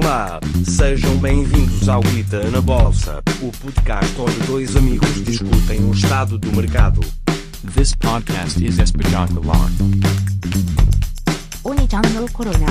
Olá, 0.00 0.38
sejam 0.64 1.18
bem-vindos 1.18 1.88
ao 1.88 2.00
Guita 2.00 2.48
na 2.52 2.60
Bolsa, 2.60 3.20
o 3.42 3.50
podcast 3.60 4.20
onde 4.20 4.46
dois 4.46 4.76
amigos 4.76 5.12
discutem 5.24 5.84
o 5.84 5.90
estado 5.92 6.38
do 6.38 6.52
mercado. 6.52 7.00
This 7.74 7.96
podcast 7.96 8.64
is 8.64 8.78
espetacular. 8.78 9.68
Oni-chan 11.64 12.02
no 12.14 12.30
Corona. 12.30 12.66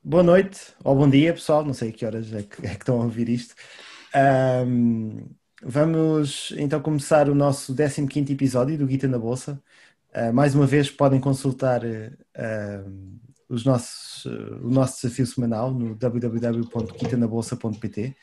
Boa 0.00 0.22
noite, 0.22 0.60
ou 0.84 0.94
bom 0.94 1.10
dia 1.10 1.32
pessoal, 1.32 1.64
não 1.64 1.74
sei 1.74 1.88
a 1.88 1.92
que 1.92 2.06
horas 2.06 2.32
é 2.32 2.44
que, 2.44 2.64
é 2.64 2.70
que 2.70 2.76
estão 2.76 3.00
a 3.02 3.04
ouvir 3.04 3.28
isto. 3.28 3.56
Um, 4.64 5.28
vamos 5.60 6.54
então 6.56 6.80
começar 6.80 7.28
o 7.28 7.34
nosso 7.34 7.74
15 7.74 8.32
episódio 8.32 8.78
do 8.78 8.86
Guita 8.86 9.08
na 9.08 9.18
Bolsa. 9.18 9.60
Ah, 10.14 10.32
mais 10.32 10.54
uma 10.54 10.66
vez 10.66 10.90
podem 10.90 11.20
consultar 11.20 11.82
ah, 12.36 12.84
os 13.48 13.64
nossos, 13.64 14.26
o 14.26 14.70
nosso 14.70 15.00
desafio 15.02 15.26
semanal 15.26 15.72
no 15.72 15.94
www.guitanabolsa.pt. 15.94 18.16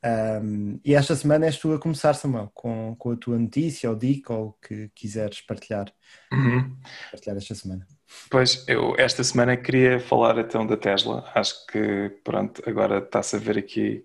Ahm, 0.00 0.78
e 0.84 0.94
esta 0.94 1.16
semana 1.16 1.46
és 1.46 1.58
tu 1.58 1.72
a 1.72 1.78
começar, 1.78 2.14
Samuel, 2.14 2.50
com, 2.54 2.94
com 2.96 3.10
a 3.10 3.16
tua 3.16 3.38
notícia 3.38 3.90
ou 3.90 3.96
dica 3.96 4.32
ou 4.32 4.48
o 4.48 4.52
que 4.52 4.90
quiseres 4.94 5.40
partilhar, 5.40 5.92
Uhum. 6.32 6.76
partilhar 7.10 7.36
esta 7.36 7.54
semana. 7.54 7.86
Pois, 8.30 8.64
eu 8.68 8.94
esta 8.96 9.24
semana 9.24 9.56
queria 9.56 10.00
falar 10.00 10.38
então 10.38 10.66
da 10.66 10.76
Tesla. 10.76 11.30
Acho 11.34 11.66
que, 11.66 12.10
pronto, 12.22 12.62
agora 12.66 12.98
está-se 12.98 13.36
a 13.36 13.38
ver 13.38 13.58
aqui 13.58 14.04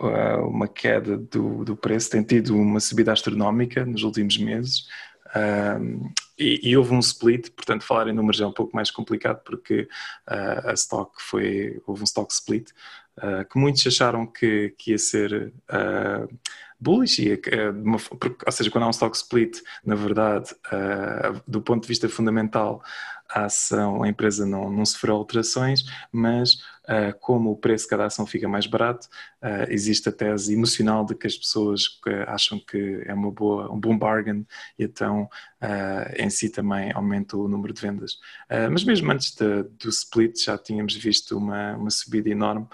uh, 0.00 0.46
uma 0.46 0.68
queda 0.68 1.16
do, 1.16 1.64
do 1.64 1.76
preço, 1.76 2.10
tem 2.10 2.22
tido 2.22 2.54
uma 2.54 2.78
subida 2.78 3.12
astronómica 3.12 3.84
nos 3.84 4.02
últimos 4.02 4.36
meses. 4.36 4.86
E, 6.38 6.70
e 6.70 6.76
houve 6.76 6.94
um 6.94 7.00
split, 7.00 7.50
portanto, 7.50 7.84
falar 7.84 8.08
em 8.08 8.14
números 8.14 8.40
é 8.40 8.46
um 8.46 8.52
pouco 8.52 8.74
mais 8.74 8.90
complicado 8.90 9.42
porque 9.44 9.82
uh, 10.26 10.70
a 10.70 10.72
stock 10.72 11.12
foi, 11.18 11.80
houve 11.86 12.00
um 12.00 12.04
stock 12.04 12.32
split 12.32 12.70
uh, 13.18 13.44
que 13.44 13.58
muitos 13.58 13.86
acharam 13.86 14.26
que, 14.26 14.74
que 14.78 14.92
ia 14.92 14.98
ser 14.98 15.52
uh, 15.68 16.38
bullish, 16.78 17.20
uh, 17.20 17.72
de 17.72 17.82
uma 17.82 17.98
ou 18.46 18.52
seja, 18.52 18.70
quando 18.70 18.84
há 18.84 18.88
um 18.88 18.92
stock 18.92 19.14
split, 19.14 19.60
na 19.84 19.94
verdade, 19.94 20.54
do 21.46 21.60
ponto 21.60 21.82
de 21.82 21.88
vista 21.88 22.08
fundamental, 22.08 22.82
a 23.32 23.44
ação, 23.44 24.02
a 24.02 24.08
empresa 24.08 24.44
não, 24.44 24.70
não 24.70 24.84
sofreu 24.84 25.14
alterações, 25.14 25.84
mas 26.12 26.54
uh, 26.84 27.16
como 27.20 27.50
o 27.50 27.56
preço 27.56 27.84
de 27.84 27.90
cada 27.90 28.06
ação 28.06 28.26
fica 28.26 28.48
mais 28.48 28.66
barato, 28.66 29.06
uh, 29.42 29.70
existe 29.70 30.08
a 30.08 30.12
tese 30.12 30.52
emocional 30.54 31.04
de 31.04 31.14
que 31.14 31.26
as 31.26 31.36
pessoas 31.36 32.00
acham 32.26 32.58
que 32.58 33.02
é 33.06 33.14
uma 33.14 33.30
boa, 33.30 33.72
um 33.72 33.78
bom 33.78 33.96
bargain 33.96 34.46
e 34.78 34.84
então 34.84 35.28
uh, 35.62 36.22
em 36.22 36.28
si 36.28 36.50
também 36.50 36.92
aumenta 36.92 37.36
o 37.36 37.48
número 37.48 37.72
de 37.72 37.80
vendas. 37.80 38.18
Mas 38.70 38.84
mesmo 38.84 39.10
antes 39.12 39.34
de- 39.34 39.62
do 39.62 39.88
split 39.88 40.44
já 40.44 40.58
tínhamos 40.58 40.94
visto 40.96 41.38
uma, 41.38 41.76
uma 41.76 41.90
subida 41.90 42.28
enorme 42.28 42.66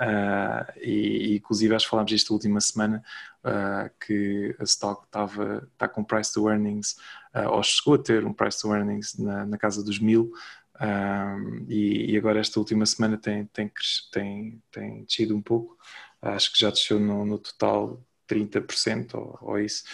uh, 0.00 0.72
e, 0.80 1.32
e 1.32 1.36
inclusive 1.36 1.74
acho 1.74 1.86
que 1.86 1.90
falámos 1.90 2.10
disto 2.10 2.32
a 2.32 2.34
última 2.34 2.60
semana 2.60 3.02
uh, 3.44 3.90
que 4.04 4.54
a 4.58 4.64
stock 4.64 5.04
estava 5.04 5.68
está 5.72 5.88
com 5.88 6.04
price 6.04 6.32
to 6.32 6.48
earnings 6.48 6.96
uh, 7.34 7.48
ou 7.50 7.62
chegou 7.62 7.94
a 7.94 7.98
ter 7.98 8.24
um 8.24 8.32
price 8.32 8.60
to 8.60 8.74
earnings 8.74 9.18
na, 9.18 9.46
na 9.46 9.58
casa 9.58 9.82
dos 9.82 9.98
mil 9.98 10.32
um, 10.80 11.66
e, 11.68 12.12
e 12.12 12.16
agora 12.18 12.40
esta 12.40 12.58
última 12.58 12.84
semana 12.84 13.16
tem, 13.16 13.46
tem, 13.46 13.70
tem, 14.10 14.62
tem 14.70 15.04
descido 15.04 15.36
um 15.36 15.42
pouco 15.42 15.76
acho 16.20 16.52
que 16.52 16.58
já 16.58 16.70
desceu 16.70 16.98
no, 16.98 17.24
no 17.24 17.38
total 17.38 18.00
30% 18.28 19.14
ou, 19.14 19.38
ou 19.40 19.58
isso 19.60 19.84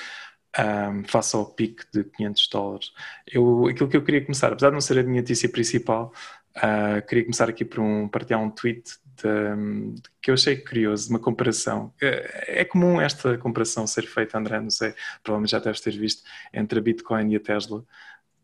um, 0.58 1.04
face 1.04 1.36
ao 1.36 1.46
pico 1.46 1.84
de 1.92 2.04
500 2.04 2.48
dólares. 2.48 2.92
Eu, 3.26 3.66
aquilo 3.66 3.88
que 3.88 3.96
eu 3.96 4.04
queria 4.04 4.24
começar, 4.24 4.52
apesar 4.52 4.68
de 4.68 4.74
não 4.74 4.80
ser 4.80 4.98
a 4.98 5.02
minha 5.02 5.20
notícia 5.20 5.48
principal 5.48 6.12
uh, 6.56 7.06
queria 7.06 7.24
começar 7.24 7.48
aqui 7.48 7.64
por 7.64 7.80
um, 7.80 8.08
partilhar 8.08 8.40
um 8.42 8.50
tweet 8.50 8.82
de- 9.16 10.00
que 10.22 10.30
eu 10.30 10.34
achei 10.34 10.56
curioso, 10.56 11.10
uma 11.10 11.18
comparação. 11.18 11.92
É, 12.00 12.60
é 12.62 12.64
comum 12.64 13.00
esta 13.00 13.36
comparação 13.38 13.86
ser 13.86 14.06
feita, 14.06 14.38
André, 14.38 14.60
não 14.60 14.70
sei, 14.70 14.94
provavelmente 15.22 15.50
já 15.52 15.58
deves 15.58 15.80
ter 15.80 15.96
visto, 15.96 16.22
entre 16.52 16.78
a 16.78 16.82
Bitcoin 16.82 17.32
e 17.32 17.36
a 17.36 17.40
Tesla. 17.40 17.84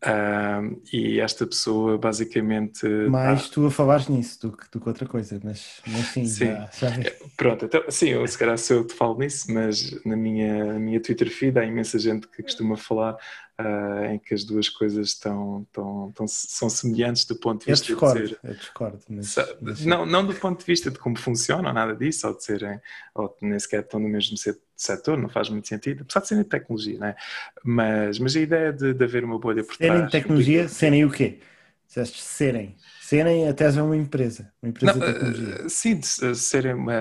Um, 0.05 0.79
e 0.93 1.19
esta 1.19 1.45
pessoa 1.47 1.97
basicamente. 1.97 2.85
Mais 3.09 3.49
tu 3.49 3.65
a 3.65 3.71
falares 3.71 4.07
nisso 4.07 4.39
do 4.41 4.55
que, 4.55 4.69
do 4.69 4.79
que 4.79 4.87
outra 4.87 5.07
coisa, 5.07 5.39
mas, 5.43 5.81
mas 5.87 6.05
sim, 6.07 6.23
Sim. 6.25 6.45
já, 6.45 6.69
já 6.79 6.89
vi. 6.89 7.11
Pronto, 7.35 7.65
então, 7.65 7.83
sim, 7.89 8.09
eu, 8.09 8.27
se 8.27 8.37
calhar 8.37 8.57
sou 8.59 8.77
eu 8.77 8.85
te 8.85 8.93
falo 8.93 9.17
nisso, 9.17 9.51
mas 9.51 9.99
na 10.05 10.15
minha, 10.15 10.73
na 10.73 10.79
minha 10.79 11.01
Twitter 11.01 11.29
feed 11.31 11.57
há 11.57 11.65
imensa 11.65 11.97
gente 11.97 12.27
que 12.27 12.43
costuma 12.43 12.77
falar 12.77 13.17
ah, 13.57 14.13
em 14.13 14.19
que 14.19 14.35
as 14.35 14.43
duas 14.43 14.69
coisas 14.69 15.07
estão, 15.07 15.63
estão, 15.63 16.09
estão- 16.09 16.27
são 16.27 16.69
semelhantes 16.69 17.25
do 17.25 17.35
ponto 17.35 17.65
de 17.65 17.71
Eu 17.71 17.75
vista 17.75 17.87
de 17.87 17.93
discordo, 17.93 18.27
ser. 18.27 18.39
eu 18.43 18.53
discordo. 18.53 18.99
Mas, 19.09 19.35
mas- 19.59 19.83
Não, 19.83 20.05
não 20.05 20.23
do 20.27 20.35
ponto 20.35 20.59
de 20.59 20.65
vista 20.65 20.91
de 20.91 20.99
como 20.99 21.17
funciona 21.17 21.69
ou 21.69 21.73
nada 21.73 21.95
disso, 21.95 22.27
ou 22.27 22.37
de 22.37 22.43
serem, 22.43 22.79
ou 23.15 23.29
de 23.29 23.47
nem 23.47 23.57
sequer 23.57 23.81
estão 23.81 23.99
no 23.99 24.07
mesmo 24.07 24.37
se- 24.37 24.61
setor, 24.81 25.17
não 25.17 25.29
faz 25.29 25.49
muito 25.49 25.67
sentido, 25.67 26.01
apesar 26.03 26.21
de 26.21 26.27
serem 26.27 26.43
de 26.43 26.49
tecnologia, 26.49 26.99
não 26.99 27.07
é? 27.07 27.15
Mas, 27.63 28.19
mas 28.19 28.35
a 28.35 28.39
ideia 28.39 28.73
de, 28.73 28.93
de 28.93 29.03
haver 29.03 29.23
uma 29.23 29.39
bolha 29.39 29.63
por 29.63 29.77
serem 29.77 30.05
trás. 30.05 30.05
de 30.05 30.11
tecnologia, 30.11 30.67
serem 30.67 31.05
o 31.05 31.11
quê? 31.11 31.39
Disseste 31.87 32.21
serem. 32.21 32.77
Serem, 32.97 33.47
a 33.47 33.53
Tesla 33.53 33.81
é 33.81 33.83
uma 33.83 33.95
empresa, 33.97 34.53
uma 34.61 34.69
empresa 34.69 34.85
Não, 34.85 34.99
de 34.99 35.05
tecnologia. 35.05 35.61
eh, 35.65 35.69
sim, 35.69 36.01
serem 36.01 36.73
uma, 36.75 36.93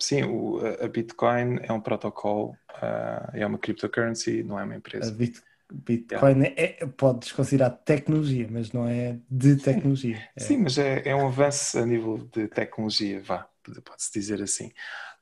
sim, 0.00 0.22
o- 0.24 0.58
a 0.82 0.84
a 0.84 0.88
Bitcoin 0.88 1.58
é 1.62 1.72
um 1.72 1.80
protocolo, 1.80 2.58
ah, 2.68 3.30
é 3.34 3.46
uma 3.46 3.58
cryptocurrency, 3.58 4.42
não 4.42 4.58
é 4.60 4.64
uma 4.64 4.76
A 5.00 5.06
empresa. 5.06 5.16
Bit- 5.18 5.42
Bitcoin 5.72 6.44
é, 6.56 6.86
podes 6.86 7.32
considerar 7.32 7.70
tecnologia, 7.70 8.48
mas 8.50 8.72
não 8.72 8.86
é 8.88 9.18
de 9.30 9.56
tecnologia. 9.56 10.24
É- 10.36 10.38
Sim, 10.38 10.58
mas 10.58 10.78
é, 10.78 11.08
é 11.08 11.14
um 11.16 11.26
avanço 11.26 11.78
a 11.78 11.86
nível 11.86 12.18
de 12.32 12.48
tecnologia, 12.48 13.20
vá, 13.22 13.48
pode-se 13.84 14.12
dizer 14.12 14.42
assim. 14.42 14.70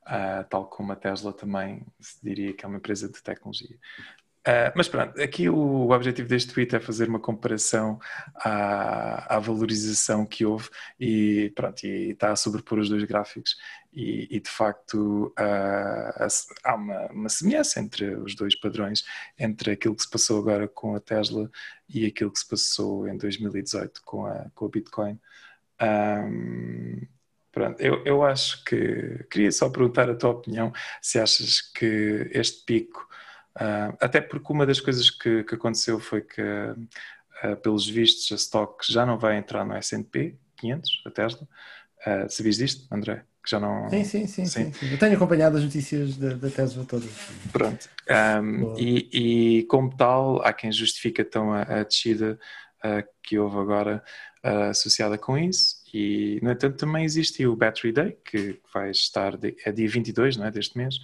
Ah, 0.05 0.43
tal 0.49 0.67
como 0.67 0.91
a 0.91 0.95
Tesla 0.95 1.33
também 1.33 1.85
se 1.99 2.23
diria 2.23 2.53
que 2.53 2.63
é 2.65 2.67
uma 2.67 2.77
empresa 2.77 3.09
de 3.09 3.21
tecnologia. 3.23 3.77
Ah, 4.47 4.71
mas 4.75 4.87
pronto, 4.87 5.19
aqui 5.19 5.49
o, 5.49 5.55
o 5.57 5.91
objetivo 5.91 6.29
deste 6.29 6.53
tweet 6.53 6.75
é 6.75 6.79
fazer 6.79 7.09
uma 7.09 7.19
comparação 7.19 7.99
à, 8.35 9.35
à 9.37 9.39
valorização 9.39 10.23
que 10.25 10.45
houve 10.45 10.69
e 10.99 11.51
pronto, 11.55 11.83
e 11.83 12.11
está 12.11 12.31
a 12.31 12.35
sobrepor 12.35 12.77
os 12.79 12.87
dois 12.89 13.03
gráficos 13.05 13.55
e, 13.91 14.27
e, 14.29 14.39
de 14.39 14.49
facto 14.49 15.33
ah, 15.37 16.27
há- 16.63 16.75
uma, 16.75 17.07
uma 17.07 17.29
semelhança 17.29 17.79
entre 17.79 18.15
os 18.17 18.35
dois 18.35 18.55
padrões, 18.59 19.03
entre 19.39 19.71
aquilo 19.71 19.95
que 19.95 20.03
se 20.03 20.09
passou 20.09 20.39
agora 20.39 20.67
com 20.67 20.95
a 20.95 20.99
Tesla 20.99 21.49
e 21.89 22.05
aquilo 22.05 22.31
que 22.31 22.39
se 22.39 22.47
passou 22.47 23.07
em 23.07 23.17
2018 23.17 24.01
com 24.05 24.25
a, 24.27 24.45
com 24.53 24.65
a 24.65 24.69
Bitcoin. 24.69 25.19
Ahm, 25.79 27.01
pronto, 27.55 27.79
eu, 27.79 28.03
eu 28.05 28.21
acho 28.21 28.63
que 28.65 29.25
queria 29.31 29.51
só 29.51 29.69
perguntar 29.69 30.09
a 30.09 30.15
tua 30.15 30.31
opinião 30.31 30.73
se 31.01 31.17
achas 31.17 31.61
que 31.61 32.29
este 32.33 32.65
pico, 32.65 33.07
ah, 33.55 33.95
até 34.01 34.19
porque 34.19 34.51
uma 34.51 34.65
das 34.65 34.81
coisas 34.81 35.09
que, 35.09 35.43
que 35.45 35.55
aconteceu 35.55 35.97
foi 35.97 36.21
que, 36.21 36.41
ah, 37.41 37.55
pelos 37.55 37.87
vistos, 37.87 38.29
a 38.33 38.35
stock 38.35 38.85
já 38.91 39.05
não 39.05 39.17
vai 39.17 39.37
entrar 39.37 39.65
no 39.65 39.73
S&P 39.73 40.35
500, 40.57 41.03
a 41.05 41.11
Tesla. 41.11 41.47
Ah, 42.05 42.27
sabias 42.27 42.57
disto, 42.57 42.93
André? 42.93 43.23
Que 43.41 43.51
já 43.51 43.59
não... 43.59 43.89
Sim, 43.89 44.03
sim, 44.03 44.27
sim, 44.27 44.45
Sim. 44.45 44.73
sim. 44.73 44.91
Eu 44.91 44.99
tenho 44.99 45.15
acompanhado 45.15 45.55
as 45.55 45.63
notícias 45.63 46.17
da, 46.17 46.33
da 46.33 46.49
Tesla 46.49 46.83
todas. 46.83 47.09
Pronto. 47.53 47.87
Um, 48.41 48.59
Boa. 48.59 48.75
e, 48.77 49.59
e 49.59 49.63
como 49.67 49.95
tal, 49.95 50.41
há 50.41 50.51
quem 50.51 50.71
justifica 50.71 51.21
então 51.21 51.53
a, 51.53 51.61
a 51.61 51.83
descida 51.83 52.37
uh, 52.83 53.07
que 53.23 53.39
houve 53.39 53.57
agora 53.59 54.03
uh, 54.43 54.69
associada 54.71 55.17
com 55.17 55.37
isso. 55.37 55.84
E, 55.95 56.39
no 56.43 56.51
entanto, 56.51 56.77
também 56.77 57.05
existe 57.05 57.45
o 57.45 57.55
Battery 57.55 57.93
Day, 57.93 58.17
que 58.25 58.59
vai 58.73 58.91
estar, 58.91 59.37
de, 59.37 59.55
é 59.65 59.71
dia 59.71 59.87
22, 59.89 60.37
não 60.37 60.45
é, 60.45 60.51
deste 60.51 60.77
mês. 60.77 60.95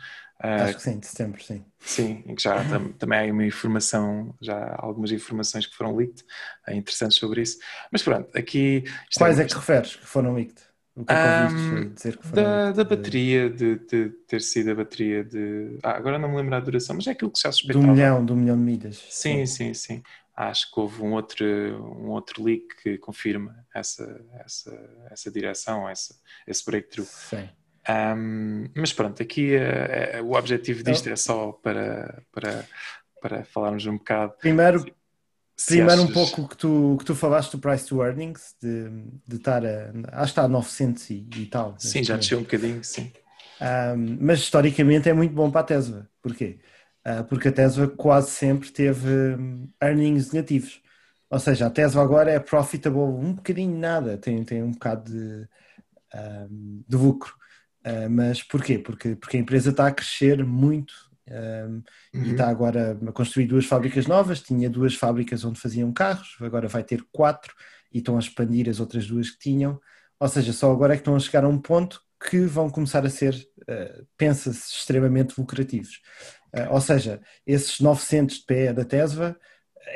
Uh, 0.43 0.73
Acho 0.73 0.75
que 0.75 0.81
sim, 0.81 0.99
de 0.99 1.07
setembro, 1.07 1.43
sim. 1.43 1.65
Sim, 1.83 2.23
em 2.27 2.35
que 2.35 2.43
já 2.43 2.63
tam- 2.65 2.93
também 2.93 3.29
há 3.29 3.33
uma 3.33 3.45
informação, 3.45 4.35
já 4.41 4.75
algumas 4.79 5.11
informações 5.11 5.65
que 5.65 5.75
foram 5.75 5.95
leaked, 5.95 6.23
uh, 6.67 6.71
interessantes 6.73 7.17
sobre 7.17 7.41
isso. 7.41 7.57
Mas 7.91 8.03
pronto, 8.03 8.29
aqui... 8.37 8.83
isto 9.09 9.23
Quais 9.23 9.39
é 9.39 9.39
é 9.39 9.45
que 9.45 9.53
referes 9.55 9.95
que 9.95 10.05
foram 10.05 10.33
leaked? 10.35 10.59
O 10.95 11.05
que 11.05 11.13
é 11.13 11.17
que 11.17 11.25
ouviste 11.27 11.73
Ahm, 11.73 11.95
dizer 11.95 12.17
que 12.17 12.25
foram 12.25 12.43
da, 12.43 12.49
leaked? 12.49 12.71
da 12.71 12.83
bateria, 12.83 13.49
de, 13.49 13.75
de 13.79 14.09
ter 14.27 14.41
sido 14.41 14.71
a 14.71 14.75
bateria 14.75 15.23
de. 15.23 15.77
Ah, 15.83 15.91
agora 15.97 16.17
não 16.19 16.29
me 16.29 16.37
lembro 16.37 16.55
a 16.55 16.59
duração, 16.59 16.95
mas 16.95 17.07
é 17.07 17.11
aquilo 17.11 17.31
que 17.31 17.39
já 17.41 17.51
Do 17.63 17.81
suspeitava. 17.81 17.81
milhão, 17.81 18.23
do 18.23 18.35
milhão 18.35 18.55
de 18.55 18.61
milhas. 18.63 18.97
Sim, 19.07 19.45
sim, 19.45 19.73
sim. 19.73 20.01
Acho 20.49 20.71
que 20.71 20.79
houve 20.79 21.03
um 21.03 21.13
outro, 21.13 21.45
um 21.45 22.09
outro 22.09 22.43
leak 22.43 22.65
que 22.81 22.97
confirma 22.97 23.55
essa, 23.75 24.25
essa, 24.33 25.05
essa 25.11 25.31
direção, 25.31 25.87
essa, 25.87 26.15
esse 26.47 26.65
breakthrough. 26.65 27.05
Sim. 27.05 27.47
Ahm, 27.87 28.65
mas 28.75 28.91
pronto, 28.91 29.21
aqui 29.21 29.53
eh, 29.53 30.17
eh, 30.17 30.21
o 30.21 30.33
objetivo 30.33 30.81
disto 30.83 31.07
é 31.09 31.15
só 31.15 31.51
para, 31.51 32.23
para, 32.31 32.67
para 33.21 33.43
falarmos 33.45 33.85
um 33.85 33.97
bocado. 33.97 34.33
Primeiro, 34.39 34.83
se 35.55 35.75
primeiro 35.75 36.01
um 36.01 36.05
achas- 36.05 36.31
pouco 36.31 36.49
que 36.49 36.57
tu, 36.57 36.95
que 36.97 37.05
tu 37.05 37.13
falaste 37.15 37.51
do 37.51 37.59
price 37.59 37.85
to 37.85 38.03
earnings, 38.03 38.55
de, 38.59 38.89
de 39.27 39.35
estar 39.35 39.63
a, 39.63 39.91
acho 40.13 40.33
que 40.33 40.39
está 40.39 40.43
a 40.43 40.47
900 40.47 41.07
e, 41.11 41.27
e 41.37 41.45
tal. 41.45 41.75
Sim, 41.77 42.03
já 42.03 42.17
desceu 42.17 42.39
um 42.39 42.43
bocadinho, 42.43 42.83
sim. 42.83 43.11
Um, 43.61 44.17
mas 44.21 44.39
historicamente 44.39 45.07
é 45.07 45.13
muito 45.13 45.35
bom 45.35 45.51
para 45.51 45.61
a 45.61 45.63
Tesla. 45.65 46.09
Porquê? 46.19 46.59
Uh, 47.05 47.23
porque 47.23 47.47
a 47.47 47.51
Tesla 47.51 47.87
quase 47.87 48.29
sempre 48.31 48.69
teve 48.71 49.09
um, 49.09 49.67
earnings 49.81 50.31
negativos. 50.31 50.81
Ou 51.29 51.39
seja, 51.39 51.67
a 51.67 51.69
Tesla 51.69 52.03
agora 52.03 52.29
é 52.29 52.39
profitable 52.39 52.99
um 52.99 53.33
bocadinho 53.33 53.77
nada, 53.77 54.17
tem, 54.17 54.43
tem 54.43 54.61
um 54.61 54.71
bocado 54.71 55.11
de, 55.11 55.47
um, 56.13 56.83
de 56.87 56.95
lucro. 56.95 57.33
Uh, 57.85 58.09
mas 58.09 58.43
porquê? 58.43 58.77
Porque, 58.77 59.15
porque 59.15 59.37
a 59.37 59.39
empresa 59.39 59.71
está 59.71 59.87
a 59.87 59.91
crescer 59.91 60.45
muito 60.45 60.93
um, 61.27 61.81
uhum. 62.13 62.25
e 62.25 62.31
está 62.31 62.47
agora 62.47 62.99
a 63.07 63.11
construir 63.11 63.47
duas 63.47 63.65
fábricas 63.65 64.05
novas. 64.05 64.41
Tinha 64.41 64.69
duas 64.69 64.93
fábricas 64.93 65.43
onde 65.43 65.59
faziam 65.59 65.91
carros, 65.91 66.35
agora 66.41 66.67
vai 66.67 66.83
ter 66.83 67.03
quatro 67.11 67.53
e 67.91 67.97
estão 67.97 68.15
a 68.15 68.19
expandir 68.19 68.69
as 68.69 68.79
outras 68.79 69.07
duas 69.07 69.29
que 69.31 69.39
tinham. 69.39 69.79
Ou 70.19 70.27
seja, 70.27 70.53
só 70.53 70.71
agora 70.71 70.93
é 70.93 70.97
que 70.97 71.01
estão 71.01 71.15
a 71.15 71.19
chegar 71.19 71.43
a 71.43 71.47
um 71.47 71.57
ponto 71.57 71.99
que 72.29 72.41
vão 72.41 72.69
começar 72.69 73.03
a 73.05 73.09
ser, 73.09 73.33
uh, 73.61 74.05
pensa-se, 74.15 74.75
extremamente 74.75 75.39
lucrativos. 75.39 75.99
Uh, 76.53 76.73
ou 76.73 76.81
seja, 76.81 77.21
esses 77.45 77.79
900 77.79 78.39
de 78.39 78.45
PE 78.45 78.73
da 78.73 78.85
Tesla 78.85 79.35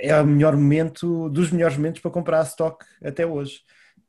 é 0.01 0.19
o 0.19 0.25
melhor 0.25 0.55
momento, 0.55 1.29
dos 1.29 1.51
melhores 1.51 1.77
momentos 1.77 2.01
para 2.01 2.11
comprar 2.11 2.43
stock 2.43 2.83
até 3.03 3.25
hoje. 3.25 3.61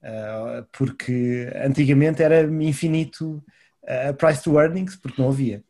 Uh, 0.02 0.64
porque 0.72 1.50
antigamente 1.56 2.22
era 2.22 2.42
infinito 2.42 3.42
a 3.86 4.12
price 4.12 4.42
to 4.42 4.58
earnings, 4.58 4.96
porque 4.96 5.20
não 5.20 5.28
havia. 5.28 5.64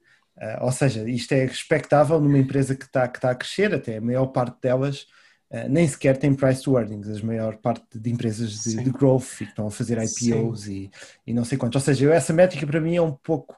Ou 0.60 0.70
seja, 0.70 1.08
isto 1.08 1.32
é 1.32 1.44
expectável 1.46 2.20
numa 2.20 2.38
empresa 2.38 2.74
que 2.74 2.84
está 2.84 3.08
que 3.08 3.18
tá 3.18 3.30
a 3.30 3.34
crescer, 3.34 3.74
até 3.74 3.96
a 3.96 4.00
maior 4.02 4.26
parte 4.26 4.60
delas 4.60 5.06
nem 5.70 5.86
sequer 5.86 6.18
tem 6.18 6.34
price 6.34 6.62
to 6.62 6.78
earnings, 6.78 7.08
a 7.08 7.24
maior 7.24 7.56
parte 7.56 7.84
de 7.94 8.10
empresas 8.10 8.64
de, 8.64 8.82
de 8.82 8.90
growth 8.90 9.40
e 9.40 9.44
que 9.44 9.50
estão 9.50 9.66
a 9.66 9.70
fazer 9.70 9.98
IPOs 9.98 10.66
e, 10.66 10.90
e, 11.26 11.32
não 11.32 11.44
sei 11.44 11.56
quantos. 11.56 11.76
Ou 11.76 11.84
seja, 11.84 12.12
essa 12.12 12.32
métrica 12.32 12.66
para 12.66 12.80
mim 12.80 12.96
é 12.96 13.02
um 13.02 13.12
pouco 13.12 13.56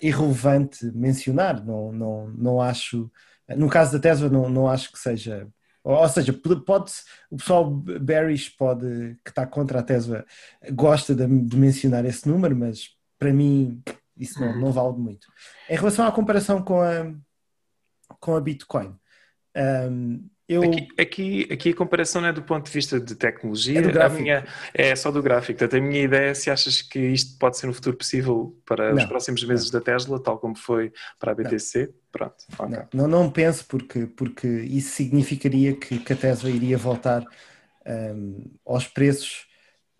irrelevante 0.00 0.84
mencionar, 0.94 1.64
não, 1.64 1.92
não, 1.92 2.28
não 2.28 2.60
acho, 2.60 3.10
no 3.56 3.68
caso 3.68 3.92
da 3.92 3.98
Tesla, 3.98 4.28
não, 4.28 4.48
não 4.48 4.68
acho 4.68 4.92
que 4.92 4.98
seja. 4.98 5.48
Ou 5.84 6.08
seja, 6.08 6.32
pode 6.32 6.92
o 7.30 7.36
pessoal 7.36 7.70
bearish 7.70 8.50
pode, 8.50 9.16
que 9.24 9.30
está 9.30 9.46
contra 9.46 9.78
a 9.80 9.82
Tesla 9.82 10.26
gosta 10.72 11.14
de, 11.14 11.26
de 11.26 11.56
mencionar 11.56 12.04
esse 12.04 12.28
número, 12.28 12.54
mas 12.54 12.90
para 13.18 13.32
mim 13.32 13.82
isso 14.16 14.40
não, 14.40 14.58
não 14.58 14.72
vale 14.72 14.98
muito. 14.98 15.28
Em 15.68 15.76
relação 15.76 16.06
à 16.06 16.12
comparação 16.12 16.62
com 16.62 16.80
a, 16.80 17.14
com 18.20 18.36
a 18.36 18.40
Bitcoin, 18.40 18.94
um, 19.56 20.28
eu... 20.48 20.62
Aqui, 20.62 20.88
aqui, 20.98 21.48
aqui, 21.52 21.70
a 21.70 21.74
comparação 21.74 22.22
não 22.22 22.28
é 22.28 22.32
do 22.32 22.42
ponto 22.42 22.64
de 22.64 22.70
vista 22.70 22.98
de 22.98 23.14
tecnologia, 23.14 23.80
é, 23.80 24.02
a 24.02 24.08
minha, 24.08 24.46
é 24.72 24.96
só 24.96 25.10
do 25.10 25.22
gráfico. 25.22 25.58
Portanto, 25.58 25.78
a 25.78 25.86
minha 25.86 26.02
ideia 26.02 26.30
é 26.30 26.34
se 26.34 26.50
achas 26.50 26.80
que 26.80 26.98
isto 26.98 27.38
pode 27.38 27.58
ser 27.58 27.68
um 27.68 27.74
futuro 27.74 27.96
possível 27.96 28.58
para 28.64 28.94
não, 28.94 28.96
os 28.96 29.04
próximos 29.04 29.44
meses 29.44 29.70
não. 29.70 29.78
da 29.78 29.84
Tesla, 29.84 30.22
tal 30.22 30.38
como 30.38 30.56
foi 30.56 30.90
para 31.18 31.32
a 31.32 31.34
BTC. 31.34 31.86
Não. 31.86 31.92
Pronto. 32.10 32.44
Okay. 32.58 32.82
Não, 32.94 33.06
não, 33.06 33.30
penso 33.30 33.66
porque, 33.66 34.06
porque 34.06 34.48
isso 34.48 34.96
significaria 34.96 35.74
que, 35.74 35.98
que 35.98 36.12
a 36.14 36.16
Tesla 36.16 36.48
iria 36.48 36.78
voltar 36.78 37.22
um, 37.86 38.50
aos 38.64 38.86
preços 38.86 39.46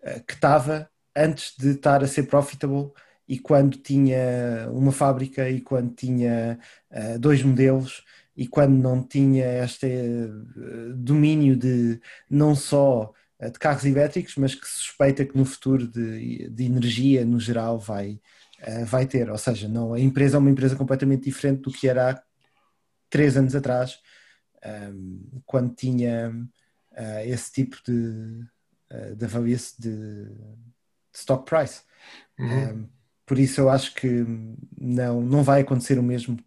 uh, 0.01 0.23
que 0.25 0.33
estava 0.33 0.89
antes 1.15 1.53
de 1.57 1.71
estar 1.71 2.03
a 2.03 2.07
ser 2.07 2.23
profitable 2.23 2.91
e 3.27 3.37
quando 3.37 3.77
tinha 3.77 4.67
uma 4.71 4.91
fábrica 4.91 5.47
e 5.47 5.61
quando 5.61 5.93
tinha 5.93 6.57
uh, 6.91 7.19
dois 7.19 7.43
modelos 7.43 8.03
e 8.39 8.47
quando 8.47 8.71
não 8.71 9.03
tinha 9.03 9.65
este 9.65 9.85
uh, 9.85 10.93
domínio 10.95 11.57
de 11.57 11.99
não 12.29 12.55
só 12.55 13.13
uh, 13.37 13.51
de 13.51 13.59
carros 13.59 13.83
elétricos, 13.83 14.37
mas 14.37 14.55
que 14.55 14.65
se 14.65 14.75
suspeita 14.75 15.25
que 15.25 15.37
no 15.37 15.43
futuro 15.43 15.85
de, 15.85 16.49
de 16.49 16.63
energia 16.63 17.25
no 17.25 17.37
geral 17.37 17.77
vai, 17.77 18.17
vai 18.85 19.05
ter. 19.05 19.29
Ou 19.29 19.37
seja, 19.37 19.67
não, 19.67 19.93
a 19.93 19.99
empresa 19.99 20.37
é 20.37 20.39
uma 20.39 20.49
empresa 20.49 20.73
completamente 20.77 21.25
diferente 21.25 21.63
do 21.63 21.71
que 21.71 21.89
era 21.89 22.11
há 22.11 22.23
três 23.09 23.35
anos 23.35 23.53
atrás, 23.55 23.99
ehm, 24.63 25.19
quando 25.45 25.75
tinha 25.75 26.33
esse 27.25 27.51
tipo 27.51 27.77
de, 27.85 28.45
de 29.17 29.25
avaliação 29.25 29.75
de, 29.79 30.25
de 30.25 30.31
stock 31.13 31.43
price. 31.43 31.81
Uhum. 32.37 32.47
Um, 32.47 32.51
ehm, 32.51 32.85
por 33.25 33.37
isso 33.37 33.59
eu 33.59 33.69
acho 33.69 33.93
que 33.95 34.25
não, 34.79 35.21
não 35.21 35.43
vai 35.43 35.61
acontecer 35.61 35.99
o 35.99 36.03
mesmo 36.03 36.37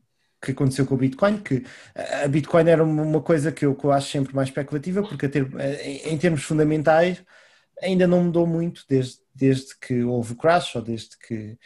que 0.43 0.51
aconteceu 0.51 0.85
com 0.85 0.95
o 0.95 0.99
Bitcoin, 0.99 1.39
que 1.39 1.65
a 1.95 2.27
Bitcoin 2.27 2.69
era 2.69 2.83
uma 2.83 3.21
coisa 3.23 3.53
que 3.53 3.65
eu, 3.65 3.77
que 3.77 3.85
eu 3.85 3.93
acho 3.93 4.11
sempre 4.11 4.35
mais 4.35 4.49
especulativa, 4.49 5.03
porque 5.03 5.29
ter, 5.29 5.49
em 6.05 6.19
termos 6.19 6.43
fundamentais 6.43 7.23
ainda 7.83 8.07
não 8.07 8.25
mudou 8.25 8.47
muito 8.47 8.85
desde, 8.89 9.19
desde 9.35 9.79
que 9.79 10.03
houve 10.03 10.33
o 10.33 10.37
crash, 10.37 10.77
ou 10.77 10.83
desde 10.83 11.17
que, 11.19 11.59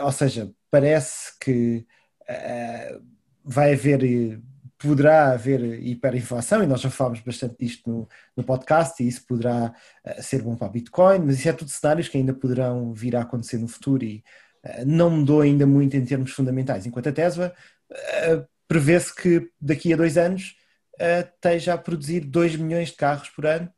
ou 0.00 0.12
seja, 0.12 0.50
parece 0.70 1.38
que 1.40 1.86
uh, 2.22 3.02
vai 3.44 3.72
haver, 3.72 4.40
poderá 4.78 5.32
haver 5.32 5.82
hiperinflação, 5.82 6.62
e 6.62 6.66
nós 6.66 6.80
já 6.80 6.90
falámos 6.90 7.20
bastante 7.20 7.56
disto 7.58 7.88
no, 7.90 8.08
no 8.36 8.44
podcast, 8.44 9.02
e 9.02 9.08
isso 9.08 9.26
poderá 9.26 9.74
uh, 10.06 10.22
ser 10.22 10.42
bom 10.42 10.54
para 10.54 10.66
a 10.66 10.70
Bitcoin, 10.70 11.20
mas 11.20 11.38
isso 11.38 11.48
é 11.48 11.52
tudo 11.52 11.70
cenários 11.70 12.08
que 12.08 12.18
ainda 12.18 12.34
poderão 12.34 12.92
vir 12.92 13.16
a 13.16 13.22
acontecer 13.22 13.58
no 13.58 13.68
futuro 13.68 14.04
e 14.04 14.22
eh, 14.64 14.84
não 14.84 15.10
mudou 15.10 15.42
ainda 15.42 15.66
muito 15.66 15.96
em 15.96 16.04
termos 16.04 16.32
fundamentais, 16.32 16.86
enquanto 16.86 17.08
a 17.08 17.12
Tesla 17.12 17.54
uh, 17.90 18.46
prevê-se 18.68 19.14
que 19.14 19.50
daqui 19.60 19.92
a 19.92 19.96
dois 19.96 20.16
anos 20.16 20.56
uh, 21.00 21.28
esteja 21.34 21.74
a 21.74 21.78
produzir 21.78 22.20
2 22.20 22.56
milhões 22.56 22.88
de 22.88 22.96
carros 22.96 23.28
por 23.30 23.46
ano, 23.46 23.72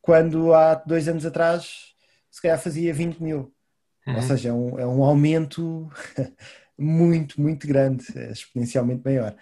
quando 0.00 0.54
há 0.54 0.74
dois 0.74 1.08
anos 1.08 1.26
atrás 1.26 1.94
se 2.30 2.42
calhar 2.42 2.58
fazia 2.58 2.92
20 2.92 3.22
mil. 3.22 3.54
Uhum. 4.06 4.16
Ou 4.16 4.22
seja, 4.22 4.50
é 4.50 4.52
um, 4.52 4.78
é 4.78 4.86
um 4.86 5.02
aumento 5.02 5.90
muito, 6.78 7.40
muito 7.40 7.66
grande, 7.66 8.04
exponencialmente 8.30 9.02
maior. 9.04 9.34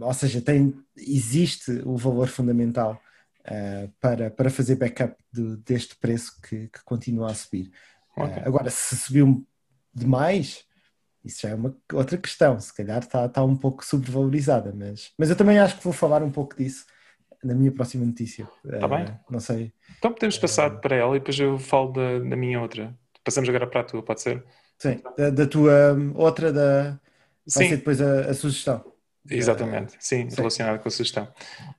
ou 0.00 0.14
seja, 0.14 0.40
tem, 0.40 0.74
existe 0.96 1.82
o 1.84 1.96
valor 1.96 2.28
fundamental 2.28 3.00
uh, 3.46 3.92
para, 4.00 4.30
para 4.30 4.50
fazer 4.50 4.76
backup 4.76 5.16
de, 5.32 5.56
deste 5.58 5.96
preço 5.96 6.40
que, 6.42 6.68
que 6.68 6.84
continua 6.84 7.30
a 7.30 7.34
subir. 7.34 7.70
Okay. 8.16 8.42
Uh, 8.42 8.46
agora, 8.46 8.70
se 8.70 8.96
subiu 8.96 9.46
demais, 9.94 10.64
isso 11.26 11.42
já 11.42 11.50
é 11.50 11.54
uma 11.54 11.76
outra 11.92 12.16
questão. 12.16 12.58
Se 12.60 12.74
calhar 12.74 13.00
está, 13.00 13.26
está 13.26 13.44
um 13.44 13.56
pouco 13.56 13.84
sobrevalorizada, 13.84 14.72
mas, 14.74 15.12
mas 15.18 15.30
eu 15.30 15.36
também 15.36 15.58
acho 15.58 15.76
que 15.76 15.84
vou 15.84 15.92
falar 15.92 16.22
um 16.22 16.30
pouco 16.30 16.56
disso 16.56 16.86
na 17.42 17.54
minha 17.54 17.72
próxima 17.72 18.04
notícia. 18.04 18.48
Está 18.64 18.86
uh, 18.86 18.88
bem? 18.88 19.06
Não 19.30 19.40
sei. 19.40 19.72
Então 19.98 20.12
podemos 20.12 20.38
passar 20.38 20.72
uh, 20.72 20.80
para 20.80 20.96
ela 20.96 21.16
e 21.16 21.18
depois 21.18 21.38
eu 21.38 21.58
falo 21.58 21.92
da, 21.92 22.18
da 22.18 22.36
minha 22.36 22.60
outra. 22.60 22.94
Passamos 23.24 23.48
agora 23.48 23.66
para 23.66 23.80
a 23.80 23.84
tua, 23.84 24.02
pode 24.02 24.20
ser? 24.22 24.44
Sim, 24.78 25.00
da, 25.16 25.30
da 25.30 25.46
tua 25.46 25.94
hum, 25.94 26.12
outra 26.14 26.52
da. 26.52 26.82
Vai 27.54 27.64
sim. 27.64 27.68
ser 27.68 27.76
depois 27.76 28.00
a, 28.00 28.30
a 28.30 28.34
sugestão. 28.34 28.84
Exatamente, 29.28 29.94
sim, 29.98 30.30
sim. 30.30 30.36
relacionado 30.36 30.80
com 30.80 30.88
a 30.88 30.90
sugestão. 30.90 31.26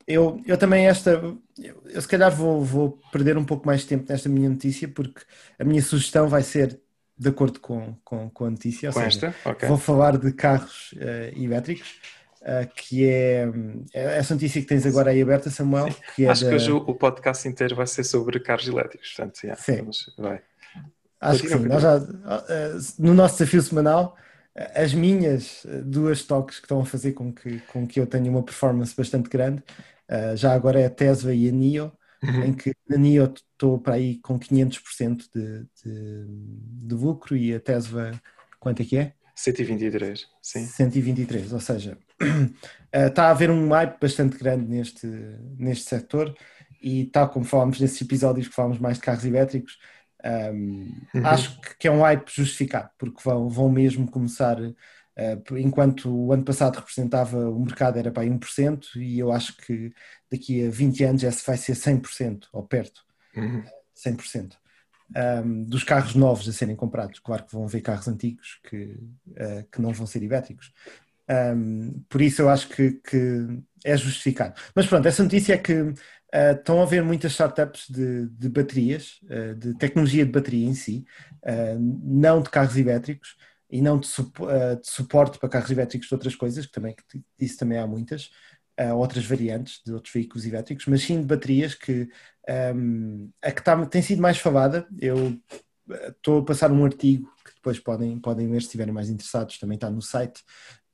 Eu, 0.06 0.42
eu 0.46 0.58
também 0.58 0.88
esta, 0.88 1.12
eu, 1.12 1.82
eu 1.86 2.02
se 2.02 2.08
calhar 2.08 2.30
vou, 2.30 2.62
vou 2.62 3.00
perder 3.12 3.38
um 3.38 3.46
pouco 3.46 3.66
mais 3.66 3.82
de 3.82 3.88
tempo 3.88 4.06
nesta 4.10 4.28
minha 4.28 4.50
notícia 4.50 4.88
porque 4.88 5.22
a 5.58 5.64
minha 5.64 5.82
sugestão 5.82 6.28
vai 6.28 6.44
ser 6.44 6.80
de 7.18 7.30
acordo 7.30 7.60
com, 7.60 7.96
com, 8.04 8.30
com 8.30 8.46
a 8.46 8.50
notícia. 8.50 8.92
Com 8.92 9.02
seja, 9.02 9.28
esta? 9.28 9.50
Okay. 9.50 9.68
Vou 9.68 9.78
falar 9.78 10.18
de 10.18 10.32
carros 10.32 10.94
uh, 10.94 11.42
elétricos, 11.42 12.00
uh, 12.42 12.68
que 12.76 13.08
é, 13.08 13.50
é, 13.94 14.18
essa 14.18 14.36
notícia 14.36 14.62
que 14.62 14.68
tens 14.68 14.86
agora 14.86 15.12
aí 15.12 15.22
aberta, 15.22 15.50
Samuel. 15.50 15.94
Que 16.16 16.26
é 16.26 16.30
Acho 16.30 16.44
da... 16.44 16.50
que 16.50 16.56
hoje 16.56 16.72
o, 16.72 16.94
podcast 16.94 17.48
inteiro 17.48 17.76
vai 17.76 17.88
ser 17.88 18.04
sobre 18.04 18.40
carros 18.40 18.68
elétricos, 18.68 19.14
portanto, 19.16 19.44
yeah, 19.44 19.62
sim. 19.62 19.78
Vamos, 19.78 20.14
vai. 20.18 20.42
Acho 21.20 21.42
que 21.42 21.50
sim. 21.50 21.60
Nós 21.60 21.82
já, 21.82 22.00
no 23.00 23.16
nosso 23.16 23.40
desafio 23.40 23.62
semanal, 23.64 24.16
as 24.76 24.94
minhas 24.94 25.66
duas 25.84 26.22
toques 26.22 26.60
que 26.60 26.66
estão 26.66 26.82
a 26.82 26.86
fazer 26.86 27.14
com 27.14 27.34
que, 27.34 27.60
com 27.62 27.88
que 27.88 28.00
eu 28.00 28.06
tenha 28.06 28.30
uma 28.30 28.44
performance 28.44 28.96
bastante 28.96 29.28
grande, 29.28 29.64
já 30.36 30.54
agora 30.54 30.80
é 30.80 30.86
a 30.86 30.92
Tesla 30.92 31.34
e 31.34 31.50
a 31.50 31.52
NIO, 31.52 31.92
uhum. 32.22 32.44
em 32.44 32.54
que 32.54 32.72
na 32.88 32.98
NIO 32.98 33.34
estou 33.58 33.80
para 33.80 33.96
aí 33.96 34.20
com 34.20 34.40
500% 34.40 35.26
de, 35.34 35.66
de, 35.84 36.26
de 36.88 36.96
lucro 36.96 37.36
e 37.36 37.54
a 37.54 37.60
Tesla, 37.60 38.12
quanto 38.60 38.84
é 38.84 38.86
que 38.86 38.98
é? 38.98 39.14
123, 39.36 40.28
sim. 40.42 40.66
123, 40.66 41.54
ou 41.54 41.60
seja, 41.60 41.98
está 42.94 43.26
a 43.26 43.32
haver 43.32 43.50
um 43.52 43.70
hype 43.70 44.00
bastante 44.00 44.38
grande 44.38 44.68
neste, 44.68 45.08
neste 45.58 45.90
setor 45.90 46.36
e 46.82 47.06
tal 47.06 47.30
como 47.30 47.46
falámos 47.46 47.80
nesses 47.80 48.02
episódios 48.02 48.48
que 48.48 48.54
falámos 48.54 48.80
mais 48.80 48.98
de 48.98 49.04
carros 49.04 49.26
elétricos, 49.26 49.78
um, 50.54 50.92
uhum. 51.14 51.26
acho 51.26 51.60
que 51.80 51.88
é 51.88 51.92
um 51.92 52.02
hype 52.02 52.30
justificado, 52.30 52.90
porque 52.98 53.22
vão, 53.24 53.50
vão 53.50 53.70
mesmo 53.70 54.10
começar 54.10 54.58
Uh, 55.18 55.58
enquanto 55.58 56.16
o 56.16 56.32
ano 56.32 56.46
passado 56.46 56.76
representava 56.76 57.50
o 57.50 57.60
mercado 57.60 57.98
era 57.98 58.12
para 58.12 58.22
aí 58.22 58.30
1%, 58.30 58.98
e 58.98 59.18
eu 59.18 59.32
acho 59.32 59.58
que 59.58 59.92
daqui 60.32 60.68
a 60.68 60.70
20 60.70 61.04
anos 61.06 61.24
esse 61.24 61.44
vai 61.44 61.58
ser 61.58 61.74
100% 61.74 62.44
ou 62.54 62.62
perto, 62.62 63.02
uhum. 63.40 63.64
100%. 63.96 64.54
Um, 65.16 65.64
dos 65.64 65.84
carros 65.84 66.16
novos 66.16 66.48
a 66.50 66.54
serem 66.54 66.76
comprados. 66.76 67.20
Claro 67.20 67.46
que 67.46 67.54
vão 67.54 67.64
haver 67.64 67.82
carros 67.82 68.08
antigos 68.08 68.60
que, 68.70 68.98
uh, 69.28 69.66
que 69.72 69.82
não 69.82 69.94
vão 69.94 70.06
ser 70.06 70.22
ibéticos. 70.22 70.74
Um, 71.30 72.04
por 72.10 72.22
isso 72.22 72.42
eu 72.42 72.50
acho 72.50 72.70
que, 72.70 72.92
que, 72.92 73.62
é 73.86 73.96
justificado. 73.96 74.60
Mas 74.76 74.86
pronto, 74.86 75.08
essa 75.08 75.24
notícia 75.24 75.54
é 75.54 75.58
que 75.58 75.74
uh, 75.74 75.96
estão 76.58 76.80
a 76.82 76.84
haver 76.84 77.04
muitas 77.04 77.32
startups 77.32 77.90
de, 77.90 78.28
de 78.28 78.50
baterias, 78.50 79.20
uh, 79.24 79.56
de 79.56 79.74
tecnologia 79.76 80.26
de 80.26 80.32
bateria 80.32 80.68
em 80.68 80.76
si, 80.76 81.06
não 81.80 82.42
de 82.42 82.50
carros 82.50 82.76
elétricos, 82.76 83.38
e 83.70 83.82
não 83.82 83.98
de, 83.98 84.08
de, 84.08 84.88
suporte 84.90 85.40
para 85.40 85.48
carros 85.48 85.72
elétricos 85.72 86.08
de 86.10 86.14
outras 86.14 86.36
coisas, 86.36 86.66
que 86.66 86.72
também 86.72 86.94
que 86.96 87.24
isso 87.40 87.58
também 87.58 87.78
há 87.78 87.88
muitas, 87.88 88.30
uh, 88.80 88.96
outras 88.96 89.26
variantes 89.26 89.82
de 89.86 89.94
outros 89.94 90.14
veículos 90.14 90.46
elétricos, 90.46 90.86
mas 90.88 91.02
sim 91.02 91.20
de 91.20 91.28
baterias 91.28 91.74
que 91.74 92.10
um, 92.76 93.30
a 93.42 93.52
que 93.52 93.64
tá, 93.64 93.86
tem 93.86 94.02
sido 94.02 94.22
mais 94.22 94.38
falada. 94.38 94.88
Eu 95.00 95.38
estou 96.10 96.40
a 96.40 96.46
passar 96.46 96.72
um 96.72 96.84
artigo 96.84 97.32
que 97.46 97.56
depois 97.56 97.80
podem, 97.80 98.20
podem 98.20 98.48
ler 98.48 98.62
se 98.62 98.68
estiverem 98.68 98.94
mais 98.94 99.10
interessados, 99.10 99.58
também 99.58 99.76
está 99.76 99.90
no 99.90 100.02
site 100.02 100.44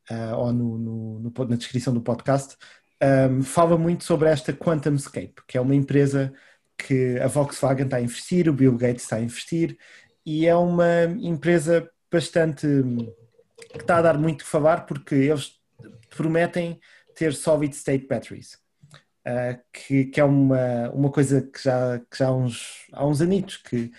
uh, 0.09 0.35
ou 0.37 0.53
no, 0.53 0.77
no, 0.77 1.19
no, 1.19 1.45
na 1.47 1.55
descrição 1.55 1.93
do 1.93 2.01
podcast. 2.01 2.57
Um, 3.01 3.41
fala 3.43 3.77
muito 3.77 4.03
sobre 4.03 4.29
esta 4.29 4.53
QuantumScape, 4.53 5.41
que 5.47 5.57
é 5.57 5.61
uma 5.61 5.75
empresa 5.75 6.33
que 6.77 7.19
a 7.19 7.27
Volkswagen 7.27 7.85
está 7.85 7.97
a 7.97 8.01
investir, 8.01 8.49
o 8.49 8.53
Bill 8.53 8.77
Gates 8.77 9.03
está 9.03 9.17
a 9.17 9.21
investir, 9.21 9.77
e 10.25 10.45
é 10.45 10.55
uma 10.55 11.03
empresa 11.19 11.89
bastante 12.11 12.65
que 13.71 13.79
está 13.79 13.97
a 13.97 14.01
dar 14.01 14.17
muito 14.17 14.43
que 14.43 14.49
falar 14.49 14.85
porque 14.85 15.15
eles 15.15 15.59
prometem 16.15 16.79
ter 17.15 17.33
solid 17.33 17.75
state 17.75 18.07
batteries, 18.07 18.57
uh, 19.27 19.59
que, 19.71 20.05
que, 20.05 20.19
é 20.19 20.23
uma, 20.23 20.89
uma 20.91 21.11
coisa 21.11 21.41
que 21.41 21.61
já, 21.61 21.99
que 21.99 22.17
já 22.17 22.27
há, 22.27 22.35
uns, 22.35 22.87
há 22.91 23.05
uns 23.05 23.21
anitos 23.21 23.57
que, 23.57 23.91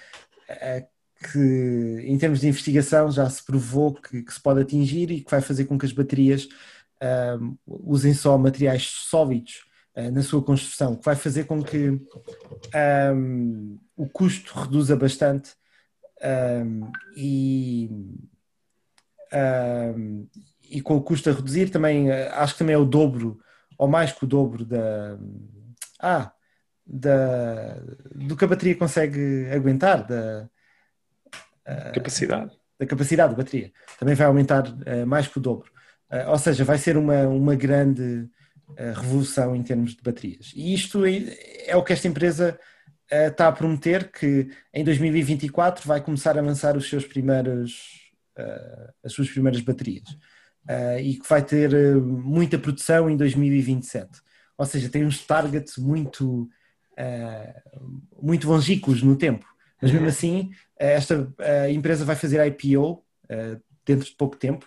uh, 0.50 0.86
que 1.32 2.02
em 2.04 2.18
termos 2.18 2.40
de 2.40 2.48
investigação 2.48 3.10
já 3.10 3.28
se 3.28 3.44
provou 3.44 3.94
que, 3.94 4.22
que, 4.22 4.32
se 4.32 4.40
pode 4.40 4.60
atingir 4.60 5.10
e 5.10 5.20
que 5.20 5.30
vai 5.30 5.40
fazer 5.40 5.64
com 5.64 5.78
que 5.78 5.86
as 5.86 5.92
baterias 5.92 6.44
uh, 6.44 7.58
usem 7.66 8.14
só 8.14 8.36
materiais 8.36 8.84
sólidos 8.84 9.64
na 10.12 10.24
sua 10.24 10.42
construção, 10.42 10.96
que 10.96 11.04
vai 11.04 11.14
fazer 11.14 11.44
com 11.44 11.62
que 11.62 11.90
um, 13.14 13.78
o 13.96 14.08
custo 14.08 14.52
reduza 14.58 14.96
bastante 14.96 15.52
um, 16.20 16.90
e, 17.16 17.88
um, 19.96 20.28
e 20.74 20.80
com 20.80 20.96
o 20.96 21.02
custo 21.02 21.30
a 21.30 21.32
reduzir 21.32 21.70
também, 21.70 22.10
eh, 22.10 22.28
acho 22.34 22.54
que 22.54 22.58
também 22.58 22.74
é 22.74 22.78
o 22.78 22.84
dobro, 22.84 23.38
ou 23.78 23.86
mais 23.86 24.10
que 24.10 24.24
o 24.24 24.26
dobro 24.26 24.64
da, 24.64 25.16
ah, 26.00 26.32
da, 26.84 27.76
do 28.12 28.36
que 28.36 28.44
a 28.44 28.48
bateria 28.48 28.74
consegue 28.74 29.48
aguentar, 29.52 30.04
da 30.04 30.50
uh, 31.68 31.92
capacidade. 31.94 32.50
Da 32.76 32.86
capacidade 32.86 33.30
da 33.30 33.36
bateria. 33.36 33.72
Também 34.00 34.16
vai 34.16 34.26
aumentar 34.26 34.66
uh, 34.66 35.06
mais 35.06 35.28
que 35.28 35.38
o 35.38 35.40
dobro. 35.40 35.70
Uh, 36.10 36.28
ou 36.30 36.38
seja, 36.38 36.64
vai 36.64 36.76
ser 36.76 36.96
uma, 36.96 37.28
uma 37.28 37.54
grande 37.54 38.28
revolução 38.96 39.54
em 39.54 39.62
termos 39.62 39.94
de 39.94 40.02
baterias. 40.02 40.52
E 40.56 40.74
isto 40.74 41.04
é, 41.04 41.68
é 41.68 41.76
o 41.76 41.84
que 41.84 41.92
esta 41.92 42.08
empresa 42.08 42.58
está 43.08 43.46
a 43.46 43.52
prometer, 43.52 44.10
que 44.10 44.48
em 44.72 44.82
2024 44.82 45.86
vai 45.86 46.00
começar 46.00 46.36
a 46.36 46.42
lançar 46.42 46.76
os 46.76 46.88
seus 46.88 47.06
primeiros, 47.06 48.10
as 49.04 49.12
suas 49.12 49.30
primeiras 49.30 49.60
baterias 49.60 50.16
uh, 50.68 50.98
e 50.98 51.16
que 51.16 51.28
vai 51.28 51.42
ter 51.42 51.72
uh, 51.72 52.00
muita 52.00 52.58
produção 52.58 53.08
em 53.08 53.16
2027. 53.16 54.20
Ou 54.56 54.66
seja, 54.66 54.88
tem 54.88 55.04
uns 55.04 55.24
targets 55.24 55.76
muito, 55.76 56.48
uh, 56.92 58.22
muito 58.22 58.48
longínquos 58.48 59.02
no 59.02 59.16
tempo. 59.16 59.46
Mas 59.80 59.90
mesmo 59.90 60.06
uhum. 60.06 60.10
assim, 60.12 60.50
esta 60.76 61.28
empresa 61.70 62.04
vai 62.04 62.16
fazer 62.16 62.44
IPO 62.46 63.04
dentro 63.84 64.06
de 64.06 64.12
pouco 64.12 64.36
tempo. 64.36 64.66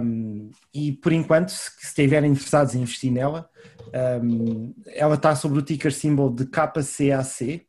Um, 0.00 0.50
e 0.72 0.92
por 0.92 1.12
enquanto, 1.12 1.48
se, 1.48 1.70
se 1.78 1.86
estiverem 1.86 2.30
interessados 2.30 2.74
em 2.74 2.82
investir 2.82 3.10
nela, 3.10 3.50
um, 4.22 4.72
ela 4.94 5.16
está 5.16 5.34
sobre 5.34 5.58
o 5.58 5.62
ticker 5.62 5.92
symbol 5.92 6.30
de 6.30 6.46
KCAC, 6.46 7.66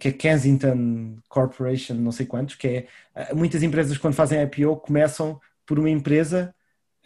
que 0.00 0.08
é 0.08 0.12
Kensington 0.12 1.18
Corporation, 1.28 1.94
não 1.94 2.10
sei 2.10 2.26
quantos, 2.26 2.56
que 2.56 2.66
é 3.14 3.34
muitas 3.34 3.62
empresas 3.62 3.96
quando 3.96 4.14
fazem 4.14 4.42
IPO 4.42 4.76
começam 4.78 5.40
por 5.70 5.78
uma 5.78 5.88
empresa 5.88 6.52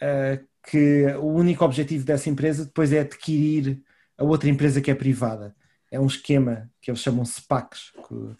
uh, 0.01 0.43
que 0.67 1.05
o 1.19 1.27
único 1.27 1.63
objetivo 1.63 2.03
dessa 2.03 2.31
empresa 2.31 2.65
depois 2.65 2.91
é 2.91 3.01
adquirir 3.01 3.79
a 4.17 4.23
outra 4.23 4.49
empresa 4.49 4.81
que 4.81 4.89
é 4.89 4.95
privada. 4.95 5.55
É 5.91 5.99
um 5.99 6.07
esquema 6.07 6.67
que 6.81 6.89
eles 6.89 6.99
chamam 6.99 7.23
SPACs. 7.23 7.91
Que, 7.91 8.13
um, 8.15 8.35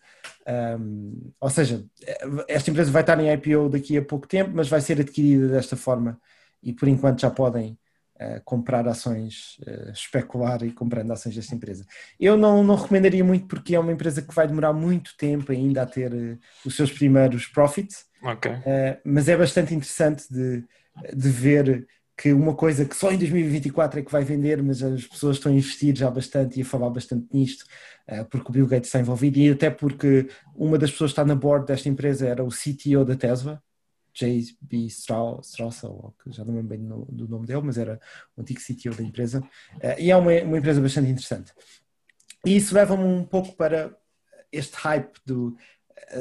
ehm, 0.47 1.31
ou 1.39 1.49
seja, 1.51 1.85
esta 2.47 2.71
empresa 2.71 2.89
vai 2.89 3.03
estar 3.03 3.19
em 3.19 3.31
IPO 3.31 3.69
daqui 3.69 3.95
a 3.97 4.01
pouco 4.01 4.27
tempo, 4.27 4.49
mas 4.51 4.67
vai 4.67 4.81
ser 4.81 4.99
adquirida 4.99 5.47
desta 5.47 5.77
forma 5.77 6.19
e 6.63 6.73
por 6.73 6.87
enquanto 6.87 7.21
já 7.21 7.29
podem 7.29 7.77
uh, 8.15 8.41
comprar 8.43 8.87
ações, 8.87 9.59
uh, 9.59 9.91
especular 9.91 10.63
e 10.63 10.71
comprando 10.71 11.11
ações 11.11 11.35
desta 11.35 11.53
empresa. 11.53 11.85
Eu 12.19 12.35
não, 12.35 12.63
não 12.63 12.73
recomendaria 12.73 13.23
muito 13.23 13.45
porque 13.45 13.75
é 13.75 13.79
uma 13.79 13.91
empresa 13.91 14.23
que 14.23 14.33
vai 14.33 14.47
demorar 14.47 14.73
muito 14.73 15.15
tempo 15.17 15.51
ainda 15.51 15.83
a 15.83 15.85
ter 15.85 16.11
uh, 16.11 16.39
os 16.65 16.75
seus 16.75 16.91
primeiros 16.91 17.45
profits 17.45 18.07
Okay. 18.33 18.53
Uh, 18.53 18.99
mas 19.03 19.29
é 19.29 19.37
bastante 19.37 19.73
interessante 19.73 20.25
de, 20.31 20.63
de 21.13 21.29
ver 21.29 21.87
que 22.17 22.31
uma 22.31 22.55
coisa 22.55 22.85
que 22.85 22.95
só 22.95 23.11
em 23.11 23.17
2024 23.17 23.99
é 23.99 24.03
que 24.03 24.11
vai 24.11 24.23
vender, 24.23 24.63
mas 24.63 24.81
as 24.81 25.05
pessoas 25.05 25.37
estão 25.37 25.51
a 25.51 25.55
investir 25.55 25.95
já 25.95 26.09
bastante 26.09 26.57
e 26.57 26.61
a 26.63 26.65
falar 26.65 26.89
bastante 26.89 27.27
nisto, 27.31 27.65
uh, 28.09 28.25
porque 28.25 28.49
o 28.49 28.51
Bill 28.51 28.67
Gates 28.67 28.87
está 28.87 28.99
envolvido 28.99 29.37
e 29.37 29.51
até 29.51 29.69
porque 29.69 30.29
uma 30.55 30.77
das 30.77 30.91
pessoas 30.91 31.11
que 31.11 31.13
está 31.13 31.25
na 31.25 31.35
board 31.35 31.67
desta 31.67 31.89
empresa 31.89 32.27
era 32.27 32.43
o 32.43 32.49
CTO 32.49 33.03
da 33.05 33.15
Tesla, 33.15 33.61
J.B. 34.13 34.87
Strausel, 34.87 36.15
já 36.27 36.45
não 36.45 36.53
me 36.53 36.61
lembro 36.61 36.77
bem 36.77 36.87
do, 36.87 37.27
nome 37.27 37.45
dele, 37.45 37.61
mas 37.63 37.77
era 37.77 37.99
o 38.35 38.41
antigo 38.41 38.61
CTO 38.61 38.95
da 38.95 39.03
empresa, 39.03 39.41
uh, 39.41 39.99
e 39.99 40.09
é 40.09 40.15
uma, 40.15 40.31
uma 40.41 40.57
empresa 40.57 40.81
bastante 40.81 41.09
interessante. 41.09 41.51
E 42.45 42.55
isso 42.55 42.73
leva-me 42.73 43.03
um 43.03 43.25
pouco 43.25 43.55
para 43.57 43.93
este 44.51 44.75
hype 44.77 45.19
do, 45.25 45.57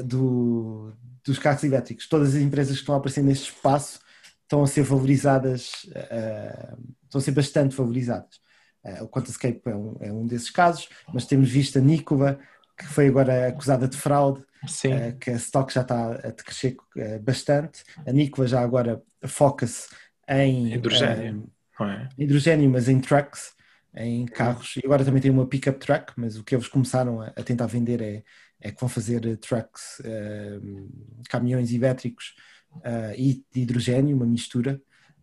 do, 0.05 0.93
dos 1.25 1.39
carros 1.39 1.65
elétricos. 1.65 2.09
Todas 2.09 2.35
as 2.35 2.43
empresas 2.43 2.75
que 2.75 2.83
estão 2.83 2.95
a 2.95 2.99
aparecer 2.99 3.23
neste 3.23 3.51
espaço 3.51 4.01
estão 4.43 4.63
a 4.63 4.67
ser 4.67 4.83
valorizadas, 4.83 5.85
uh, 5.85 6.79
estão 7.05 7.19
a 7.19 7.21
ser 7.21 7.33
bastante 7.33 7.75
valorizadas. 7.75 8.37
Uh, 8.85 9.05
o 9.05 9.09
QuantaScape 9.09 9.63
é 9.67 9.75
um, 9.75 9.97
é 10.01 10.13
um 10.13 10.27
desses 10.27 10.51
casos, 10.51 10.89
mas 11.13 11.27
temos 11.27 11.51
visto 11.51 11.79
a 11.79 11.83
Nikola, 11.83 12.39
que 12.77 12.87
foi 12.87 13.09
agora 13.09 13.49
acusada 13.49 13.89
de 13.89 13.97
fraude, 13.97 14.41
uh, 14.41 15.19
que 15.19 15.31
a 15.31 15.37
stock 15.37 15.73
já 15.73 15.81
está 15.81 16.13
a 16.13 16.33
crescer 16.33 16.77
bastante. 17.23 17.83
A 18.07 18.13
Nikola 18.13 18.47
já 18.47 18.61
agora 18.61 19.03
foca-se 19.27 19.89
em 20.29 20.75
hidrogênio, 20.75 21.51
é? 21.81 22.09
hidrogênio, 22.19 22.71
mas 22.71 22.89
em 22.89 23.01
trucks, 23.01 23.55
em 23.97 24.27
carros. 24.27 24.77
E 24.77 24.83
agora 24.85 25.05
também 25.05 25.23
tem 25.23 25.31
uma 25.31 25.47
pickup 25.47 25.79
truck, 25.79 26.13
mas 26.17 26.37
o 26.37 26.45
que 26.45 26.55
eles 26.55 26.69
começaram 26.69 27.21
a, 27.21 27.29
a 27.29 27.43
tentar 27.43 27.67
vender 27.67 28.03
é 28.03 28.23
é 28.65 28.71
que 28.71 28.81
vão 28.81 28.89
fazer 28.89 29.27
eh, 29.27 29.37
trucks, 29.37 30.01
uh, 30.01 30.89
caminhões 31.29 31.71
elétricos 31.71 32.35
uh, 32.77 33.13
e 33.15 33.45
de 33.53 33.61
hidrogênio, 33.61 34.17
uma 34.17 34.25
mistura. 34.25 34.81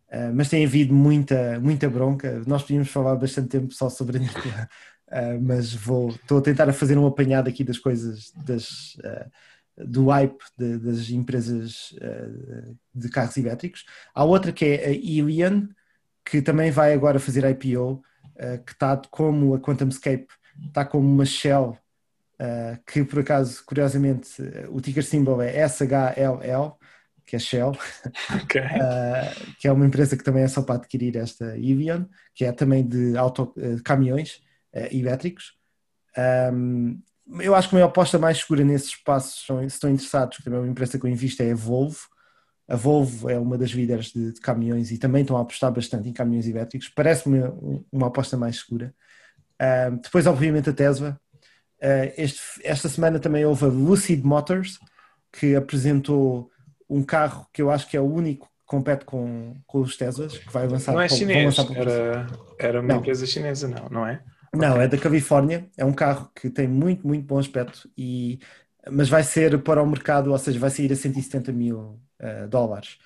Uh, 0.07 0.31
mas 0.33 0.47
tem 0.47 0.63
havido 0.63 0.93
muita, 0.93 1.59
muita 1.59 1.89
bronca. 1.89 2.43
Nós 2.45 2.61
podíamos 2.61 2.89
falar 2.89 3.15
bastante 3.15 3.49
tempo 3.49 3.73
só 3.73 3.89
sobre 3.89 4.17
a 4.17 4.19
Nikola, 4.19 4.69
mas 5.41 5.73
vou, 5.73 6.09
estou 6.09 6.37
a 6.37 6.41
tentar 6.41 6.71
fazer 6.71 6.97
um 6.97 7.07
apanhado 7.07 7.49
aqui 7.49 7.63
das 7.63 7.79
coisas, 7.79 8.31
das, 8.45 8.95
do 9.75 10.07
hype 10.07 10.39
de, 10.57 10.77
das 10.77 11.09
empresas 11.09 11.93
de 12.95 13.09
carros 13.09 13.35
elétricos. 13.35 13.83
Há 14.13 14.23
outra 14.23 14.53
que 14.53 14.63
é 14.63 14.85
a 14.85 14.91
Ilian, 14.91 15.67
que 16.23 16.41
também 16.41 16.71
vai 16.71 16.93
agora 16.93 17.19
fazer 17.19 17.43
IPO, 17.43 18.01
que 18.65 18.71
está 18.71 18.95
como 19.09 19.53
a 19.53 19.59
QuantumScape, 19.59 20.27
está 20.69 20.85
como 20.85 21.05
uma 21.05 21.25
shell 21.25 21.77
uh, 22.41 22.83
que 22.85 23.03
por 23.03 23.19
acaso, 23.19 23.63
curiosamente, 23.65 24.41
o 24.69 24.81
ticker 24.81 25.03
symbol 25.03 25.41
é 25.41 25.67
SHLL, 25.67 26.77
que 27.25 27.35
é 27.35 27.39
Shell, 27.39 27.71
okay. 28.43 28.61
uh, 28.61 29.55
que 29.59 29.67
é 29.67 29.71
uma 29.71 29.85
empresa 29.85 30.17
que 30.17 30.23
também 30.23 30.43
é 30.43 30.47
só 30.47 30.61
para 30.63 30.75
adquirir 30.75 31.15
esta 31.15 31.57
Evian, 31.57 32.09
que 32.33 32.43
é 32.43 32.51
também 32.51 32.85
de 32.85 33.15
auto, 33.15 33.53
uh, 33.57 33.81
caminhões 33.83 34.41
elétricos. 34.89 35.53
Um, 36.53 37.01
eu 37.41 37.53
acho 37.53 37.69
que 37.69 37.75
a 37.75 37.77
minha 37.77 37.85
aposta 37.85 38.17
mais 38.17 38.39
segura 38.39 38.63
nesses 38.63 38.89
espaços, 38.89 39.45
se 39.45 39.65
estão 39.65 39.89
interessados, 39.89 40.37
que 40.37 40.43
também 40.43 40.59
é 40.59 40.61
uma 40.61 40.71
empresa 40.71 40.97
que 40.97 41.05
eu 41.05 41.09
invisto, 41.09 41.43
é 41.43 41.51
a 41.51 41.55
Volvo. 41.55 42.07
A 42.67 42.75
Volvo 42.77 43.29
é 43.29 43.37
uma 43.37 43.57
das 43.57 43.71
líderes 43.71 44.13
de, 44.13 44.31
de, 44.31 44.39
caminhões 44.39 44.91
e 44.91 44.97
também 44.97 45.21
estão 45.21 45.35
a 45.35 45.41
apostar 45.41 45.71
bastante 45.73 46.07
em 46.07 46.13
caminhões 46.13 46.47
elétricos. 46.47 46.89
Parece-me 46.89 47.39
uma 47.91 48.07
aposta 48.07 48.37
mais 48.37 48.59
segura. 48.59 48.93
Um, 49.91 49.97
depois, 49.97 50.25
obviamente, 50.25 50.69
a 50.69 50.73
Tesla, 50.73 51.19
este, 52.15 52.39
esta 52.63 52.87
semana 52.87 53.19
também 53.19 53.45
houve 53.45 53.65
a 53.65 53.67
Lucid 53.67 54.23
Motors, 54.23 54.79
que 55.31 55.55
apresentou 55.55 56.49
um 56.89 57.01
carro 57.03 57.47
que 57.53 57.61
eu 57.61 57.71
acho 57.71 57.89
que 57.89 57.95
é 57.95 58.01
o 58.01 58.05
único 58.05 58.45
que 58.45 58.51
compete 58.65 59.05
com, 59.05 59.55
com 59.65 59.79
os 59.79 59.97
Teslas, 59.97 60.37
que 60.37 60.51
vai 60.51 60.67
lançar. 60.67 60.91
Não 60.91 61.01
é 61.01 61.09
chinês, 61.09 61.57
era, 61.75 62.27
era 62.59 62.79
uma 62.81 62.87
não. 62.87 62.97
empresa 62.97 63.25
chinesa, 63.25 63.67
não, 63.67 63.89
não 63.89 64.07
é? 64.07 64.21
Não, 64.53 64.71
okay. 64.71 64.83
é 64.83 64.87
da 64.87 64.97
Califórnia, 64.97 65.69
é 65.77 65.85
um 65.85 65.93
carro 65.93 66.29
que 66.35 66.49
tem 66.49 66.67
muito, 66.67 67.07
muito 67.07 67.25
bom 67.25 67.39
aspecto, 67.39 67.89
e, 67.97 68.39
mas 68.89 69.07
vai 69.07 69.23
ser 69.23 69.57
para 69.63 69.81
o 69.81 69.87
mercado, 69.87 70.31
ou 70.31 70.37
seja, 70.37 70.59
vai 70.59 70.69
sair 70.69 70.91
a 70.91 70.95
170 70.95 71.51
mil 71.53 71.77
uh, 71.79 72.47
dólares. 72.49 72.97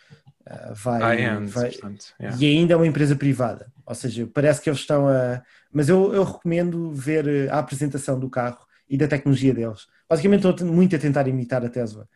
Uh, 0.47 0.73
vai, 0.75 1.21
end, 1.23 1.47
vai 1.47 1.71
yeah. 2.19 2.37
E 2.39 2.45
ainda 2.45 2.73
é 2.73 2.75
uma 2.75 2.87
empresa 2.87 3.15
privada, 3.15 3.71
ou 3.85 3.95
seja, 3.95 4.27
parece 4.33 4.61
que 4.61 4.69
eles 4.69 4.79
estão 4.79 5.07
a. 5.07 5.41
Mas 5.73 5.89
eu, 5.89 6.13
eu 6.13 6.23
recomendo 6.23 6.91
ver 6.93 7.49
a 7.51 7.59
apresentação 7.59 8.19
do 8.19 8.29
carro 8.29 8.65
e 8.87 8.97
da 8.97 9.07
tecnologia 9.07 9.53
deles. 9.53 9.87
Basicamente 10.07 10.47
estou 10.47 10.67
muito 10.67 10.95
a 10.95 10.99
tentar 10.99 11.27
imitar 11.27 11.65
a 11.65 11.69
Tesla, 11.69 12.07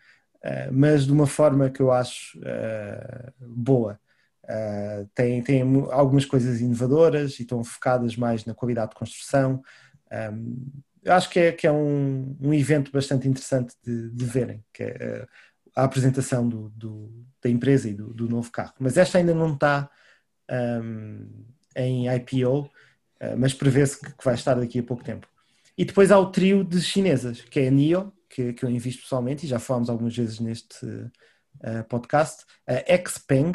uh, 0.44 0.72
mas 0.72 1.06
de 1.06 1.12
uma 1.12 1.26
forma 1.26 1.70
que 1.70 1.82
eu 1.82 1.92
acho 1.92 2.40
uh, 2.40 3.34
boa. 3.40 4.00
Têm 5.14 5.64
mu- 5.64 5.92
algumas 5.92 6.26
coisas 6.26 6.60
inovadoras 6.60 7.40
e 7.40 7.44
estão 7.44 7.64
focadas 7.64 8.16
mais 8.16 8.46
na 8.46 8.56
qualidade 8.56 8.92
de 8.92 8.96
construção. 8.96 9.62
Um, 10.12 10.72
eu 11.04 11.14
acho 11.14 11.30
que 11.30 11.40
é, 11.40 11.52
que 11.52 11.68
é 11.68 11.72
um, 11.72 12.36
um 12.42 12.52
evento 12.52 12.92
bastante 12.92 13.28
interessante 13.28 13.76
de, 13.84 14.10
de 14.10 14.26
verem, 14.26 14.64
que 14.74 14.82
é 14.84 15.28
a 15.82 15.84
apresentação 15.86 16.48
do, 16.48 16.70
do- 16.70 17.26
da 17.42 17.50
empresa 17.50 17.90
e 17.90 17.94
do, 17.94 18.14
do 18.14 18.28
novo 18.28 18.52
carro. 18.52 18.74
Mas 18.80 18.98
esta 18.98 19.18
ainda 19.18 19.34
não 19.34 19.54
está 19.54 19.90
um, 20.52 21.46
em 21.76 22.08
IPO, 22.16 22.62
uh, 22.62 22.70
mas 23.38 23.54
prevê-se 23.54 24.00
que, 24.00 24.12
que 24.16 24.26
vai 24.26 24.34
estar 24.36 24.56
daqui 24.56 24.80
a 24.80 24.84
pouco 24.84 25.04
tempo. 25.04 25.28
E 25.78 25.86
depois 25.86 26.12
há 26.12 26.20
o 26.20 26.32
trio 26.32 26.64
de 26.64 26.82
chinesas, 26.82 27.42
que 27.42 27.60
é 27.62 27.68
a 27.68 27.72
NIO, 27.72 28.12
que, 28.30 28.54
que 28.54 28.66
eu 28.66 28.70
invisto 28.70 29.04
pessoalmente, 29.04 29.46
e 29.46 29.50
já 29.50 29.60
falámos 29.60 29.90
algumas 29.90 30.16
vezes 30.16 30.40
neste 30.40 30.86
uh, 30.86 31.84
podcast, 31.88 32.46
a 32.68 33.10
Xpeng, 33.10 33.54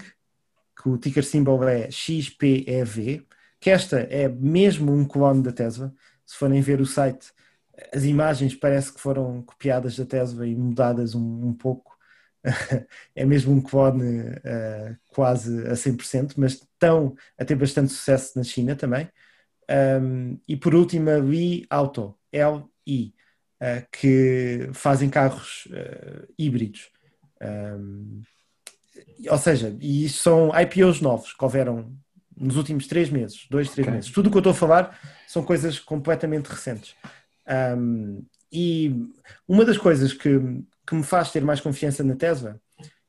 que 0.82 0.88
o 0.88 0.98
ticker 0.98 1.24
symbol 1.24 1.62
é 1.68 1.90
XPEV, 1.90 3.26
que 3.60 3.70
esta 3.70 4.00
é 4.00 4.28
mesmo 4.28 4.92
um 4.92 5.04
clone 5.04 5.42
da 5.42 5.52
Tesla. 5.52 5.92
Se 6.26 6.36
forem 6.36 6.60
ver 6.60 6.80
o 6.80 6.86
site, 6.86 7.32
as 7.92 8.04
imagens 8.04 8.54
parece 8.54 8.92
que 8.92 9.00
foram 9.00 9.42
copiadas 9.42 9.96
da 9.96 10.04
Tesla 10.04 10.46
e 10.46 10.54
mudadas 10.54 11.14
um, 11.14 11.46
um 11.48 11.52
pouco. 11.52 11.93
é 13.14 13.24
mesmo 13.24 13.52
um 13.52 13.60
clone 13.60 14.20
uh, 14.20 14.96
quase 15.08 15.66
a 15.66 15.72
100%, 15.72 16.34
mas 16.36 16.52
estão 16.52 17.16
a 17.38 17.44
ter 17.44 17.54
bastante 17.54 17.92
sucesso 17.92 18.36
na 18.36 18.44
China 18.44 18.76
também. 18.76 19.08
Um, 20.00 20.38
e 20.46 20.56
por 20.56 20.74
último, 20.74 21.10
a 21.10 21.18
Li 21.18 21.66
Auto, 21.70 22.14
LI, 22.32 23.14
uh, 23.62 23.86
que 23.90 24.68
fazem 24.72 25.08
carros 25.08 25.66
uh, 25.70 26.26
híbridos. 26.38 26.90
Um, 27.42 28.22
ou 29.28 29.38
seja, 29.38 29.76
e 29.80 30.08
são 30.08 30.50
IPOs 30.58 31.00
novos 31.00 31.32
que 31.32 31.44
houveram 31.44 31.96
nos 32.36 32.56
últimos 32.56 32.86
três 32.86 33.10
meses, 33.10 33.46
dois, 33.50 33.70
três 33.70 33.86
Ok. 33.86 33.94
meses. 33.94 34.10
Tudo 34.10 34.26
o 34.26 34.30
que 34.30 34.36
eu 34.36 34.40
estou 34.40 34.52
a 34.52 34.56
falar 34.56 34.98
são 35.26 35.42
coisas 35.42 35.78
completamente 35.78 36.46
recentes. 36.46 36.94
Um, 37.76 38.24
e 38.52 38.94
uma 39.48 39.64
das 39.64 39.78
coisas 39.78 40.12
que, 40.12 40.30
que 40.86 40.94
me 40.94 41.02
faz 41.02 41.30
ter 41.32 41.42
mais 41.42 41.60
confiança 41.60 42.02
na 42.04 42.14
Tesla 42.16 42.60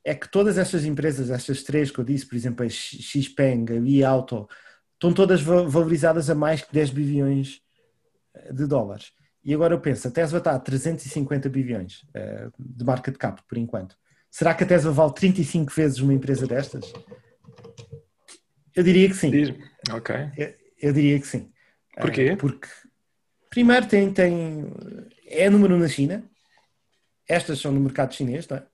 é 0.03 0.13
que 0.13 0.29
todas 0.29 0.58
estas 0.58 0.86
empresas, 0.86 1.29
estas 1.29 1.63
três 1.63 1.89
que 1.91 2.00
eu 2.00 2.03
disse, 2.03 2.25
por 2.27 2.36
exemplo, 2.36 2.65
a 2.65 2.70
Xpeng, 2.70 3.65
a 3.72 3.79
Li 3.79 4.03
Auto, 4.03 4.48
estão 4.94 5.12
todas 5.13 5.41
va- 5.41 5.63
valorizadas 5.63 6.29
a 6.29 6.36
mais 6.36 6.62
que 6.62 6.72
10 6.72 6.91
bilhões 6.91 7.60
eh, 8.36 8.53
de 8.53 8.67
dólares. 8.67 9.12
E 9.44 9.53
agora 9.53 9.74
eu 9.74 9.79
penso, 9.82 10.08
a 10.08 10.12
Tesla 10.12 10.38
está 10.38 10.51
a 10.55 10.60
350 10.60 11.50
bilhões 11.50 12.05
eh, 12.13 12.50
de 12.60 12.86
market 12.86 13.17
cap, 13.17 13.41
por 13.48 13.58
enquanto. 13.58 13.96
Será 14.29 14.53
que 14.53 14.63
a 14.63 14.67
Tesla 14.67 14.91
vale 14.91 15.13
35 15.13 15.74
vezes 15.74 16.00
uma 16.00 16.13
empresa 16.13 16.46
destas? 16.46 16.94
Eu 18.75 18.84
diria 18.84 19.08
que 19.08 19.15
sim. 19.15 19.32
Ok. 19.91 20.15
Eu, 20.38 20.53
eu 20.82 20.94
diria 20.94 21.20
que 21.20 21.27
sim. 21.27 21.51
Porquê? 22.00 22.32
Ah, 22.34 22.38
porque, 22.38 22.67
primeiro, 23.50 23.88
tem, 23.88 24.12
tem, 24.12 24.65
é 25.25 25.50
número 25.50 25.77
na 25.79 25.88
China. 25.88 26.24
Estas 27.27 27.60
são 27.60 27.72
no 27.72 27.79
mercado 27.79 28.13
chinês. 28.13 28.48
Não 28.48 28.58
é? 28.58 28.65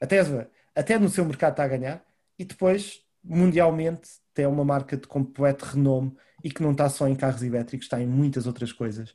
A 0.00 0.06
Tesla, 0.06 0.50
até 0.74 0.98
no 0.98 1.08
seu 1.08 1.24
mercado, 1.24 1.52
está 1.52 1.64
a 1.64 1.68
ganhar. 1.68 2.04
E 2.38 2.44
depois, 2.44 3.02
mundialmente, 3.22 4.08
tem 4.34 4.46
uma 4.46 4.64
marca 4.64 4.96
de 4.96 5.06
completo 5.06 5.64
renome 5.64 6.16
e 6.42 6.50
que 6.50 6.62
não 6.62 6.72
está 6.72 6.88
só 6.88 7.06
em 7.06 7.14
carros 7.14 7.42
elétricos, 7.42 7.86
está 7.86 8.00
em 8.00 8.06
muitas 8.06 8.46
outras 8.46 8.72
coisas. 8.72 9.14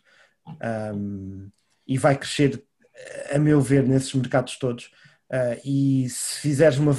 Um, 0.95 1.49
e 1.85 1.97
vai 1.97 2.15
crescer, 2.15 2.63
a 3.33 3.37
meu 3.37 3.59
ver, 3.61 3.83
nesses 3.83 4.13
mercados 4.13 4.57
todos. 4.57 4.85
Uh, 5.29 5.59
e 5.65 6.09
se 6.09 6.39
fizeres 6.39 6.77
uma 6.77 6.93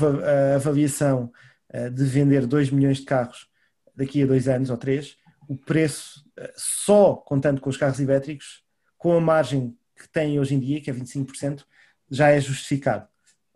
avaliação 0.54 1.32
uh, 1.74 1.90
de 1.90 2.04
vender 2.04 2.46
2 2.46 2.70
milhões 2.70 2.98
de 2.98 3.04
carros 3.04 3.48
daqui 3.96 4.22
a 4.22 4.26
dois 4.26 4.48
anos 4.48 4.68
ou 4.68 4.76
três, 4.76 5.16
o 5.48 5.56
preço, 5.56 6.24
uh, 6.38 6.52
só 6.56 7.14
contando 7.14 7.60
com 7.60 7.70
os 7.70 7.76
carros 7.76 8.00
elétricos, 8.00 8.62
com 8.98 9.16
a 9.16 9.20
margem 9.20 9.77
que 9.98 10.08
têm 10.08 10.38
hoje 10.38 10.54
em 10.54 10.60
dia, 10.60 10.80
que 10.80 10.90
é 10.90 10.94
25%, 10.94 11.64
já 12.10 12.28
é 12.28 12.40
justificado. 12.40 13.06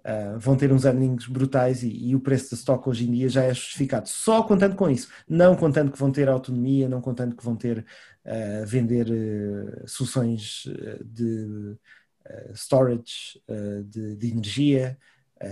Uh, 0.00 0.36
vão 0.36 0.56
ter 0.56 0.72
uns 0.72 0.84
earnings 0.84 1.28
brutais 1.28 1.84
e, 1.84 1.88
e 1.88 2.16
o 2.16 2.20
preço 2.20 2.48
de 2.48 2.56
stock 2.56 2.88
hoje 2.88 3.08
em 3.08 3.12
dia 3.12 3.28
já 3.28 3.44
é 3.44 3.54
justificado. 3.54 4.08
Só 4.08 4.42
contando 4.42 4.74
com 4.74 4.90
isso. 4.90 5.08
Não 5.28 5.54
contando 5.54 5.92
que 5.92 5.98
vão 5.98 6.10
ter 6.10 6.28
autonomia, 6.28 6.88
não 6.88 7.00
contando 7.00 7.36
que 7.36 7.44
vão 7.44 7.54
ter 7.54 7.86
uh, 8.24 8.66
vender 8.66 9.06
uh, 9.08 9.88
soluções 9.88 10.64
de 11.04 11.76
storage 12.54 13.42
de, 13.86 14.14
de 14.14 14.30
energia 14.30 14.96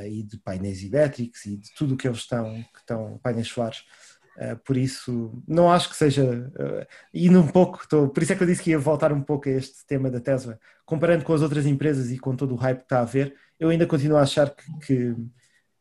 e 0.07 0.23
de 0.23 0.39
painéis 0.39 0.85
elétricos 0.85 1.45
e 1.45 1.57
de 1.57 1.75
tudo 1.75 1.95
o 1.95 1.97
que 1.97 2.07
eles 2.07 2.21
estão, 2.21 2.63
que 2.73 2.79
estão 2.79 3.19
painéis 3.19 3.49
solares. 3.49 3.83
Uh, 4.41 4.57
por 4.65 4.75
isso, 4.75 5.43
não 5.47 5.71
acho 5.71 5.91
que 5.91 5.97
seja. 5.97 6.51
Indo 7.13 7.41
um 7.41 7.47
pouco, 7.47 7.87
tô, 7.87 8.09
por 8.09 8.23
isso 8.23 8.33
é 8.33 8.37
que 8.37 8.43
eu 8.43 8.47
disse 8.47 8.63
que 8.63 8.71
ia 8.71 8.79
voltar 8.79 9.13
um 9.13 9.21
pouco 9.21 9.49
a 9.51 9.53
este 9.53 9.85
tema 9.87 10.11
da 10.11 10.19
Tesla. 10.19 10.59
Comparando 10.87 11.25
com 11.25 11.35
as 11.35 11.43
outras 11.43 11.67
empresas 11.67 12.11
e 12.11 12.19
com 12.19 12.35
todo 12.35 12.55
o 12.55 12.57
hype 12.57 12.79
que 12.79 12.85
está 12.85 13.01
a 13.01 13.03
haver, 13.03 13.35
eu 13.59 13.69
ainda 13.69 13.87
continuo 13.87 14.17
a 14.17 14.23
achar 14.23 14.49
que, 14.49 14.65
que 14.87 15.17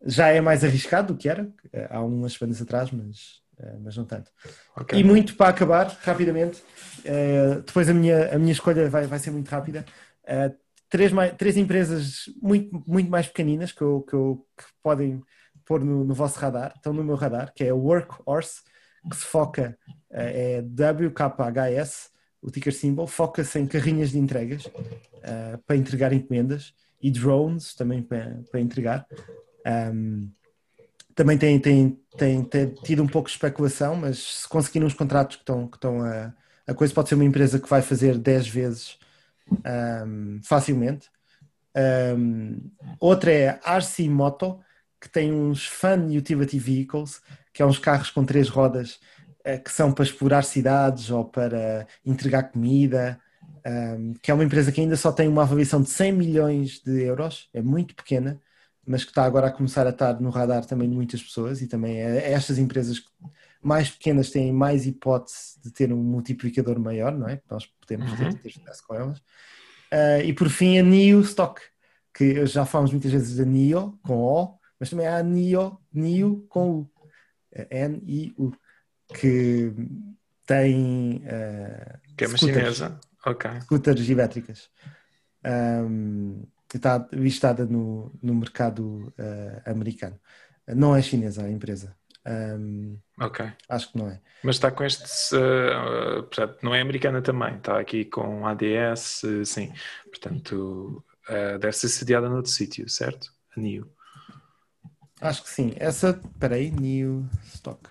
já 0.06 0.28
é 0.28 0.42
mais 0.42 0.66
arriscado 0.66 1.14
do 1.14 1.18
que 1.18 1.30
era 1.30 1.44
uh, 1.44 1.88
há 1.90 2.04
umas 2.04 2.34
semanas 2.34 2.62
atrás, 2.62 2.92
mas, 2.92 3.42
mas 3.82 3.96
não 3.96 4.04
tanto. 4.04 4.30
Ok. 4.76 5.00
E 5.00 5.04
muito 5.06 5.36
para 5.36 5.52
acabar, 5.52 5.98
rapidamente, 6.02 6.62
depois 7.66 7.88
a 7.88 7.94
minha, 7.94 8.36
a 8.36 8.38
minha 8.38 8.52
escolha 8.52 8.90
vai, 8.90 9.08
vai 9.08 9.20
ser 9.20 9.32
muito 9.32 9.48
rápida. 9.50 9.86
Três, 10.90 11.12
três 11.38 11.56
empresas 11.56 12.24
muito, 12.42 12.84
muito 12.88 13.10
mais 13.10 13.28
pequeninas 13.28 13.72
que, 13.72 13.82
eu, 13.82 14.02
que, 14.02 14.14
eu, 14.14 14.46
que 14.58 14.66
podem 14.82 15.22
pôr 15.70 15.86
no, 15.86 16.04
no 16.04 16.16
vosso 16.16 16.40
radar, 16.40 16.74
estão 16.76 16.92
no 16.92 17.04
meu 17.04 17.16
radar, 17.16 17.54
que 17.54 17.64
é 17.64 17.70
a 17.70 17.76
Workhorse, 17.76 18.62
que 19.08 19.16
se 19.16 19.24
foca, 19.24 19.78
uh, 19.88 19.94
é 20.10 20.62
WKHS, 20.62 22.10
o 22.42 22.50
ticker 22.50 22.74
symbol, 22.74 23.06
foca-se 23.06 23.60
em 23.60 23.68
carrinhas 23.68 24.10
de 24.10 24.18
entregas 24.18 24.66
uh, 24.66 25.58
para 25.68 25.76
entregar 25.76 26.12
encomendas 26.12 26.74
e 27.00 27.12
drones 27.12 27.76
também 27.76 28.02
para, 28.02 28.42
para 28.50 28.60
entregar. 28.60 29.06
Um, 29.94 30.32
também 31.14 31.38
tem, 31.38 31.60
tem, 31.60 32.00
tem, 32.18 32.44
tem 32.44 32.68
tido 32.84 33.04
um 33.04 33.08
pouco 33.08 33.28
de 33.28 33.36
especulação, 33.36 33.96
mas 33.96 34.18
se 34.42 34.50
conseguirem 34.50 34.88
uns 34.88 34.94
contratos 34.94 35.36
que 35.36 35.44
estão, 35.44 35.68
que 35.68 35.78
estão 35.78 36.02
a, 36.02 36.34
a 36.66 36.74
coisa 36.74 36.94
pode 36.94 37.10
ser 37.10 37.16
uma 37.16 37.26
empresa 37.26 37.60
que 37.60 37.70
vai 37.70 37.82
fazer 37.82 38.18
10 38.18 38.48
vezes 38.48 38.98
um, 40.06 40.40
facilmente. 40.44 41.10
Um, 42.18 42.72
outra 43.00 43.32
é 43.32 43.60
a 43.64 43.78
RC 43.78 44.08
Moto, 44.10 44.60
que 45.00 45.10
tem 45.10 45.32
uns 45.34 45.66
Fun 45.68 46.08
Utility 46.16 46.60
Vehicles, 46.60 47.22
que 47.54 47.62
é 47.62 47.66
uns 47.66 47.80
carros 47.80 48.10
com 48.12 48.26
três 48.26 48.50
rodas 48.50 49.00
eh, 49.44 49.58
que 49.58 49.72
são 49.72 49.92
para 49.94 50.04
explorar 50.04 50.44
cidades 50.44 51.10
ou 51.10 51.26
para 51.26 51.88
entregar 52.06 52.44
comida, 52.52 53.20
um, 53.66 54.14
que 54.22 54.32
é 54.32 54.34
uma 54.34 54.44
empresa 54.44 54.72
que 54.72 54.82
ainda 54.82 54.96
só 54.98 55.12
tem 55.12 55.28
uma 55.28 55.44
avaliação 55.44 55.82
de 55.82 55.90
100 55.90 56.12
milhões 56.14 56.80
de 56.82 57.04
euros, 57.04 57.50
é 57.54 57.62
muito 57.62 57.96
pequena, 57.96 58.40
mas 58.86 59.04
que 59.04 59.12
está 59.12 59.24
agora 59.26 59.48
a 59.48 59.52
começar 59.52 59.86
a 59.86 59.92
estar 59.92 60.20
no 60.20 60.30
radar 60.30 60.66
também 60.66 60.90
de 60.90 60.96
muitas 60.96 61.22
pessoas 61.22 61.62
e 61.62 61.68
também 61.68 61.98
é, 62.02 62.18
é 62.18 62.32
estas 62.34 62.58
empresas 62.58 63.02
mais 63.62 63.90
pequenas 63.90 64.30
têm 64.32 64.52
mais 64.54 64.86
hipótese 64.86 65.60
de 65.64 65.72
ter 65.72 65.92
um 65.94 66.02
multiplicador 66.02 66.80
maior, 66.80 67.12
não 67.18 67.28
é? 67.28 67.42
Nós 67.50 67.66
podemos 67.66 68.14
ter, 68.14 68.30
Uhum. 68.30 68.38
ter 68.38 68.50
sucesso 68.52 68.84
com 68.88 68.96
elas. 68.96 69.20
Uh, 69.92 70.22
e 70.26 70.34
por 70.34 70.50
fim 70.50 70.78
a 70.78 70.84
NIO 70.84 71.22
Stock, 71.22 71.62
que 72.14 72.46
já 72.46 72.66
falamos 72.66 72.92
muitas 72.92 73.12
vezes 73.12 73.38
da 73.38 73.46
NIO 73.46 74.00
com 74.04 74.18
O, 74.18 74.59
mas 74.80 74.90
também 74.90 75.08
há 75.08 75.18
a 75.18 75.24
NIO, 75.24 75.78
NIO 75.94 76.46
com 76.50 76.72
U, 76.80 76.92
É 77.52 77.84
N-I-U, 77.86 78.54
que 79.14 79.74
tem 80.46 81.18
uh, 81.26 82.00
Que 82.16 82.26
é 82.26 82.28
uma 82.28 82.38
scooters 82.38 82.78
chinesa. 82.78 83.00
Ok. 83.26 83.52
scooters 83.62 84.10
elétricas. 84.10 84.70
Um, 85.46 86.44
está 86.74 87.08
listada 87.12 87.66
no, 87.66 88.12
no 88.22 88.36
mercado 88.36 89.14
uh, 89.20 89.62
americano. 89.70 90.20
Não 90.68 90.96
é 90.96 91.02
chinesa 91.02 91.44
a 91.44 91.50
empresa. 91.50 91.96
Um, 92.28 92.98
Ok. 93.20 93.46
acho 93.68 93.92
que 93.92 93.98
não 93.98 94.10
é. 94.10 94.22
Mas 94.44 94.56
está 94.56 94.70
com 94.72 94.84
este. 94.84 95.36
uh, 95.36 96.24
portanto, 96.24 96.58
não 96.62 96.74
é 96.76 96.82
americana 96.82 97.22
também. 97.22 97.56
Está 97.58 97.80
aqui 97.80 98.06
com 98.06 98.46
ADS, 98.46 99.24
sim. 99.46 99.74
Portanto, 100.06 101.04
uh, 101.30 101.58
deve 101.60 101.74
ser 101.74 101.90
sediada 101.90 102.30
noutro 102.30 102.52
sítio, 102.52 102.88
certo? 102.88 103.34
A 103.56 103.60
NIO. 103.60 103.92
Acho 105.22 105.44
que 105.44 105.50
sim. 105.50 105.74
Essa, 105.78 106.20
peraí, 106.40 106.72
New 106.72 107.28
Stock. 107.46 107.90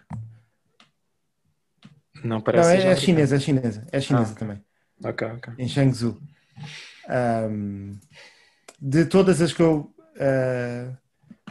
Não 2.24 2.40
parece 2.40 2.68
não, 2.68 2.90
é, 2.90 2.92
é 2.92 2.96
chinesa, 2.96 3.36
é 3.36 3.40
chinesa. 3.40 3.86
É 3.92 4.00
chinesa 4.00 4.32
Ah. 4.32 4.38
também. 4.38 4.62
Ok, 5.04 5.28
ok. 5.28 5.52
Em 5.58 5.68
Shangzhou. 5.68 6.18
Um, 7.50 7.98
de 8.80 9.04
todas 9.04 9.40
as 9.40 9.52
que 9.52 9.62
eu 9.62 9.94
uh, 10.16 10.96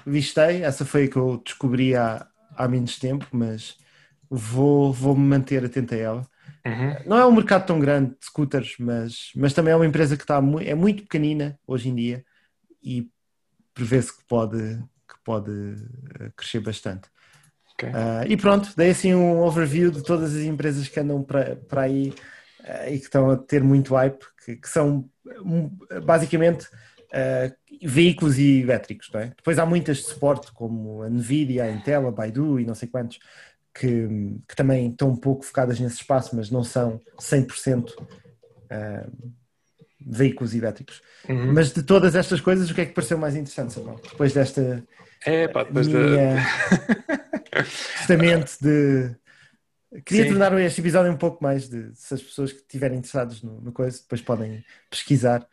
listei, 0.05 0.63
essa 0.63 0.85
foi 0.85 1.05
a 1.05 1.07
que 1.07 1.15
eu 1.17 1.41
descobri 1.43 1.95
há, 1.95 2.27
há 2.55 2.67
menos 2.67 2.99
tempo, 2.99 3.25
mas 3.31 3.77
vou, 4.29 4.91
vou 4.91 5.15
me 5.15 5.25
manter 5.25 5.63
atento 5.63 5.93
a 5.93 5.97
ela. 5.97 6.27
Uhum. 6.65 6.95
Não 7.05 7.17
é 7.17 7.25
um 7.25 7.31
mercado 7.31 7.65
tão 7.65 7.79
grande 7.79 8.09
de 8.11 8.25
scooters, 8.25 8.75
mas, 8.79 9.31
mas 9.35 9.53
também 9.53 9.71
é 9.71 9.75
uma 9.75 9.85
empresa 9.85 10.17
que 10.17 10.23
está 10.23 10.41
mu 10.41 10.59
é 10.59 10.75
muito 10.75 11.03
pequenina 11.03 11.57
hoje 11.65 11.87
em 11.87 11.95
dia 11.95 12.25
e 12.83 13.09
prevê-se 13.73 14.15
que 14.15 14.23
pode, 14.27 14.57
pode 15.27 15.51
eh, 16.21 16.31
crescer 16.37 16.61
bastante. 16.61 17.09
Ok. 17.73 17.89
Ah, 17.93 18.23
e 18.25 18.37
pronto, 18.37 18.71
dei 18.77 18.91
assim 18.91 19.13
um 19.13 19.41
overview 19.41 19.91
de 19.91 20.01
todas 20.01 20.33
as 20.33 20.43
empresas 20.43 20.87
que 20.87 20.97
andam 20.97 21.21
para, 21.21 21.59
aí 21.81 22.13
ah, 22.63 22.89
e 22.89 22.97
que 22.97 23.03
estão 23.03 23.29
a 23.29 23.35
ter 23.35 23.61
muito 23.61 23.93
hype, 23.93 24.23
que, 24.45 24.55
que 24.55 24.69
são 24.69 25.09
um, 25.43 25.69
basicamente 26.05 26.69
ah, 27.11 27.51
veículos 27.83 28.39
e 28.39 28.61
elétricos. 28.61 29.09
Não 29.13 29.19
é? 29.19 29.27
Depois 29.35 29.59
há 29.59 29.65
muitas 29.65 29.97
de 29.97 30.03
suporte, 30.03 30.49
como 30.53 31.03
a 31.03 31.09
Nvidia, 31.09 31.65
a 31.65 31.71
Intel, 31.71 32.07
a 32.07 32.11
Baidu 32.11 32.57
e 32.57 32.65
não 32.65 32.73
sei 32.73 32.87
quantos, 32.87 33.19
que, 33.75 34.07
que 34.47 34.55
também 34.55 34.89
estão 34.89 35.09
um 35.09 35.17
pouco 35.17 35.43
focadas 35.43 35.77
nesse 35.77 35.97
espaço, 35.97 36.37
mas 36.37 36.49
não 36.49 36.63
são 36.63 37.01
100% 37.19 37.91
ah, 38.69 39.05
veículos 39.99 40.55
elétricos. 40.55 41.01
Uhum. 41.27 41.53
Mas 41.53 41.73
de 41.73 41.83
todas 41.83 42.15
estas 42.15 42.39
coisas, 42.39 42.71
o 42.71 42.73
que 42.73 42.81
é 42.81 42.85
que 42.85 42.93
pareceu 42.93 43.17
mais 43.17 43.35
interessante, 43.35 43.73
Samuel? 43.73 43.99
Depois 44.09 44.33
desta 44.33 44.81
É, 45.25 45.47
pá, 45.47 45.63
depois 45.63 45.87
da. 45.87 45.99
minha 45.99 46.45
testamento 47.97 48.57
de. 48.61 49.15
Queria 50.03 50.23
Sim. 50.23 50.29
tornar 50.29 50.59
este 50.59 50.81
episódio 50.81 51.11
um 51.11 51.17
pouco 51.17 51.41
mais 51.41 51.69
de 51.69 51.95
se 51.95 52.13
as 52.13 52.21
pessoas 52.21 52.51
que 52.51 52.59
estiverem 52.59 52.97
interessadas 52.97 53.41
no, 53.41 53.61
no 53.61 53.71
coisa 53.71 53.99
depois 53.99 54.21
podem 54.21 54.63
pesquisar 54.89 55.47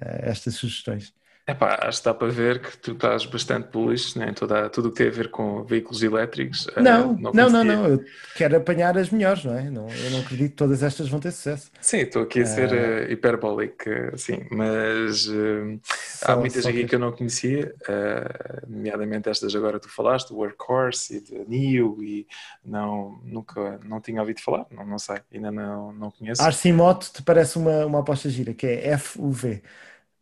eh, 0.00 0.30
estas 0.30 0.54
sugestões. 0.54 1.14
Epá, 1.48 1.78
acho 1.82 2.00
que 2.00 2.04
dá 2.04 2.12
para 2.12 2.28
ver 2.28 2.60
que 2.60 2.76
tu 2.76 2.92
estás 2.92 3.24
bastante 3.24 3.68
bullish 3.72 4.18
né, 4.18 4.28
em 4.28 4.34
toda, 4.34 4.68
tudo 4.68 4.88
o 4.88 4.92
que 4.92 4.98
tem 4.98 5.08
a 5.08 5.10
ver 5.10 5.30
com 5.30 5.64
veículos 5.64 6.02
elétricos. 6.02 6.68
eh, 6.76 6.82
Não, 6.82 7.14
não, 7.14 7.32
não, 7.32 7.32
conhecia. 7.32 7.64
não, 7.64 7.86
eu 7.88 8.04
quero 8.36 8.56
apanhar 8.58 8.98
as 8.98 9.08
melhores, 9.08 9.42
não 9.46 9.56
é? 9.56 9.70
Não, 9.70 9.86
eu 9.88 10.10
não 10.10 10.20
acredito 10.20 10.50
que 10.50 10.56
todas 10.56 10.82
estas 10.82 11.08
vão 11.08 11.18
ter 11.18 11.30
sucesso. 11.32 11.70
Sim, 11.80 11.98
estou 12.00 12.22
aqui 12.24 12.40
a 12.42 12.46
ser 12.46 12.70
Ah. 12.74 12.76
eh, 13.08 13.12
hiperbólico, 13.12 13.88
eh, 13.88 14.12
sim, 14.18 14.46
mas 14.50 15.26
eh, 15.26 15.78
há 16.26 16.36
muitas 16.36 16.66
aqui 16.66 16.80
que- 16.80 16.84
que 16.84 16.94
eu 16.96 16.98
não 16.98 17.12
conhecia, 17.12 17.74
eh, 17.88 18.62
nomeadamente 18.68 19.30
estas 19.30 19.54
agora 19.54 19.80
tu 19.80 19.88
falaste, 19.88 20.30
Workhorse 20.34 21.16
e 21.16 21.20
de 21.22 21.34
NIO, 21.48 21.96
e 22.02 22.26
não, 22.62 23.18
nunca, 23.24 23.80
não 23.84 24.02
tinha 24.02 24.20
ouvido 24.20 24.40
falar, 24.42 24.66
não, 24.70 24.84
não 24.84 24.98
sei, 24.98 25.16
ainda 25.32 25.50
não, 25.50 25.92
não 25.94 26.10
conheço. 26.10 26.42
Arcimoto 26.42 27.10
te 27.10 27.22
parece 27.22 27.56
uma, 27.56 27.86
uma 27.86 28.00
aposta 28.00 28.28
gira, 28.28 28.52
que 28.52 28.66
é 28.66 28.98
FUV. 28.98 29.62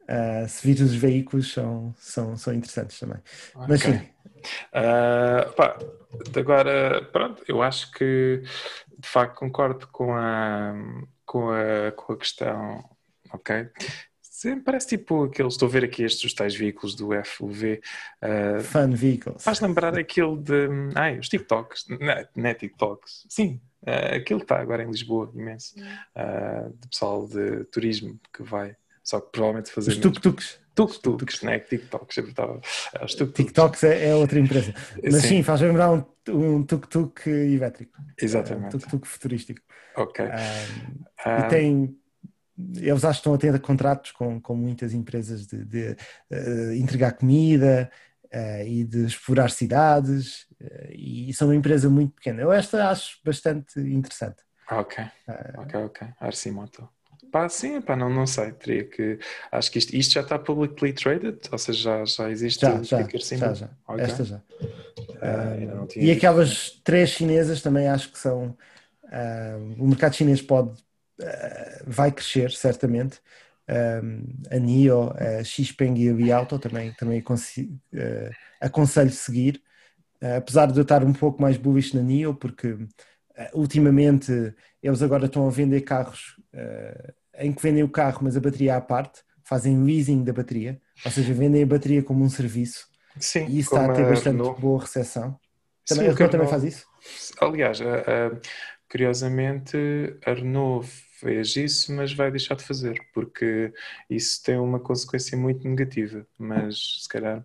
Uh, 0.09 0.49
se 0.49 0.67
vires 0.67 0.83
os 0.83 0.95
veículos, 0.95 1.53
são, 1.53 1.95
são, 1.99 2.37
são 2.37 2.55
interessantes 2.55 2.99
também. 2.99 3.19
Mas 3.55 3.83
Ok. 3.85 3.93
sim, 3.99 4.09
Ah, 4.73 5.53
pá, 5.57 5.77
agora, 6.37 7.03
pronto, 7.13 7.43
eu 7.49 7.63
acho 7.63 7.91
que 7.93 8.43
de 8.99 9.09
facto 9.09 9.37
concordo 9.39 9.87
com 9.89 10.15
a, 10.15 10.75
com 11.25 11.51
a, 11.51 11.93
com 11.93 12.13
a 12.13 12.17
questão, 12.17 12.85
ok? 13.33 13.69
Sim, 14.21 14.61
parece 14.61 14.89
tipo 14.89 15.25
aqueles, 15.25 15.55
estou 15.55 15.67
a 15.67 15.71
ver 15.73 15.85
aqui 15.85 16.03
estes 16.05 16.23
os 16.25 16.35
tais 16.35 16.55
veículos 16.55 16.95
do 16.95 17.09
FUV, 17.25 17.81
ah, 18.21 18.61
fun 18.61 18.91
vehicles. 18.91 19.43
faz 19.43 19.61
lembrar 19.61 19.99
aquele 19.99 20.37
de, 20.37 20.69
ai, 20.95 21.19
os 21.19 21.29
TikToks, 21.29 21.87
não, 21.89 21.99
não 22.37 22.51
é 22.51 22.55
TikToks, 22.55 23.27
sim, 23.31 23.61
ah, 23.87 24.17
aquele 24.17 24.41
que 24.41 24.45
está 24.45 24.61
agora 24.61 24.83
em 24.83 24.91
Lisboa, 24.91 25.33
imenso, 25.35 25.75
ah, 26.15 26.69
de 26.73 26.89
pessoal 26.89 27.27
de 27.27 27.65
turismo 27.65 28.21
que 28.33 28.43
vai, 28.43 28.77
só 29.07 29.21
que 29.21 29.31
provavelmente 29.31 29.71
fazer 29.71 29.93
Os 29.93 29.97
tuk-tuks. 29.99 30.59
tuk-tuks, 30.75 31.43
não 31.43 31.53
é? 31.53 31.61
TikToks, 31.61 32.19
ah, 32.19 33.05
os 33.05 33.15
tuk-tuks. 33.15 33.33
TikToks 33.35 33.85
é, 33.85 34.09
é 34.09 34.15
outra 34.15 34.39
empresa. 34.39 34.73
Mas 35.05 35.23
Sim. 35.23 35.29
sim, 35.29 35.43
faz 35.43 35.61
lembrar 35.61 35.93
um, 35.93 36.05
um 36.29 36.63
tuk-tuk 36.65 37.29
elétrico. 37.31 37.97
Um 37.99 38.21
Exatamente, 38.21 38.79
tuk-tuk 38.79 39.07
futurístico. 39.07 39.61
ok. 39.97 40.25
Um, 40.27 41.05
Ah, 41.25 41.39
e 41.41 41.49
tem. 41.49 41.97
Eles 42.77 43.05
acho 43.05 43.21
que 43.21 43.29
estão 43.29 43.35
a 43.35 43.39
ter 43.39 43.61
contratos 43.61 44.13
com, 44.13 44.41
com 44.41 44.55
muitas 44.57 44.95
empresas 44.95 45.47
de, 45.47 45.63
de, 45.65 45.97
eh, 46.31 46.77
entregar 46.77 47.13
comida 47.13 47.91
eh, 48.31 48.67
e 48.67 48.85
de 48.85 49.05
explorar 49.07 49.51
cidades. 49.51 50.47
eh, 50.61 50.95
e 50.95 51.35
são 51.35 51.49
uma 51.49 51.55
empresa 51.57 51.89
muito 51.91 52.15
pequena. 52.15 52.41
Eu 52.43 52.51
esta 52.53 52.89
acho 52.91 53.19
bastante 53.25 53.79
interessante. 53.81 54.43
Ok, 54.71 54.95
Ah, 55.29 55.53
ok, 55.63 55.75
ok. 55.85 55.99
Arcimoto. 56.21 56.96
Pá, 57.37 57.51
sim, 57.51 57.83
pá, 57.83 57.95
não, 57.95 58.09
não 58.09 58.27
sei. 58.27 58.51
Teria 58.53 58.85
que. 58.85 59.19
Acho 59.53 59.71
que 59.71 59.79
isto, 59.79 59.95
isto 59.95 60.15
já 60.15 60.23
está 60.23 60.39
publicly 60.39 60.95
traded, 60.95 61.39
ou 61.53 61.59
seja, 61.59 61.83
já, 61.83 62.05
já 62.07 62.31
existe 62.31 62.63
já, 62.63 62.83
já, 62.83 63.09
já, 63.31 63.53
já. 63.53 63.71
Ok. 63.87 64.05
Esta 64.05 64.25
já. 64.25 64.41
Não 65.75 65.87
tinha 65.87 66.07
E 66.07 66.09
visto. 66.09 66.17
aquelas 66.17 66.71
três 66.83 67.11
chinesas 67.11 67.61
também 67.61 67.89
acho 67.89 68.11
que 68.11 68.19
são. 68.19 68.57
ah, 69.13 69.59
o 69.79 69.87
mercado 69.87 70.15
chinês 70.15 70.41
pode. 70.41 70.83
vai 71.87 72.11
crescer, 72.11 72.51
certamente. 72.53 73.21
A 74.51 74.57
NIO, 74.57 75.11
a 75.11 75.45
Xpeng 75.45 75.95
e 75.99 76.09
a 76.09 76.13
Liauto 76.15 76.59
também, 76.59 76.91
também 76.95 77.19
aconse- 77.19 77.71
aconselho 78.61 79.11
seguir. 79.11 79.63
Apesar 80.39 80.73
de 80.73 80.79
eu 80.79 80.83
estar 80.83 81.05
um 81.05 81.13
pouco 81.13 81.43
mais 81.43 81.59
bullish 81.59 81.95
na 81.95 82.01
NIO, 82.01 82.35
porque 82.35 82.79
ultimamente 83.53 84.33
eles 84.83 85.03
agora 85.03 85.27
estão 85.27 85.47
a 85.47 85.51
vender 85.51 85.83
carros 85.83 86.37
ah, 86.55 87.13
em 87.39 87.53
que 87.53 87.63
vendem 87.63 87.83
o 87.83 87.89
carro, 87.91 88.21
mas 88.23 88.37
a 88.37 88.41
bateria 88.41 88.77
à 88.77 88.81
parte, 88.81 89.23
fazem 89.45 89.83
leasing 89.85 90.25
da 90.25 90.33
bateria, 90.33 90.81
ou 91.05 91.11
seja, 91.11 91.33
vendem 91.35 91.63
a 91.63 91.67
bateria 91.67 92.03
como 92.03 92.25
um 92.25 92.29
serviço. 92.31 92.89
Sim, 93.21 93.47
E 93.47 93.59
isso 93.59 93.69
está 93.69 93.87
a 93.87 93.89
ter 93.91 94.05
a 94.05 94.07
bastante 94.07 94.29
Renault. 94.29 94.61
boa 94.61 94.81
recepção. 94.81 95.39
Sim, 95.85 96.05
Também, 96.05 96.09
que 96.15 96.23
a 96.23 96.27
Renault 96.27 96.33
também 96.33 96.47
faz 96.49 96.65
isso? 96.65 96.87
Aliás, 97.41 97.81
a- 97.81 98.01
a- 98.29 98.41
curiosamente, 98.91 99.77
a 100.25 100.33
Renault 100.35 100.87
fez 101.21 101.57
isso, 101.57 101.93
mas 101.95 102.13
vai 102.13 102.31
deixar 102.31 102.55
de 102.57 102.65
fazer, 102.65 103.01
porque 103.15 103.73
isso 104.11 104.43
tem 104.43 104.59
uma 104.59 104.81
consequência 104.81 105.37
muito 105.39 105.67
negativa. 105.69 106.27
Mas, 106.39 107.03
se 107.03 107.09
calhar, 107.09 107.45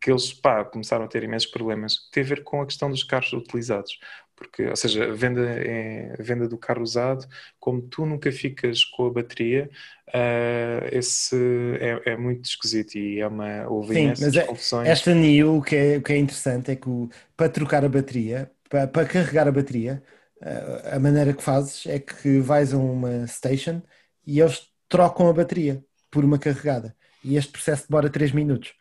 que 0.00 0.10
eles 0.10 0.32
pá, 0.32 0.64
começaram 0.64 1.04
a 1.04 1.08
ter 1.08 1.22
imensos 1.24 1.50
problemas. 1.50 2.08
Tem 2.12 2.22
a 2.22 2.26
ver 2.26 2.44
com 2.44 2.60
a 2.62 2.66
questão 2.66 2.90
dos 2.90 3.02
carros 3.02 3.32
utilizados. 3.32 3.98
Porque, 4.36 4.64
ou 4.66 4.76
seja, 4.76 5.04
a 5.04 5.14
venda, 5.14 5.40
é, 5.40 6.12
a 6.18 6.22
venda 6.22 6.46
do 6.46 6.58
carro 6.58 6.82
usado, 6.82 7.26
como 7.58 7.80
tu 7.82 8.04
nunca 8.04 8.30
ficas 8.30 8.84
com 8.84 9.06
a 9.06 9.10
bateria, 9.12 9.70
ah, 10.12 10.86
esse 10.92 11.34
é, 11.80 12.12
é 12.12 12.16
muito 12.16 12.44
esquisito 12.44 12.96
e 12.96 13.20
é 13.20 13.26
uma, 13.26 13.66
houve 13.68 13.94
Sim, 13.94 14.08
mas 14.20 14.36
é- 14.36 14.44
confusões. 14.44 14.88
Esta 14.88 15.10
NIO, 15.12 15.56
o 15.56 15.62
que 15.62 15.74
é, 15.76 15.96
o 15.96 16.02
que 16.02 16.12
é 16.12 16.18
interessante 16.18 16.70
é 16.70 16.76
que 16.76 16.88
o- 16.88 17.08
para 17.36 17.48
trocar 17.48 17.84
a 17.84 17.88
bateria, 17.88 18.50
para, 18.68 18.86
para 18.86 19.06
carregar 19.08 19.48
a 19.48 19.52
bateria, 19.52 20.02
eh, 20.42 20.90
a 20.92 20.98
maneira 21.00 21.32
que 21.32 21.42
fazes 21.42 21.86
é 21.86 21.98
que 21.98 22.38
vais 22.40 22.72
a 22.74 22.78
uma 22.78 23.26
station 23.26 23.80
e 24.26 24.40
eles 24.40 24.68
trocam 24.88 25.28
a 25.28 25.32
bateria 25.32 25.82
por 26.10 26.24
uma 26.24 26.38
carregada. 26.38 26.94
E 27.24 27.36
este 27.36 27.50
processo 27.52 27.86
demora 27.88 28.10
3 28.10 28.32
minutos. 28.32 28.74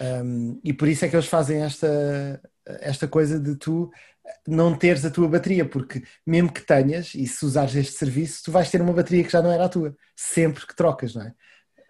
Um, 0.00 0.58
e 0.64 0.72
por 0.72 0.88
isso 0.88 1.04
é 1.04 1.08
que 1.08 1.16
eles 1.16 1.26
fazem 1.26 1.62
esta, 1.62 2.40
esta 2.64 3.06
coisa 3.06 3.38
de 3.38 3.54
tu 3.56 3.90
não 4.46 4.76
teres 4.76 5.04
a 5.04 5.10
tua 5.10 5.28
bateria, 5.28 5.64
porque 5.68 6.02
mesmo 6.26 6.52
que 6.52 6.62
tenhas, 6.62 7.14
e 7.14 7.26
se 7.26 7.44
usares 7.44 7.74
este 7.76 7.92
serviço, 7.94 8.42
tu 8.44 8.52
vais 8.52 8.70
ter 8.70 8.80
uma 8.80 8.92
bateria 8.92 9.24
que 9.24 9.30
já 9.32 9.42
não 9.42 9.50
era 9.52 9.64
a 9.64 9.68
tua, 9.68 9.94
sempre 10.16 10.66
que 10.66 10.74
trocas, 10.76 11.14
não 11.14 11.22
é? 11.22 11.34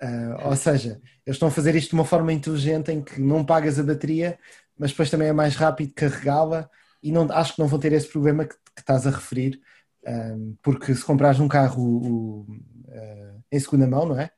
Ah, 0.02 0.48
ou 0.48 0.56
seja, 0.56 1.00
eles 1.26 1.36
estão 1.36 1.48
a 1.48 1.50
fazer 1.50 1.74
isto 1.74 1.90
de 1.90 1.94
uma 1.94 2.04
forma 2.04 2.32
inteligente 2.32 2.90
em 2.90 3.02
que 3.02 3.20
não 3.20 3.44
pagas 3.44 3.78
a 3.78 3.82
bateria, 3.82 4.38
mas 4.78 4.90
depois 4.90 5.10
também 5.10 5.28
é 5.28 5.32
mais 5.32 5.56
rápido 5.56 5.92
carregá-la 5.94 6.68
e 7.02 7.12
não, 7.12 7.30
acho 7.32 7.54
que 7.54 7.60
não 7.60 7.68
vão 7.68 7.78
ter 7.78 7.92
esse 7.92 8.08
problema 8.08 8.44
que, 8.46 8.54
que 8.54 8.80
estás 8.80 9.06
a 9.06 9.10
referir, 9.10 9.60
um, 10.06 10.56
porque 10.62 10.94
se 10.94 11.04
comprares 11.04 11.40
um 11.40 11.48
carro 11.48 11.82
o- 11.82 12.46
ah, 12.90 13.36
em 13.52 13.60
segunda 13.60 13.86
mão, 13.86 14.06
não 14.06 14.18
é? 14.20 14.30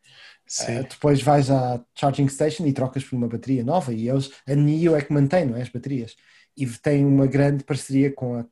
Uh, 0.61 0.85
depois 0.89 1.23
vais 1.23 1.51
à 1.51 1.83
charging 1.99 2.29
station 2.29 2.67
e 2.67 2.73
trocas 2.73 3.03
por 3.05 3.17
uma 3.17 3.29
bateria 3.29 3.65
nova 3.65 3.93
e 3.95 4.09
eles, 4.09 4.31
a 4.47 4.55
NIO 4.55 4.95
é 4.97 5.03
que 5.03 5.13
mantém, 5.13 5.47
não 5.47 5.57
é, 5.57 5.63
as 5.63 5.69
baterias. 5.71 6.15
E 6.57 6.67
tem 6.67 7.05
uma 7.05 7.27
grande 7.27 7.65
parceria 7.65 8.13
com 8.13 8.39
a 8.39 8.45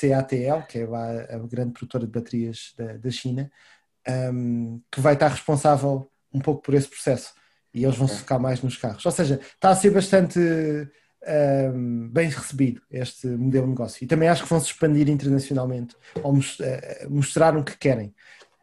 CATL, 0.00 0.66
que 0.68 0.78
é 0.78 0.84
a 0.84 1.38
grande 1.38 1.72
produtora 1.72 2.06
de 2.06 2.12
baterias 2.12 2.74
da, 2.76 2.96
da 2.96 3.10
China, 3.10 3.50
um, 4.32 4.80
que 4.90 5.00
vai 5.00 5.14
estar 5.14 5.28
responsável 5.28 6.10
um 6.32 6.40
pouco 6.40 6.62
por 6.62 6.74
esse 6.74 6.88
processo. 6.88 7.32
E 7.72 7.84
eles 7.84 7.96
vão 7.96 8.08
se 8.08 8.18
focar 8.18 8.40
mais 8.40 8.62
nos 8.62 8.76
carros. 8.76 9.04
Ou 9.04 9.12
seja, 9.12 9.40
está 9.54 9.70
a 9.70 9.76
ser 9.76 9.90
bastante 9.90 10.38
um, 11.74 12.08
bem 12.08 12.28
recebido 12.28 12.80
este 12.90 13.26
modelo 13.26 13.64
de 13.64 13.70
negócio. 13.70 14.04
E 14.04 14.06
também 14.06 14.28
acho 14.28 14.44
que 14.44 14.48
vão 14.48 14.60
se 14.60 14.66
expandir 14.66 15.08
internacionalmente, 15.08 15.96
ou 16.22 16.32
mos- 16.32 16.58
uh, 16.60 17.10
mostrar 17.10 17.56
o 17.56 17.64
que 17.64 17.76
querem. 17.76 18.14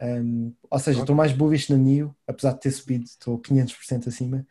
Um, 0.02 0.54
ou 0.70 0.80
seja, 0.80 1.00
estou 1.02 1.16
mais 1.16 1.32
bullish 1.32 1.70
na 1.72 1.78
NIO, 1.78 2.16
apesar 2.28 2.54
de 2.54 2.62
ter 2.62 2.72
subido, 2.72 3.06
estou 3.06 3.40
500% 3.40 4.08
acima 4.08 4.46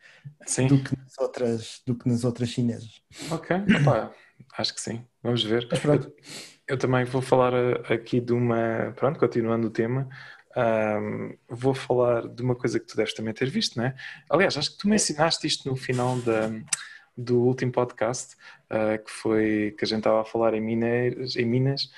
Sim. 0.47 0.67
do 0.67 0.81
que 0.81 0.97
nas 0.97 1.17
outras, 1.19 1.81
do 1.85 1.95
que 1.95 2.09
nas 2.09 2.23
outras 2.23 2.49
chinesas. 2.49 3.01
Ok, 3.29 3.55
opá, 3.81 4.11
acho 4.57 4.73
que 4.73 4.81
sim. 4.81 5.05
Vamos 5.21 5.43
ver. 5.43 5.67
Mas 5.69 5.79
pronto. 5.79 6.07
Eu, 6.07 6.13
eu 6.67 6.77
também 6.77 7.03
vou 7.05 7.21
falar 7.21 7.53
eh, 7.53 7.93
aqui 7.93 8.19
de 8.19 8.33
uma. 8.33 8.93
Pronto, 8.95 9.19
continuando 9.19 9.67
o 9.67 9.71
tema, 9.71 10.07
ahm, 10.55 11.35
vou 11.49 11.73
falar 11.73 12.27
de 12.27 12.41
uma 12.41 12.55
coisa 12.55 12.79
que 12.79 12.85
tu 12.85 12.95
deves 12.95 13.13
também 13.13 13.33
ter 13.33 13.49
visto, 13.49 13.77
não 13.77 13.85
é? 13.85 13.95
Aliás, 14.29 14.57
acho 14.57 14.71
que 14.71 14.77
tu 14.77 14.87
mencionaste 14.87 15.45
isto 15.47 15.69
no 15.69 15.75
final 15.75 16.17
da, 16.19 16.49
do 17.17 17.41
último 17.41 17.71
podcast, 17.71 18.35
ah, 18.69 18.97
que 18.97 19.11
foi 19.11 19.75
que 19.77 19.85
a 19.85 19.87
gente 19.87 19.99
estava 19.99 20.21
a 20.21 20.25
falar 20.25 20.53
em 20.53 20.61
Minas, 20.61 21.35
em 21.35 21.45
Minas 21.45 21.91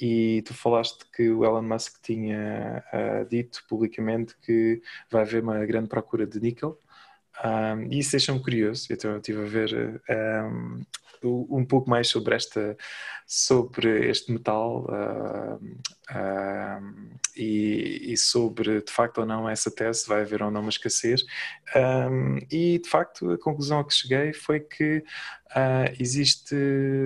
e 0.00 0.42
tu 0.44 0.52
falaste 0.54 1.04
que 1.14 1.30
o 1.30 1.44
Elon 1.44 1.62
Musk 1.62 2.02
tinha 2.02 2.84
ah, 2.92 3.24
dito 3.28 3.64
publicamente 3.68 4.34
que 4.42 4.82
vai 5.10 5.22
haver 5.22 5.42
uma 5.42 5.64
grande 5.66 5.88
procura 5.88 6.26
de 6.26 6.40
níquel. 6.40 6.78
Um, 7.44 7.92
e 7.92 7.98
isso 7.98 8.12
deixa-me 8.12 8.40
curioso, 8.40 8.86
então 8.90 9.10
eu 9.10 9.16
estive 9.18 9.42
a 9.42 9.46
ver 9.46 10.02
um, 10.08 10.84
um 11.28 11.64
pouco 11.64 11.88
mais 11.88 12.08
sobre 12.08 12.34
esta 12.34 12.76
sobre 13.26 14.10
este 14.10 14.30
metal 14.30 14.84
uh, 14.84 15.56
uh, 15.56 16.94
e, 17.34 18.12
e, 18.12 18.16
sobre 18.16 18.82
de 18.82 18.92
facto 18.92 19.18
ou 19.18 19.26
não 19.26 19.48
essa 19.48 19.70
tese 19.70 20.06
vai 20.06 20.20
haver 20.20 20.42
ou 20.42 20.50
não 20.50 20.60
uma 20.60 20.68
escassez. 20.68 21.24
Um, 21.74 22.38
e 22.50 22.78
de 22.78 22.88
facto 22.88 23.30
a 23.30 23.38
conclusão 23.38 23.80
a 23.80 23.84
que 23.84 23.94
cheguei 23.94 24.32
foi 24.34 24.60
que 24.60 24.98
uh, 25.50 25.94
existe 25.98 26.54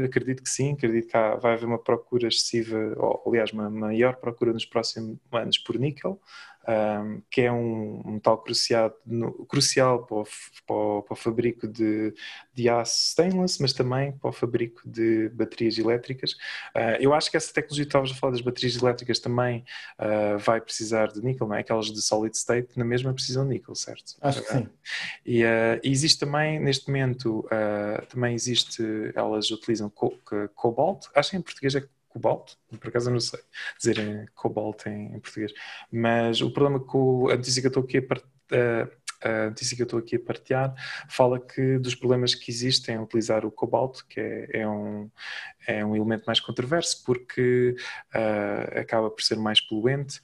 acredito 0.04 0.42
que 0.42 0.50
sim 0.50 0.72
acredito 0.72 1.08
que 1.08 1.16
há, 1.16 1.36
vai 1.36 1.54
haver 1.54 1.66
uma 1.66 1.78
procura 1.78 2.26
excessiva 2.26 2.76
ou 2.96 3.22
aliás 3.28 3.52
uma 3.52 3.70
maior 3.70 4.16
procura 4.16 4.52
nos 4.52 4.66
próximos 4.66 5.18
anos 5.32 5.58
por 5.58 5.78
níquel 5.78 6.20
um, 6.68 7.22
que 7.30 7.40
é 7.40 7.50
um, 7.50 8.02
metal 8.04 8.36
crucial, 8.38 8.94
no, 9.06 9.32
crucial 9.46 10.04
para 10.04 10.16
o, 10.18 10.24
para, 10.66 10.76
o, 10.76 11.02
para 11.02 11.12
o, 11.14 11.16
fabrico 11.16 11.66
de, 11.66 12.12
de 12.52 12.68
aço 12.68 13.10
stainless, 13.10 13.60
mas 13.60 13.72
também 13.72 14.12
para 14.12 14.28
o 14.28 14.32
fabrico 14.32 14.82
de 14.84 15.30
baterias 15.30 15.78
elétricas. 15.78 16.32
Uh, 16.76 17.00
eu 17.00 17.14
acho 17.14 17.30
que 17.30 17.36
essa 17.38 17.52
tecnologia 17.52 17.84
que 17.84 17.88
estavas 17.88 18.10
a 18.10 18.14
falar 18.14 18.32
das 18.32 18.42
baterias 18.42 18.76
elétricas 18.76 19.18
também 19.18 19.64
uh, 19.98 20.38
vai 20.38 20.60
precisar 20.60 21.08
de 21.08 21.24
níquel, 21.24 21.48
não 21.48 21.56
é? 21.56 21.60
Aquelas 21.60 21.86
de 21.86 22.02
solid 22.02 22.36
state 22.36 22.78
na 22.78 22.84
mesma 22.84 23.14
precisam 23.14 23.44
de 23.44 23.54
níquel, 23.54 23.74
certo? 23.74 24.16
Acho 24.20 24.42
que 24.42 24.52
sim. 24.52 24.68
E, 25.24 25.44
uh, 25.44 25.80
existe 25.82 26.18
também, 26.18 26.60
neste 26.60 26.86
momento, 26.88 27.46
também 28.08 28.34
existe, 28.34 28.82
elas 29.14 29.50
utilizam 29.50 29.88
co 29.88 30.18
cobalt, 30.54 31.06
acho 31.14 31.30
que 31.30 31.36
em 31.36 31.42
português 31.42 31.74
é 31.74 31.80
cobalto, 32.18 32.56
por 32.80 32.88
acaso 32.88 33.08
eu 33.08 33.12
não 33.12 33.20
sei 33.20 33.40
dizer 33.78 34.30
cobalto 34.34 34.88
em, 34.88 35.14
em, 35.14 35.20
português, 35.20 35.52
mas 35.90 36.40
o 36.40 36.50
problema 36.50 36.80
com 36.80 37.28
a 37.28 37.36
notícia 37.36 37.62
que 37.62 37.66
eu 37.66 37.70
estou 37.70 37.84
aqui 37.84 37.98
a, 37.98 38.88
a 39.20 39.46
notícia 39.46 39.76
que 39.76 39.82
eu 39.82 39.84
estou 39.84 39.98
aqui 39.98 40.16
a 40.16 40.20
partilhar 40.20 40.74
fala 41.08 41.40
que 41.40 41.78
dos 41.78 41.94
problemas 41.94 42.34
que 42.34 42.50
existem 42.50 42.94
em 42.94 42.98
utilizar 42.98 43.44
o 43.44 43.50
cobalto, 43.50 44.06
que 44.08 44.20
é, 44.20 44.60
é 44.60 44.68
um, 44.68 45.10
é 45.66 45.84
um 45.84 45.96
elemento 45.96 46.24
mais 46.26 46.40
controverso 46.40 47.02
porque 47.04 47.74
uh, 48.14 48.78
acaba 48.78 49.10
por 49.10 49.22
ser 49.22 49.36
mais 49.36 49.60
poluente 49.60 50.20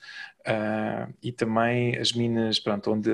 uh, 0.46 1.12
e 1.22 1.32
também 1.32 1.98
as 1.98 2.12
minas, 2.12 2.60
pronto, 2.60 2.92
onde 2.92 3.10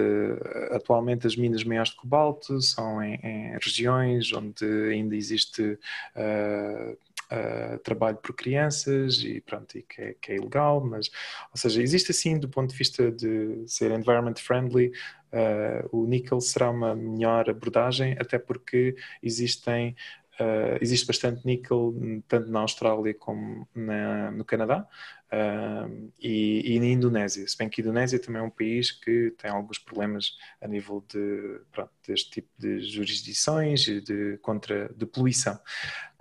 atualmente 0.70 1.26
as 1.26 1.34
minas 1.34 1.64
maiores 1.64 1.92
de 1.92 1.96
cobalto 1.96 2.60
são 2.60 3.02
em, 3.02 3.14
em 3.14 3.52
regiões 3.58 4.32
onde 4.32 4.64
ainda 4.92 5.16
existe 5.16 5.62
uh, 5.62 6.98
uh, 7.30 7.78
trabalho 7.78 8.16
por 8.18 8.34
crianças 8.34 9.18
e 9.24 9.40
pronto, 9.40 9.76
e 9.78 9.82
que 9.82 10.00
é, 10.00 10.14
que 10.20 10.32
é, 10.32 10.36
ilegal, 10.36 10.84
mas, 10.84 11.10
ou 11.50 11.56
seja, 11.56 11.82
existe 11.82 12.10
assim 12.10 12.38
do 12.38 12.48
ponto 12.48 12.70
de 12.70 12.76
vista 12.76 13.10
de 13.10 13.64
ser 13.66 13.90
environment 13.90 14.36
friendly, 14.36 14.92
uh, 15.32 15.88
o 15.96 16.06
níquel 16.06 16.40
será 16.40 16.70
uma 16.70 16.94
melhor 16.94 17.48
abordagem, 17.48 18.16
até 18.18 18.38
porque 18.38 18.96
existem 19.22 19.96
Uh, 20.40 20.78
existe 20.80 21.06
bastante 21.06 21.44
níquel 21.44 21.92
tanto 22.26 22.50
na 22.50 22.60
Austrália 22.60 23.12
como 23.12 23.68
na, 23.74 24.30
no 24.30 24.42
Canadá 24.42 24.88
uh, 25.30 26.12
e, 26.18 26.76
e, 26.76 26.80
na 26.80 26.86
Indonésia. 26.86 27.46
Se 27.46 27.58
bem 27.58 27.68
que 27.68 27.82
a 27.82 27.84
Indonésia 27.84 28.18
também 28.18 28.40
é 28.40 28.44
um 28.44 28.50
país 28.50 28.90
que 28.90 29.34
tem 29.36 29.50
alguns 29.50 29.78
problemas 29.78 30.38
a 30.58 30.66
nível 30.66 31.04
de, 31.12 31.60
pronto, 31.70 31.92
deste 32.06 32.30
tipo 32.30 32.48
de 32.58 32.80
jurisdições 32.80 33.86
e 33.86 34.00
de, 34.00 34.38
contra, 34.38 34.90
de 34.96 35.04
poluição. 35.04 35.60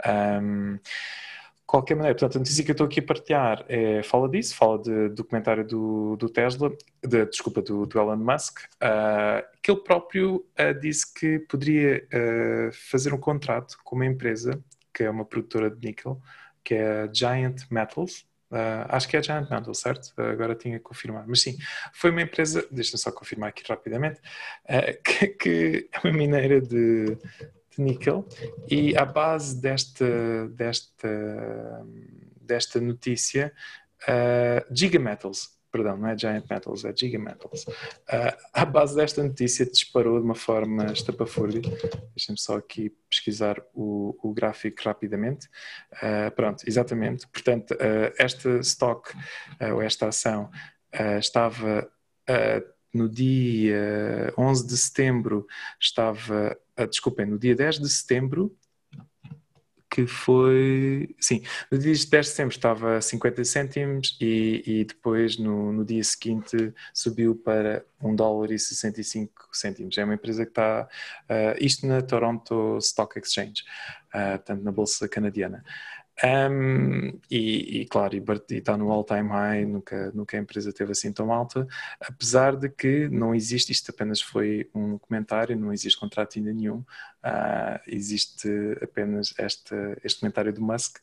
Um, 0.06 0.78
qualquer 1.70 1.94
maneira, 1.94 2.16
portanto, 2.18 2.38
a 2.38 2.40
notícia 2.40 2.64
que 2.64 2.72
eu 2.72 2.74
estou 2.74 2.88
aqui 2.88 3.00
a 3.00 3.04
partilhar 3.04 3.64
é, 3.70 4.02
fala 4.02 4.28
disso, 4.28 4.56
fala 4.56 4.82
de, 4.82 5.10
do 5.10 5.24
comentário 5.24 5.64
do, 5.64 6.16
do 6.16 6.28
Tesla, 6.28 6.76
de, 7.06 7.26
desculpa, 7.28 7.62
do, 7.62 7.86
do, 7.86 8.00
Elon 8.00 8.18
Musk, 8.18 8.62
uh, 8.62 9.46
que 9.62 9.70
ele 9.70 9.82
próprio 9.82 10.38
uh, 10.38 10.80
disse 10.82 11.14
que 11.14 11.38
poderia 11.38 12.04
uh, 12.08 12.74
fazer 12.90 13.14
um 13.14 13.20
contrato 13.20 13.78
com 13.84 13.96
uma 13.98 14.08
empresa, 14.08 14.60
que 14.92 15.04
é 15.04 15.10
uma 15.12 15.24
produtora 15.24 15.70
de 15.70 15.88
níquel, 15.88 16.20
que 16.64 16.74
é 16.74 17.04
a 17.04 17.14
Giant 17.14 17.62
Metals, 17.70 18.28
acho 18.88 19.08
que 19.08 19.16
é 19.16 19.20
a 19.20 19.22
Giant 19.22 19.48
Metals, 19.48 19.78
certo? 19.78 20.12
agora 20.18 20.56
tinha 20.56 20.80
que 20.80 20.84
confirmar, 20.84 21.24
mas 21.28 21.42
sim, 21.42 21.56
foi 21.94 22.10
uma 22.10 22.24
empresa, 22.24 22.68
deixa-me 22.72 22.98
só 22.98 23.12
confirmar 23.12 23.50
aqui 23.50 23.64
rapidamente, 23.70 24.20
que, 25.06 25.28
que 25.28 25.90
é 25.92 26.00
uma 26.00 26.18
mineira 26.18 26.60
de, 26.60 27.16
de 27.76 27.82
níquel 27.82 28.26
e 28.68 28.98
à 28.98 29.06
base 29.06 29.60
desta, 29.62 30.48
desta, 30.50 31.86
desta 32.42 32.82
notícia, 32.82 33.54
uh, 34.04 34.76
Gigametals, 34.76 35.58
perdão, 35.72 35.98
não 35.98 36.08
é 36.08 36.18
Giant 36.18 36.46
Metals, 36.50 36.84
é 36.84 36.94
Gigametals, 36.96 37.64
uh, 37.64 38.38
à 38.54 38.66
base 38.66 38.96
desta 38.96 39.24
notícia 39.24 39.66
disparou 39.66 40.20
de 40.20 40.26
uma 40.26 40.36
forma 40.36 40.92
estapafúrdia. 40.92 41.62
Deixem-me 42.16 42.40
só 42.40 42.58
aqui 42.58 42.92
pesquisar 43.10 43.62
o, 43.74 44.18
o 44.24 44.34
gráfico 44.34 44.82
rapidamente. 44.84 45.48
Uh, 45.94 46.32
pronto, 46.36 46.64
exatamente. 46.68 47.28
Portanto, 47.28 47.72
uh, 47.72 48.14
esta 48.18 48.60
stock, 48.60 49.14
ou 49.74 49.82
esta 49.82 50.08
ação, 50.08 50.50
estava 51.20 51.88
no 52.94 53.08
dia 53.08 54.34
11 54.38 54.68
de 54.68 54.78
setembro, 54.78 55.48
estava 55.80 56.58
ah, 56.80 56.86
desculpem, 56.86 57.26
no 57.26 57.38
dia 57.38 57.54
10 57.54 57.80
de 57.80 57.90
setembro, 57.90 58.56
que 59.90 60.08
foi. 60.08 61.14
Sim, 61.20 61.44
no 61.70 61.78
dia 61.78 61.92
10 61.92 62.08
de 62.08 62.24
setembro 62.32 62.56
estava 62.56 62.98
a 62.98 63.02
50 63.02 63.44
cêntimos 63.44 64.18
e, 64.22 64.64
e 64.66 64.86
depois 64.86 65.38
no, 65.38 65.74
no, 65.74 65.84
dia 65.84 66.04
seguinte 66.04 66.74
subiu 66.94 67.36
para 67.36 67.84
1 68.02 68.16
dólar 68.16 68.52
e 68.52 68.60
65 68.60 69.50
cêntimos. 69.52 69.98
É 69.98 70.06
uma 70.06 70.14
empresa 70.14 70.46
que 70.46 70.52
está. 70.52 70.88
Uh, 71.30 71.58
isto 71.60 71.86
na 71.86 72.02
Toronto 72.02 72.78
Stock 72.78 73.20
Exchange, 73.20 73.66
uh, 74.14 74.38
portanto 74.38 74.64
na 74.64 74.72
Bolsa 74.72 75.08
Canadiana. 75.08 75.64
Um, 76.22 77.18
e, 77.32 77.82
e, 77.82 77.86
claro, 77.86 78.14
e 78.14 78.54
está 78.54 78.78
no 78.78 78.92
all-time 78.92 79.30
high, 79.30 79.66
nunca, 79.66 80.12
nunca 80.12 80.36
a 80.36 80.40
empresa 80.40 80.74
teve 80.74 80.92
assim 80.92 81.14
tão 81.14 81.32
alta, 81.32 81.66
apesar 82.00 82.58
de 82.58 82.68
que 82.68 83.08
não 83.08 83.34
existe, 83.34 83.72
isto 83.72 83.92
apenas 83.92 84.20
foi 84.20 84.70
um 84.76 84.98
comentário, 84.98 85.58
não 85.58 85.72
existe 85.72 85.98
contrato 85.98 86.38
ainda 86.38 86.52
nenhum, 86.52 86.80
uh, 86.80 87.80
existe 87.88 88.50
apenas 88.82 89.34
este, 89.40 89.76
este 90.04 90.20
comentário 90.20 90.52
do 90.52 90.62
Musk. 90.62 90.98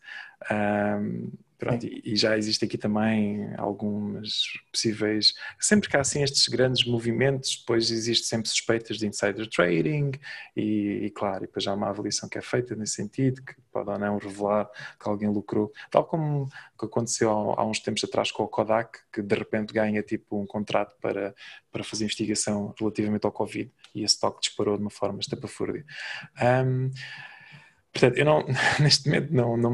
Um, 0.51 1.33
Pronto, 1.59 1.87
e, 1.87 2.03
e, 2.05 2.17
já 2.17 2.37
existe 2.37 2.65
aqui 2.65 2.77
também 2.77 3.55
algumas 3.57 4.43
possíveis. 4.71 5.33
Sempre 5.59 5.89
que 5.89 5.97
há 5.97 6.01
assim 6.01 6.23
estes 6.23 6.49
grandes 6.49 6.85
movimentos, 6.85 7.57
depois 7.59 7.91
existe 7.91 8.27
sempre 8.27 8.49
suspeitas 8.49 8.99
de 8.99 9.07
insider 9.07 9.49
trading, 9.49 10.13
e, 10.55 11.07
e, 11.07 11.11
claro, 11.11 11.45
e 11.45 11.47
depois 11.47 11.67
há 11.67 11.73
uma 11.73 11.89
avaliação 11.89 12.29
que 12.29 12.37
é 12.37 12.43
feita 12.43 12.77
nesse 12.77 12.95
sentido, 12.95 13.43
que 13.43 13.55
pode 13.73 13.89
ou 13.89 13.99
não 13.99 14.19
revelar 14.19 14.71
que 15.01 15.09
alguém 15.09 15.29
lucrou, 15.29 15.73
tal 15.91 16.05
como 16.05 16.47
que 16.79 16.85
aconteceu 16.85 17.31
há, 17.31 17.63
há 17.63 17.65
uns 17.65 17.81
tempos 17.81 18.05
atrás 18.05 18.31
com 18.31 18.43
o 18.43 18.49
Kodak, 18.49 18.99
que 19.11 19.23
de 19.23 19.35
repente 19.35 19.73
ganha 19.73 20.03
tipo 20.03 20.41
um 20.41 20.47
contrato 20.47 20.95
para, 21.01 21.35
para 21.73 21.85
fazer 21.85 22.05
investigação 22.05 22.75
relativamente 22.79 23.25
ao 23.25 23.33
Covid, 23.33 23.73
e 23.95 24.05
esse 24.05 24.21
toque 24.21 24.41
disparou 24.41 24.77
de 24.77 24.83
uma 24.83 24.91
forma 24.91 25.21
estapafúrdia. 25.21 25.87
Um, 26.43 26.91
Portanto, 27.99 28.19
eu 28.19 28.25
não, 28.25 28.45
neste 28.81 29.09
momento 29.09 29.33
não, 29.33 29.57
não, 29.57 29.71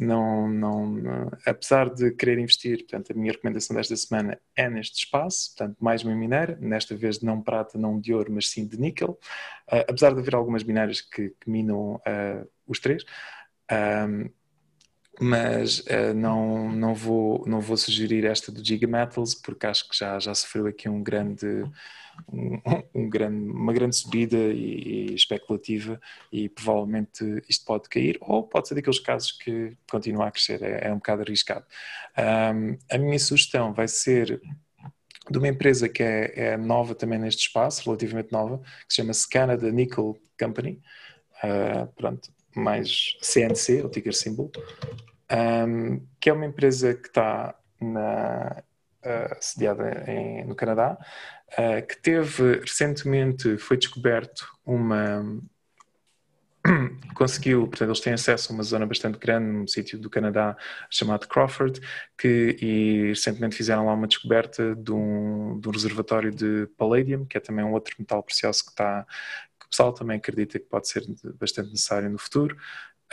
não, 0.00 0.48
não, 0.48 0.86
não, 0.88 1.30
apesar 1.44 1.92
de 1.92 2.12
querer 2.12 2.38
investir, 2.38 2.78
portanto, 2.78 3.12
a 3.12 3.14
minha 3.14 3.32
recomendação 3.32 3.74
desta 3.74 3.96
semana 3.96 4.40
é 4.54 4.70
neste 4.70 5.04
espaço, 5.04 5.54
portanto, 5.56 5.76
mais 5.80 6.04
uma 6.04 6.14
mineira, 6.14 6.56
nesta 6.60 6.96
vez 6.96 7.20
não 7.20 7.42
prata, 7.42 7.76
não 7.76 8.00
de 8.00 8.14
ouro, 8.14 8.32
mas 8.32 8.48
sim 8.48 8.66
de 8.66 8.78
níquel, 8.78 9.18
uh, 9.72 9.84
apesar 9.88 10.14
de 10.14 10.20
haver 10.20 10.34
algumas 10.34 10.62
minérias 10.62 11.00
que, 11.00 11.30
que 11.30 11.50
minam 11.50 11.96
uh, 11.96 12.48
os 12.66 12.78
três, 12.78 13.04
mas 15.20 15.80
uh, 15.80 16.14
não, 16.14 16.70
não, 16.72 16.94
vou, 16.94 17.44
não 17.46 17.60
vou 17.60 17.76
sugerir 17.76 18.24
esta 18.24 18.52
do 18.52 18.64
Giga 18.64 18.86
Metals, 18.86 19.34
porque 19.34 19.66
acho 19.66 19.88
que 19.88 19.96
já, 19.96 20.18
já 20.18 20.34
sofreu 20.34 20.66
aqui 20.66 20.88
um 20.88 21.02
grande 21.02 21.64
um, 22.32 22.60
um 22.94 23.08
grande, 23.08 23.50
uma 23.50 23.72
grande 23.72 23.96
subida 23.96 24.36
e, 24.36 25.10
e, 25.10 25.14
especulativa 25.14 26.00
e 26.32 26.48
provavelmente 26.48 27.42
isto 27.48 27.64
pode 27.64 27.88
cair 27.88 28.16
ou 28.20 28.42
pode 28.42 28.68
ser 28.68 28.74
daqueles 28.74 28.98
casos 28.98 29.32
que 29.32 29.76
continua 29.90 30.28
a 30.28 30.30
crescer, 30.30 30.62
é, 30.62 30.88
é 30.88 30.92
um 30.92 30.96
bocado 30.96 31.22
arriscado. 31.22 31.64
Um, 32.18 32.78
a 32.90 32.98
minha 32.98 33.18
sugestão 33.18 33.72
vai 33.72 33.88
ser 33.88 34.40
de 35.30 35.38
uma 35.38 35.48
empresa 35.48 35.88
que 35.88 36.02
é, 36.02 36.32
é, 36.36 36.56
nova 36.56 36.94
também 36.94 37.18
neste 37.18 37.46
espaço, 37.46 37.84
relativamente 37.84 38.30
nova, 38.32 38.58
que 38.58 38.94
se 38.94 38.96
chama 38.96 39.12
Canada 39.30 39.70
Nickel 39.70 40.16
Company, 40.38 40.80
uh, 41.42 41.86
pronto, 41.96 42.30
mais 42.56 43.16
CNC, 43.20 43.82
o 43.84 43.88
ticker 43.88 44.14
symbol, 44.14 44.50
um, 45.30 46.00
que 46.20 46.30
é 46.30 46.32
uma 46.32 46.46
empresa 46.46 46.94
que 46.94 47.08
está 47.08 47.54
na, 47.80 48.62
uh, 49.04 49.36
sediada 49.40 50.04
em, 50.10 50.44
no 50.44 50.54
Canadá, 50.54 50.98
uh, 51.52 51.86
que 51.86 52.00
teve 52.00 52.60
recentemente, 52.60 53.56
foi 53.58 53.76
descoberto 53.76 54.46
uma. 54.64 55.40
Conseguiu, 57.14 57.68
portanto, 57.68 57.88
eles 57.88 58.00
têm 58.00 58.12
acesso 58.12 58.50
a 58.50 58.54
uma 58.54 58.62
zona 58.64 58.86
bastante 58.86 59.18
grande, 59.18 59.46
num 59.46 59.66
sítio 59.66 59.98
do 59.98 60.10
Canadá 60.10 60.56
chamado 60.90 61.28
Crawford, 61.28 61.80
que 62.18 62.56
e 62.60 63.08
recentemente 63.08 63.56
fizeram 63.56 63.86
lá 63.86 63.94
uma 63.94 64.06
descoberta 64.06 64.74
de 64.74 64.92
um, 64.92 65.60
de 65.60 65.68
um 65.68 65.70
reservatório 65.70 66.32
de 66.32 66.66
palladium, 66.76 67.24
que 67.24 67.36
é 67.36 67.40
também 67.40 67.64
um 67.64 67.72
outro 67.72 67.94
metal 67.98 68.22
precioso 68.22 68.64
que 68.64 68.70
está, 68.70 69.06
o 69.66 69.68
pessoal 69.68 69.92
também 69.92 70.16
acredita 70.16 70.58
que 70.58 70.66
pode 70.66 70.88
ser 70.88 71.04
bastante 71.38 71.70
necessário 71.70 72.08
no 72.08 72.18
futuro. 72.18 72.56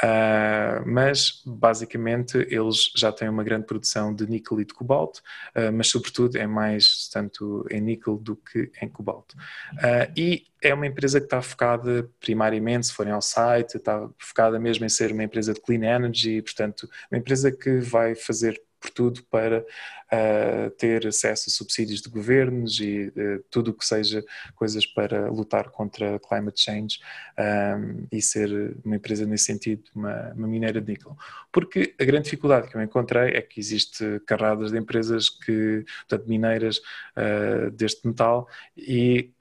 Uh, 0.01 0.81
mas 0.87 1.43
basicamente 1.45 2.35
eles 2.49 2.91
já 2.95 3.11
têm 3.11 3.29
uma 3.29 3.43
grande 3.43 3.67
produção 3.67 4.13
de 4.13 4.27
níquel 4.27 4.59
e 4.59 4.65
de 4.65 4.73
cobalto, 4.73 5.21
uh, 5.55 5.71
mas 5.71 5.87
sobretudo 5.87 6.35
é 6.35 6.47
mais 6.47 7.07
tanto 7.09 7.63
em 7.69 7.79
níquel 7.79 8.17
do 8.17 8.35
que 8.35 8.71
em 8.81 8.89
cobalto. 8.89 9.35
Uh, 9.73 10.11
e 10.17 10.45
é 10.63 10.73
uma 10.73 10.87
empresa 10.87 11.19
que 11.19 11.27
está 11.27 11.43
focada 11.43 12.09
primariamente, 12.19 12.87
se 12.87 12.93
forem 12.93 13.13
ao 13.13 13.21
site, 13.21 13.77
está 13.77 14.09
focada 14.17 14.59
mesmo 14.59 14.83
em 14.83 14.89
ser 14.89 15.11
uma 15.11 15.23
empresa 15.23 15.53
de 15.53 15.61
clean 15.61 15.83
energy, 15.83 16.41
portanto, 16.41 16.89
uma 17.11 17.19
empresa 17.19 17.51
que 17.51 17.77
vai 17.77 18.15
fazer 18.15 18.59
por 18.83 18.89
tudo 18.89 19.23
para 19.31 19.59
uh, 19.59 20.69
ter 20.71 21.07
acesso 21.07 21.49
a 21.49 21.53
subsídios 21.53 22.01
de 22.01 22.09
governos 22.09 22.81
e 22.81 23.07
uh, 23.07 23.43
tudo 23.49 23.71
o 23.71 23.73
que 23.73 23.85
seja 23.85 24.21
coisas 24.55 24.85
para 24.85 25.29
lutar 25.29 25.69
contra 25.69 26.19
climate 26.19 26.61
change 26.61 26.99
um, 27.39 28.05
e 28.11 28.21
ser 28.21 28.75
uma 28.83 28.97
empresa 28.97 29.25
nesse 29.25 29.45
sentido, 29.45 29.83
uma, 29.95 30.33
uma, 30.33 30.47
mineira 30.47 30.81
de 30.81 30.91
níquel. 30.91 31.15
Porque 31.49 31.95
a 31.97 32.03
grande 32.03 32.25
dificuldade 32.25 32.67
que 32.67 32.75
eu 32.75 32.81
encontrei 32.81 33.29
é 33.29 33.41
que 33.41 33.57
existe 33.57 34.21
carradas 34.27 34.71
de 34.71 34.77
empresas 34.77 35.29
que, 35.29 35.85
portanto, 36.01 36.27
mineiras 36.27 36.79
uh, 37.15 37.71
deste 37.71 38.05
metal 38.05 38.47
e 38.75 39.31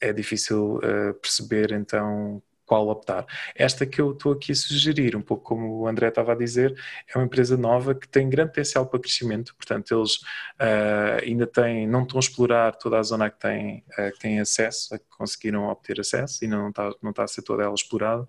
é 0.00 0.12
difícil 0.12 0.80
perceber 1.20 1.72
então 1.72 2.42
qual 2.66 2.88
optar. 2.88 3.24
Esta 3.54 3.86
que 3.86 4.00
eu 4.00 4.12
estou 4.12 4.32
aqui 4.32 4.52
a 4.52 4.54
sugerir, 4.54 5.16
um 5.16 5.22
pouco 5.22 5.44
como 5.44 5.80
o 5.80 5.86
André 5.86 6.08
estava 6.08 6.32
a 6.32 6.36
dizer, 6.36 6.76
é 7.08 7.16
uma 7.16 7.24
empresa 7.24 7.56
nova 7.56 7.94
que 7.94 8.08
tem 8.08 8.28
grande 8.28 8.50
potencial 8.50 8.86
para 8.86 9.00
crescimento, 9.00 9.54
portanto 9.54 9.96
eles 9.96 10.16
uh, 10.16 11.22
ainda 11.22 11.46
têm, 11.46 11.86
não 11.86 12.02
estão 12.02 12.18
a 12.18 12.20
explorar 12.20 12.72
toda 12.76 12.98
a 12.98 13.02
zona 13.02 13.30
que 13.30 13.38
têm, 13.38 13.84
uh, 13.98 14.12
que 14.12 14.18
têm 14.18 14.40
acesso, 14.40 14.94
conseguiram 15.16 15.68
obter 15.68 16.00
acesso, 16.00 16.44
e 16.44 16.48
não 16.48 16.68
está, 16.68 16.90
não 17.02 17.10
está 17.10 17.24
a 17.24 17.28
ser 17.28 17.42
toda 17.42 17.62
ela 17.62 17.74
explorada, 17.74 18.26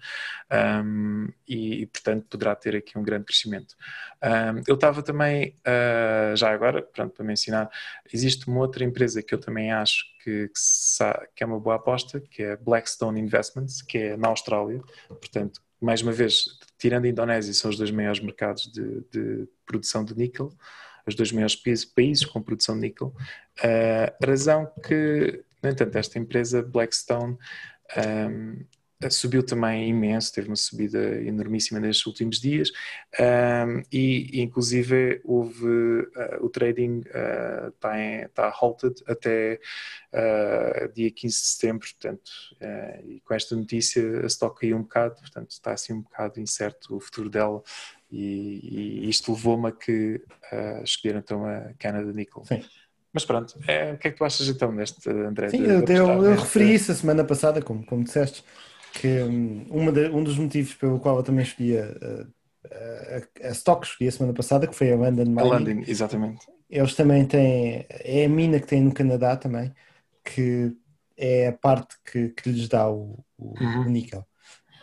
um, 0.84 1.28
e, 1.48 1.82
e, 1.82 1.86
portanto 1.86 2.26
poderá 2.30 2.56
ter 2.56 2.76
aqui 2.76 2.98
um 2.98 3.04
grande 3.04 3.26
crescimento. 3.26 3.76
Um, 4.24 4.62
eu 4.68 4.76
estava 4.76 5.04
também, 5.04 5.56
uh, 5.60 6.36
já 6.36 6.52
agora, 6.52 6.82
pronto, 6.82 7.14
para 7.14 7.26
mencionar, 7.26 7.70
existe 8.12 8.48
uma 8.48 8.60
outra 8.60 8.84
empresa 8.84 9.22
que 9.22 9.34
eu 9.34 9.40
também 9.40 9.72
acho 9.72 10.06
que, 10.24 10.52
que, 11.36 11.44
é 11.44 11.46
uma 11.46 11.60
boa 11.60 11.76
aposta, 11.76 12.20
que 12.20 12.44
é 12.44 12.58
Blackstone 12.58 13.20
Investments, 13.20 13.82
que 13.82 13.98
é 13.98 14.18
na 14.18 14.28
Austrália. 14.28 14.82
Portanto, 15.08 15.62
mais 15.80 16.02
uma 16.02 16.12
vez, 16.12 16.46
tirando 16.78 17.06
a 17.06 17.10
Indonésia, 17.10 17.54
são 17.54 17.70
os 17.70 17.78
dois 17.78 17.92
maiores 17.92 18.20
mercados 18.20 18.72
de, 18.72 19.02
de 19.12 19.48
produção 19.66 20.04
de 20.04 20.16
níquel, 20.18 20.52
os 21.06 21.16
dois 21.16 21.32
maiores 21.32 21.56
países 21.86 22.26
com 22.26 22.42
produção 22.42 22.76
de 22.76 22.82
níquel. 22.82 23.14
Uh, 23.60 24.26
razão 24.26 24.70
que, 24.86 25.44
no 25.68 25.74
entanto, 25.74 25.96
esta 25.96 26.18
empresa 26.20 26.62
Blackstone 26.62 27.38
um, 27.98 28.66
subiu 29.12 29.44
também 29.44 29.90
imenso, 29.90 30.34
teve 30.34 30.48
uma 30.48 30.56
subida 30.56 31.22
enormíssima 31.22 31.80
nestes 31.80 32.06
últimos 32.08 32.40
dias 32.40 32.72
um, 33.20 33.84
e, 33.92 34.42
inclusive 34.42 35.22
houve 35.24 35.68
uh, 35.68 36.42
o 36.44 36.50
trading 36.50 37.02
está 37.02 37.92
uh, 37.92 38.30
tá 38.34 38.50
halted 38.50 38.96
até 39.08 39.60
uh, 40.14 40.92
dia 40.94 41.12
15 41.12 41.36
de 41.36 41.46
setembro, 41.46 41.88
portanto, 41.88 42.32
uh, 42.60 43.08
e 43.08 43.22
com 43.22 43.34
esta 43.36 43.56
notícia 43.56 44.22
a 44.24 44.26
stock 44.26 44.60
caiu 44.60 44.78
um 44.78 44.82
bocado, 44.82 45.16
portanto 45.16 45.52
está 45.52 45.74
assim 45.74 45.94
um 45.94 46.02
bocado 46.02 46.40
incerto 46.40 46.96
o 46.96 47.00
futuro 47.00 47.30
dela 47.30 47.62
e, 48.10 49.04
e 49.04 49.10
isto 49.10 49.32
levou-me 49.32 49.68
a 49.68 49.72
que 49.72 50.24
uh, 50.52 50.84
escolheram 50.84 51.20
então 51.20 51.46
a 51.46 51.74
Canada 51.78 52.12
Nickel. 52.12 52.44
Sim. 52.46 52.64
Mas 53.14 53.26
pronto, 53.26 53.58
é, 53.68 53.94
o 53.94 53.98
que 53.98 54.08
é 54.10 54.12
que 54.12 54.18
tu 54.18 54.26
achas 54.26 54.48
então 54.48 54.76
deste, 54.76 55.10
André? 55.10 55.50
Sim, 55.50 55.64
de, 55.64 55.94
eu, 55.94 56.08
eu, 56.08 56.26
eu 56.26 56.36
referi 56.36 56.74
isso 56.74 56.92
a 56.92 56.96
semana 56.96 57.24
passada, 57.24 57.62
como, 57.62 57.86
como 57.86 58.04
disseste, 58.04 58.44
que 58.94 59.22
um, 59.22 59.92
de, 59.92 60.10
um 60.10 60.24
dos 60.24 60.38
motivos 60.38 60.74
pelo 60.74 61.00
qual 61.00 61.18
eu 61.18 61.24
também 61.24 61.44
escolhi 61.44 61.78
a, 61.78 61.86
a, 61.86 63.48
a, 63.48 63.52
stock 63.52 63.86
escolhi 63.86 64.10
a 64.10 64.12
semana 64.12 64.34
passada, 64.34 64.68
que 64.68 64.76
foi 64.76 64.92
a 64.92 64.96
London 64.96 65.26
Mining. 65.26 65.40
A 65.40 65.44
London, 65.44 65.84
exatamente. 65.88 66.46
Eles 66.70 66.96
também 66.96 67.26
têm, 67.26 67.86
é 67.90 68.26
a 68.26 68.30
mina 68.30 68.60
que 68.60 68.68
tem 68.68 68.82
no 68.82 68.94
Canadá 68.94 69.38
também, 69.38 69.74
que 70.24 70.76
é 71.16 71.48
a 71.48 71.54
parte 71.54 71.96
que, 72.06 72.30
que 72.30 72.50
lhes 72.50 72.68
dá 72.68 72.90
o, 72.90 73.24
o, 73.38 73.54
uhum. 73.60 73.82
o 73.82 73.90
níquel. 73.90 74.26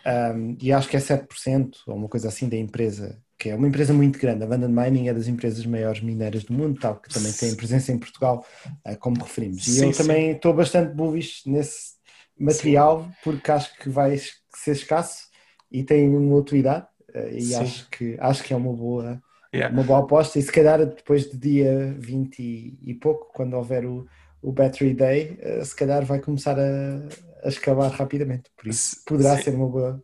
Um, 0.06 0.56
e 0.60 0.72
acho 0.72 0.88
que 0.88 0.96
é 0.96 1.00
7% 1.00 1.76
ou 1.86 1.96
uma 1.96 2.08
coisa 2.08 2.28
assim 2.28 2.48
da 2.48 2.56
empresa, 2.56 3.22
que 3.38 3.50
é 3.50 3.54
uma 3.54 3.68
empresa 3.68 3.92
muito 3.92 4.18
grande. 4.18 4.44
A 4.44 4.46
London 4.46 4.68
Mining 4.68 5.08
é 5.08 5.14
das 5.14 5.28
empresas 5.28 5.64
maiores 5.66 6.00
mineiras 6.00 6.44
do 6.44 6.52
mundo, 6.52 6.78
tal, 6.80 6.96
que 6.96 7.12
também 7.12 7.32
tem 7.32 7.54
presença 7.54 7.92
em 7.92 7.98
Portugal, 7.98 8.44
uh, 8.86 8.96
como 8.98 9.22
referimos. 9.22 9.66
E 9.66 9.70
sim, 9.70 9.86
eu 9.86 9.92
sim. 9.92 10.02
também 10.02 10.30
estou 10.32 10.54
bastante 10.54 10.94
bullish 10.94 11.42
nesse 11.48 11.94
material, 12.38 13.04
Sim. 13.04 13.10
porque 13.22 13.50
acho 13.50 13.76
que 13.78 13.88
vai 13.88 14.18
ser 14.18 14.72
escasso 14.72 15.28
e 15.70 15.82
tem 15.82 16.08
uma 16.08 16.36
utilidade 16.36 16.86
eh, 17.12 17.38
e 17.38 17.54
acho 17.54 17.88
que, 17.90 18.16
acho 18.18 18.42
que 18.42 18.52
é 18.52 18.56
uma 18.56 18.72
boa, 18.72 19.22
yeah. 19.54 19.74
uma 19.74 19.84
boa 19.84 20.00
aposta. 20.00 20.38
E 20.38 20.42
se 20.42 20.52
calhar 20.52 20.84
depois 20.84 21.26
do 21.26 21.38
dia 21.38 21.94
20 21.98 22.38
e, 22.40 22.78
e 22.82 22.94
pouco, 22.94 23.30
quando 23.32 23.54
houver 23.54 23.86
o, 23.86 24.06
o 24.42 24.52
Battery 24.52 24.94
Day, 24.94 25.38
eh, 25.40 25.64
se 25.64 25.74
calhar 25.74 26.04
vai 26.04 26.20
começar 26.20 26.58
a, 26.58 27.00
a 27.44 27.48
escavar 27.48 27.90
rapidamente. 27.92 28.50
Por 28.56 28.68
isso 28.68 28.96
poderá 29.06 29.38
ser 29.38 29.54
uma 29.54 29.68
boa 29.68 30.02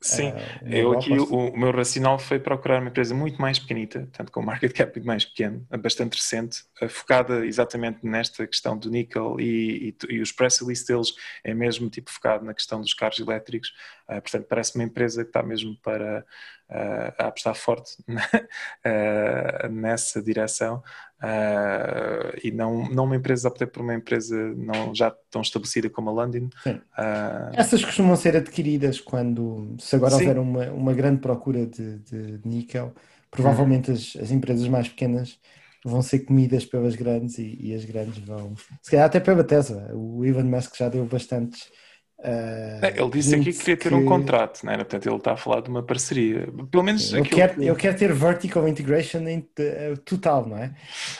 Sim, 0.00 0.30
uh, 0.30 0.68
eu 0.68 0.92
aqui 0.92 1.18
o, 1.18 1.24
o, 1.24 1.58
meu 1.58 1.72
racional 1.72 2.18
foi 2.18 2.38
procurar 2.38 2.80
uma 2.80 2.90
empresa 2.90 3.14
muito 3.14 3.40
mais 3.40 3.58
pequenita, 3.58 4.00
portanto 4.00 4.30
com 4.30 4.40
um 4.40 4.44
market 4.44 4.72
cap 4.72 4.94
muito 4.94 5.06
mais 5.06 5.24
pequeno, 5.24 5.66
bastante 5.80 6.16
recente, 6.16 6.64
focada 6.88 7.46
exatamente 7.46 8.00
nesta 8.02 8.46
questão 8.46 8.76
do 8.76 8.90
níquel 8.90 9.40
e, 9.40 9.96
e, 10.10 10.14
e 10.16 10.20
os 10.20 10.32
press 10.32 10.60
release 10.60 10.86
deles 10.86 11.14
é 11.42 11.54
mesmo 11.54 11.88
tipo 11.88 12.10
focado 12.10 12.44
na 12.44 12.52
questão 12.52 12.80
dos 12.80 12.92
carros 12.92 13.18
elétricos, 13.18 13.70
uh, 14.08 14.20
portanto 14.20 14.46
parece 14.48 14.74
uma 14.74 14.84
empresa 14.84 15.24
que 15.24 15.30
está 15.30 15.42
mesmo 15.42 15.76
para 15.82 16.24
uh, 16.70 17.14
a 17.18 17.26
apostar 17.26 17.54
forte 17.54 17.96
nessa 19.70 20.22
direção 20.22 20.82
Uh, 21.16 22.36
e 22.44 22.50
não, 22.50 22.90
não 22.90 23.04
uma 23.04 23.16
empresa 23.16 23.48
optei 23.48 23.66
por 23.66 23.80
uma 23.80 23.94
empresa 23.94 24.36
não 24.54 24.94
já 24.94 25.10
tão 25.30 25.40
estabelecida 25.40 25.88
como 25.88 26.10
a 26.10 26.12
London. 26.12 26.50
Uh, 26.66 27.54
Essas 27.54 27.82
costumam 27.82 28.14
ser 28.16 28.36
adquiridas 28.36 29.00
quando, 29.00 29.74
se 29.78 29.96
agora 29.96 30.14
sim. 30.14 30.20
houver 30.20 30.38
uma, 30.38 30.70
uma 30.72 30.92
grande 30.92 31.20
procura 31.20 31.66
de, 31.66 31.98
de 32.00 32.40
níquel, 32.44 32.92
provavelmente 33.30 33.90
as, 33.90 34.14
as 34.20 34.30
empresas 34.30 34.68
mais 34.68 34.88
pequenas 34.88 35.38
vão 35.82 36.02
ser 36.02 36.20
comidas 36.20 36.66
pelas 36.66 36.94
grandes 36.94 37.38
e, 37.38 37.56
e, 37.60 37.74
as 37.74 37.84
grandes 37.84 38.18
vão, 38.18 38.54
se 38.82 38.90
calhar 38.90 39.06
até 39.06 39.18
pela 39.18 39.44
Tesla. 39.44 39.90
O 39.94 40.24
Elon 40.24 40.44
Musk 40.44 40.76
já 40.76 40.88
deu 40.88 41.06
bastantes 41.06 41.70
Uh, 42.18 42.80
ele 42.96 43.10
disse 43.10 43.34
aqui 43.34 43.52
que 43.52 43.58
queria 43.58 43.76
ter 43.76 43.88
que... 43.90 43.94
um 43.94 44.06
contrato, 44.06 44.64
né? 44.64 44.74
portanto 44.76 45.06
ele 45.06 45.16
está 45.16 45.32
a 45.32 45.36
falar 45.36 45.60
de 45.60 45.68
uma 45.68 45.82
parceria. 45.82 46.48
Pelo 46.70 46.82
menos 46.82 47.12
eu 47.12 47.22
quero, 47.22 47.62
eu 47.62 47.76
quero 47.76 47.96
ter 47.96 48.10
vertical 48.14 48.66
integration 48.66 49.18
em, 49.28 49.40
uh, 49.40 49.96
total, 49.98 50.48
não 50.48 50.56
é? 50.56 50.74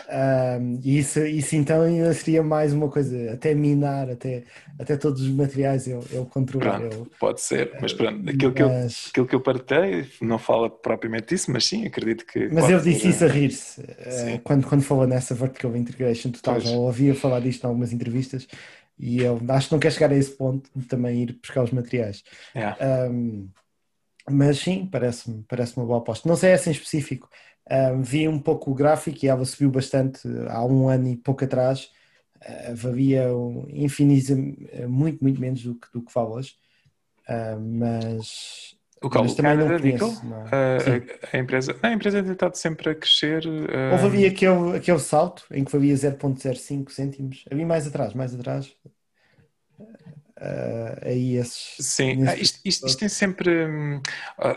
Uh, 0.09 0.81
e 0.83 0.99
isso, 0.99 1.21
isso 1.27 1.55
então 1.55 1.83
ainda 1.83 2.15
seria 2.15 2.43
mais 2.43 2.73
uma 2.73 2.89
coisa, 2.89 3.33
até 3.33 3.55
minar, 3.55 4.09
até, 4.09 4.45
até 4.79 4.97
todos 4.97 5.21
os 5.21 5.29
materiais 5.29 5.87
eu, 5.87 6.03
eu 6.11 6.25
controlo. 6.25 6.85
Eu, 6.91 7.07
pode 7.21 7.43
ser, 7.43 7.77
mas 7.79 7.93
pronto, 7.93 8.31
aquilo, 8.31 8.53
que 8.53 8.63
eu, 8.63 8.71
aquilo 9.11 9.27
que 9.27 9.35
eu 9.35 9.41
partei 9.41 10.07
não 10.23 10.39
fala 10.39 10.71
propriamente 10.71 11.27
disso, 11.35 11.51
mas 11.53 11.67
sim, 11.67 11.85
acredito 11.85 12.25
que. 12.25 12.49
Mas 12.49 12.71
eu 12.71 12.81
disse 12.81 13.09
isso 13.09 13.23
a 13.23 13.29
rir-se 13.29 13.83
quando, 14.43 14.67
quando 14.67 14.83
falou 14.83 15.07
nessa 15.07 15.35
vertical 15.35 15.77
integration 15.77 16.31
total, 16.31 16.59
já 16.59 16.71
ouvia 16.71 17.15
falar 17.15 17.41
disto 17.41 17.65
em 17.65 17.67
algumas 17.67 17.93
entrevistas 17.93 18.49
e 18.99 19.21
eu 19.21 19.41
acho 19.49 19.69
que 19.69 19.75
não 19.75 19.81
quer 19.81 19.93
chegar 19.93 20.11
a 20.11 20.17
esse 20.17 20.31
ponto 20.31 20.71
de 20.75 20.87
também 20.87 21.23
ir 21.23 21.33
buscar 21.33 21.63
os 21.63 21.71
materiais. 21.71 22.23
Yeah. 22.55 22.77
Um, 23.11 23.49
mas 24.29 24.59
sim, 24.59 24.87
parece-me 24.87 25.45
parece 25.49 25.77
uma 25.77 25.87
boa 25.87 25.99
aposta. 25.99 26.29
Não 26.29 26.37
sei 26.37 26.51
essa 26.51 26.69
em 26.69 26.73
específico. 26.73 27.29
Um, 27.71 28.03
vi 28.03 28.29
um 28.29 28.39
pouco 28.39 28.71
o 28.71 28.75
gráfico 28.75 29.25
e 29.25 29.29
ela 29.29 29.45
subiu 29.45 29.71
bastante 29.71 30.21
há 30.49 30.65
um 30.65 30.89
ano 30.89 31.09
e 31.09 31.17
pouco 31.17 31.45
atrás. 31.45 31.91
Uh, 32.37 32.75
valia 32.75 33.35
um, 33.35 33.67
infinitamente, 33.69 34.87
muito, 34.87 35.23
muito 35.23 35.41
menos 35.41 35.63
do 35.63 35.75
que, 35.75 35.89
do 35.93 36.03
que 36.03 36.13
vale 36.13 36.31
hoje. 36.31 36.55
Uh, 37.29 37.61
mas 37.61 38.76
o 39.03 39.11
Cal, 39.11 39.27
também 39.35 39.57
não 39.57 39.79
conheço, 39.79 40.27
não. 40.27 40.45
A, 40.47 41.37
a, 41.37 41.39
empresa, 41.39 41.77
a 41.83 41.93
empresa 41.93 42.23
tem 42.23 42.33
estado 42.33 42.55
sempre 42.57 42.91
a 42.91 42.95
crescer. 42.95 43.47
Uh... 43.47 43.93
Houve 43.93 44.07
havia 44.07 44.29
aquele, 44.29 44.77
aquele 44.77 44.99
salto 44.99 45.45
em 45.51 45.65
que 45.65 45.77
havia 45.77 45.95
0.05 45.95 46.91
cêntimos. 46.91 47.45
Havia 47.51 47.67
mais 47.67 47.87
atrás, 47.87 48.15
mais 48.15 48.35
atrás. 48.35 48.75
Uh, 50.39 50.99
aí 51.03 51.37
esses. 51.37 51.77
Sim, 51.81 52.27
ah, 52.27 52.37
isto, 52.37 52.61
isto, 52.65 52.87
isto, 52.87 52.99
tem 52.99 53.09
sempre. 53.09 53.65
Uh, 53.67 54.03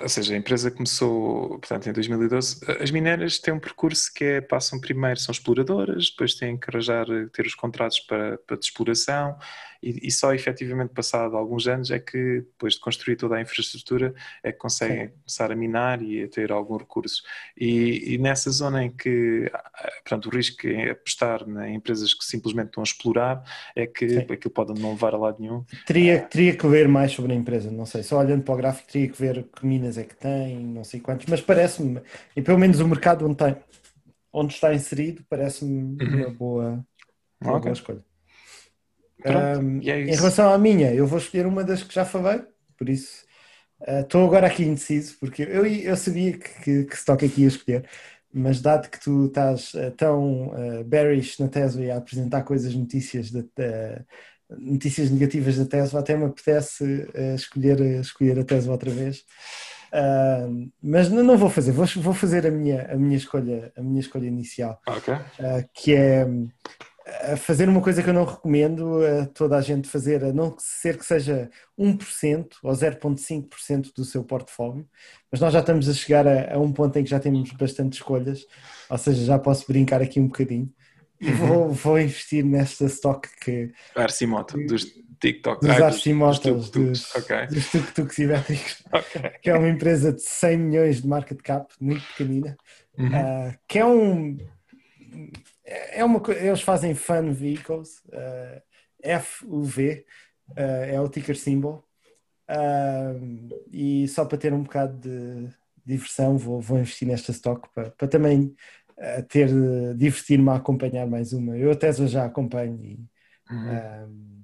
ou 0.02 0.10
seja, 0.10 0.34
a 0.34 0.38
empresa 0.38 0.70
começou, 0.70 1.60
portanto, 1.60 1.90
em 1.90 1.94
2012. 1.94 2.60
As 2.82 2.92
mineiras 2.92 3.40
têm 3.40 3.54
um 3.54 3.60
percurso 3.60 4.14
que 4.14 4.24
é: 4.24 4.42
passam 4.42 4.80
primeiro, 4.80 5.20
são 5.20 5.32
exploradoras, 5.32 6.10
depois 6.12 6.36
têm 6.36 6.58
que 6.58 6.70
arranjar, 6.70 7.06
ter 7.34 7.46
os 7.46 7.56
contratos 7.56 8.00
para, 8.02 8.38
para 8.40 8.58
de 8.58 8.66
exploração 8.66 9.38
e, 9.82 10.08
e, 10.08 10.12
só 10.12 10.34
efetivamente 10.34 10.94
passado 10.94 11.36
alguns 11.38 11.68
anos 11.68 11.92
é 11.92 12.00
que, 12.00 12.42
depois 12.42 12.74
de 12.74 12.80
construir 12.80 13.16
toda 13.16 13.36
a 13.36 13.42
infraestrutura, 13.42 14.14
é 14.44 14.52
que 14.52 14.58
conseguem 14.58 15.08
Sim. 15.08 15.14
começar 15.14 15.52
a 15.52 15.56
minar 15.56 16.02
e 16.02 16.24
a 16.24 16.28
ter 16.28 16.52
algum 16.52 16.78
recurso. 16.78 17.24
E, 17.58 18.14
e, 18.14 18.18
nessa 18.18 18.50
zona 18.52 18.84
em 18.84 18.92
que, 18.92 19.50
portanto, 20.04 20.28
o 20.28 20.30
risco 20.30 20.68
é 20.68 20.92
apostar 20.92 21.44
em 21.66 21.76
empresas 21.76 22.14
que 22.14 22.26
simplesmente 22.26 22.68
estão 22.68 22.82
a 22.82 22.86
explorar, 22.86 23.44
é 23.76 23.88
que 23.88 24.08
Sim. 24.10 24.20
aquilo 24.20 24.54
pode 24.54 24.80
não 24.80 24.92
levar 24.92 25.14
a 25.14 25.18
lado 25.18 25.38
nenhum 25.40 25.64
Teria, 25.86 26.20
teria 26.20 26.56
que 26.56 26.68
ver 26.68 26.88
mais 26.88 27.12
sobre 27.12 27.34
a 27.34 27.36
empresa, 27.36 27.70
não 27.72 27.86
sei, 27.86 28.04
só 28.04 28.18
olhando 28.20 28.44
para 28.44 28.54
o 28.54 28.58
gráfico 28.58 28.92
teria 28.92 29.10
que 29.10 29.20
ver 29.20 29.44
que 29.44 29.66
minas 29.66 29.98
é 29.98 30.04
que 30.04 30.16
tem, 30.16 30.58
não 30.58 30.84
sei 30.84 31.00
quantos, 31.00 31.26
mas 31.28 31.42
parece-me, 31.42 32.02
e 32.36 32.42
pelo 32.42 32.58
menos 32.58 32.80
o 32.80 32.88
mercado 32.88 33.26
onde, 33.26 33.36
tem, 33.36 33.56
onde 34.34 34.54
está 34.54 34.74
inserido, 34.74 35.24
parece-me 35.30 36.02
uma 36.02 36.30
boa, 36.30 36.86
uma 37.42 37.54
Ok. 37.54 37.62
boa 37.62 37.74
escolha. 37.74 38.09
Pronto, 39.22 39.60
Um, 39.60 39.82
é 39.84 40.02
em 40.02 40.16
relação 40.16 40.54
à 40.54 40.58
minha, 40.58 40.94
eu 40.94 41.06
vou 41.06 41.20
escolher 41.20 41.46
uma 41.46 41.64
das 41.64 41.84
que 41.84 41.94
já 41.94 42.06
falei, 42.06 42.42
por 42.78 42.88
isso 42.88 43.26
uh, 43.82 44.00
estou 44.02 44.26
agora 44.26 44.48
aqui 44.48 44.64
indeciso, 44.64 45.18
porque 45.20 45.44
eu, 45.44 45.66
eu 45.66 45.96
sabia 45.98 46.38
que, 46.38 46.50
que, 46.64 46.84
que 46.86 46.96
Stock 46.96 47.26
aqui 47.26 47.42
ia 47.42 47.48
escolher, 47.48 47.86
mas 48.34 48.62
dado 48.62 48.90
que 48.90 49.00
tu 49.00 49.26
estás 49.26 49.74
uh, 49.74 49.92
tão 49.98 50.50
uh, 50.50 50.84
bearish 50.86 51.40
na 51.40 51.48
Tesla 51.48 51.84
e 51.84 51.92
a 51.92 51.98
apresentar 51.98 52.44
coisas, 52.44 52.74
notícias, 52.74 53.30
de, 53.32 53.40
uh, 53.40 54.06
notícias 54.58 55.10
negativas 55.10 55.58
da 55.58 55.66
Tesla, 55.66 56.00
até 56.00 56.16
me 56.16 56.26
apetece 56.26 56.84
uh, 56.84 57.36
escolher, 57.36 57.80
escolher 58.00 58.40
a 58.40 58.44
Tesla 58.44 58.72
outra 58.72 58.92
vez. 58.92 59.26
Uh, 59.92 60.72
mas 60.82 61.10
não, 61.10 61.24
não 61.24 61.38
vou 61.38 61.50
fazer, 61.50 61.72
vou, 61.72 61.86
vou 61.98 62.14
fazer 62.14 62.46
a 62.46 62.52
minha, 62.52 62.92
a 62.92 62.96
minha 62.96 63.18
escolha, 63.18 63.74
a 63.76 63.82
minha 63.82 64.00
escolha 64.00 64.28
inicial, 64.28 64.80
Ok. 64.88 65.14
uh, 65.14 65.70
que 65.74 65.96
é 65.96 66.28
a 67.34 67.38
fazer 67.38 67.68
uma 67.70 67.82
coisa 67.82 68.02
que 68.04 68.10
eu 68.10 68.14
não 68.14 68.26
recomendo 68.26 69.00
a 69.06 69.26
toda 69.28 69.58
a 69.58 69.62
gente 69.62 69.88
fazer, 69.88 70.24
a 70.24 70.34
não 70.34 70.56
ser 70.60 70.98
que 70.98 71.06
seja 71.06 71.50
1% 71.78 72.48
ou 72.64 72.72
0,5% 72.72 73.92
do 73.96 74.06
seu 74.06 74.24
portfólio, 74.24 74.88
mas 75.32 75.40
nós 75.42 75.54
já 75.54 75.60
estamos 75.60 75.88
a 75.90 75.94
chegar 75.94 76.28
a, 76.28 76.56
a, 76.56 76.60
um 76.60 76.72
ponto 76.72 76.98
em 76.98 77.04
que 77.04 77.10
já 77.10 77.20
temos 77.20 77.52
bastante 77.52 77.94
escolhas, 77.94 78.46
ou 78.90 78.98
seja, 78.98 79.24
já 79.26 79.40
posso 79.40 79.66
brincar 79.68 80.02
aqui 80.02 80.20
um 80.20 80.28
bocadinho. 80.28 80.72
E 81.22 81.32
vou, 81.32 81.70
vou 81.74 82.00
investir 82.00 82.46
nesta 82.46 82.86
stock 82.86 83.28
que. 83.42 83.72
Arcimoto, 83.94 84.58
dos 84.66 84.86
TikTok. 85.20 85.68
Dos 85.68 85.82
Arcimotos, 85.82 86.40
dos, 86.40 86.70
tuk-tuks. 86.70 87.16
Ok. 87.16 87.48
dos 87.48 87.72
tuk-tuks 87.72 88.20
elétricos, 88.20 88.84
Ok. 88.94 89.32
que 89.42 89.50
é 89.50 89.58
uma 89.58 89.68
empresa 89.68 90.14
de 90.14 90.22
100 90.22 90.58
milhões 90.58 91.02
de 91.02 91.08
market 91.08 91.40
cap, 91.42 91.74
muito 91.80 92.06
pequenina, 92.08 92.56
Uhum. 92.98 93.08
uh, 93.08 93.54
que 93.68 93.80
é 93.80 93.86
um. 93.86 94.38
É 95.70 96.04
uma, 96.04 96.22
eles 96.32 96.62
fazem 96.62 96.96
fun 96.96 97.32
vehicles, 97.32 98.00
uh, 98.08 98.62
FUV, 99.04 100.06
uh, 100.52 100.60
é 100.60 101.00
o 101.00 101.08
ticker 101.08 101.38
symbol. 101.38 101.84
Uh, 102.50 103.50
e 103.72 104.08
só 104.08 104.26
para 104.26 104.38
ter 104.40 104.52
um 104.52 104.64
bocado 104.64 104.98
de 104.98 105.48
diversão, 105.86 106.38
vou, 106.38 106.60
vou 106.60 106.80
investir 106.80 107.08
nesta 107.08 107.32
stock 107.32 107.70
para, 107.74 107.92
para 107.92 108.08
também 108.08 108.56
uh, 108.98 109.24
ter, 109.28 109.50
divertir-me 109.96 110.50
a 110.50 110.56
acompanhar 110.56 111.06
mais 111.06 111.34
uma. 111.34 111.56
Eu 111.56 111.72
a 111.72 111.76
Tesla 111.76 112.08
já 112.08 112.26
acompanho, 112.26 112.84
e, 112.84 113.00
Uhum. 113.52 114.08
um, 114.08 114.44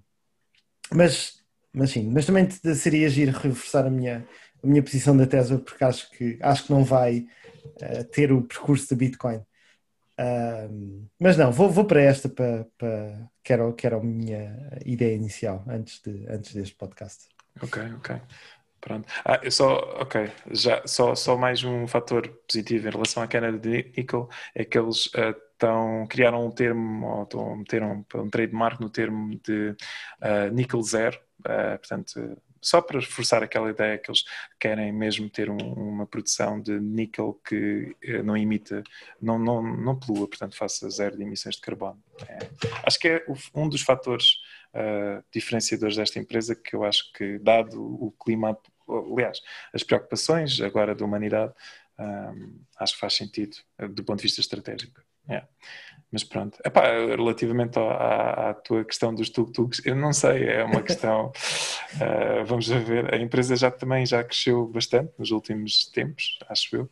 mas, 0.94 1.44
mas 1.74 1.92
sim, 1.92 2.10
mas 2.12 2.26
também 2.26 2.46
te- 2.46 2.76
seria 2.76 3.10
giro 3.10 3.32
reforçar 3.32 3.86
a 3.86 3.90
minha, 3.90 4.28
a 4.64 4.68
minha 4.68 4.82
posição 4.82 5.16
da 5.16 5.28
Tesla 5.28 5.60
porque 5.60 5.84
acho 5.84 6.10
que, 6.12 6.38
acho 6.42 6.66
que 6.66 6.72
não 6.72 6.84
vai 6.84 7.28
ter 8.12 8.32
o 8.32 8.42
percurso 8.42 8.90
da 8.90 8.96
Bitcoin. 8.96 9.42
Um, 10.18 11.08
mas 11.20 11.38
não, 11.38 11.52
vou, 11.52 11.70
vou 11.70 11.86
para 11.86 12.02
esta 12.02 12.30
para, 12.30 12.66
para, 12.78 13.30
que, 13.44 13.52
era, 13.54 13.74
que 13.74 13.86
era 13.86 13.98
a 13.98 14.04
minha 14.04 14.80
ideia 14.86 15.16
inicial 15.16 15.64
antes, 15.68 16.02
de, 16.02 16.26
antes 16.30 16.54
deste 16.54 16.76
podcast. 16.76 17.28
Ok, 17.62 17.82
ok. 17.98 18.22
Pronto. 18.80 19.08
Ah, 19.26 19.40
eu 19.42 19.50
só, 19.52 19.78
ok, 20.00 20.30
já, 20.52 20.86
só, 20.86 21.16
só 21.16 21.36
mais 21.36 21.64
um 21.64 21.88
fator 21.88 22.28
positivo 22.48 22.88
em 22.88 22.92
relação 22.92 23.24
à 23.24 23.28
queda 23.28 23.52
de 23.52 23.92
níquel 23.98 24.30
é 24.54 24.64
que 24.64 24.78
eles 24.78 25.10
ah, 25.16 25.34
tão, 25.58 26.06
criaram 26.08 26.46
um 26.46 26.52
termo, 26.52 27.08
ou 27.08 27.26
tão- 27.26 27.56
meteram 27.58 28.06
um 28.14 28.30
trademark 28.30 28.80
no 28.80 28.90
termo 28.90 29.40
de 29.44 29.76
ah, 30.22 30.50
níquel 30.52 30.84
zero, 30.84 31.20
ah, 31.46 31.78
portanto, 31.80 32.38
só 32.66 32.82
para 32.82 33.00
reforçar 33.00 33.44
aquela 33.44 33.70
ideia 33.70 33.96
que 34.00 34.10
eles 34.10 34.24
querem 34.60 34.92
mesmo 34.92 35.30
ter 35.30 35.52
um- 35.52 35.74
uma 35.74 36.08
produção 36.08 36.60
de 36.60 36.80
níquel 36.80 37.40
que 37.48 37.96
eh, 38.02 38.24
não 38.24 38.36
emita, 38.36 38.84
não, 39.22 39.38
não, 39.38 39.62
não 39.62 40.00
polua, 40.00 40.28
portanto, 40.28 40.56
faça 40.58 40.90
zero 40.90 41.16
de 41.16 41.22
emissões 41.22 41.56
de 41.58 41.62
carbono. 41.62 42.02
É, 42.28 42.40
acho 42.84 43.00
que 43.00 43.08
é 43.08 43.26
um 43.54 43.70
dos 43.70 43.82
fatores 43.84 44.38
uh, 44.74 45.24
diferenciadores 45.32 45.96
desta 45.96 46.18
empresa 46.18 46.56
que 46.56 46.76
eu 46.76 46.84
acho 46.84 47.14
que, 47.14 47.38
dado 47.38 47.80
o 47.80 48.12
clima, 48.12 48.58
aliás, 49.14 49.42
as 49.72 49.84
preocupações 49.84 50.60
agora 50.60 50.96
da 50.96 51.06
humanidade, 51.06 51.54
um, 52.00 52.60
acho 52.80 52.96
que 52.96 53.00
faz 53.00 53.14
sentido 53.14 53.58
do 53.92 54.04
ponto 54.04 54.18
de 54.18 54.24
vista 54.24 54.42
estratégico. 54.42 55.02
Yeah. 55.30 55.48
Mas 56.16 56.24
pronto, 56.24 56.58
Epá, 56.64 56.84
relativamente 57.10 57.78
à, 57.78 58.52
à 58.52 58.54
tua 58.54 58.86
questão 58.86 59.14
dos 59.14 59.30
tuk-tuks, 59.30 59.82
eu 59.84 59.98
não 59.98 60.14
sei, 60.14 60.46
é 60.46 60.64
uma 60.64 60.80
questão, 60.82 61.34
uh, 61.96 62.46
vamos 62.46 62.70
ver, 62.70 63.14
a 63.14 63.18
empresa 63.18 63.54
já 63.54 63.70
também 63.70 64.06
já 64.06 64.24
cresceu 64.24 64.66
bastante 64.66 65.12
nos 65.20 65.32
últimos 65.32 65.88
tempos, 65.92 66.40
acho 66.48 66.74
eu, 66.78 66.90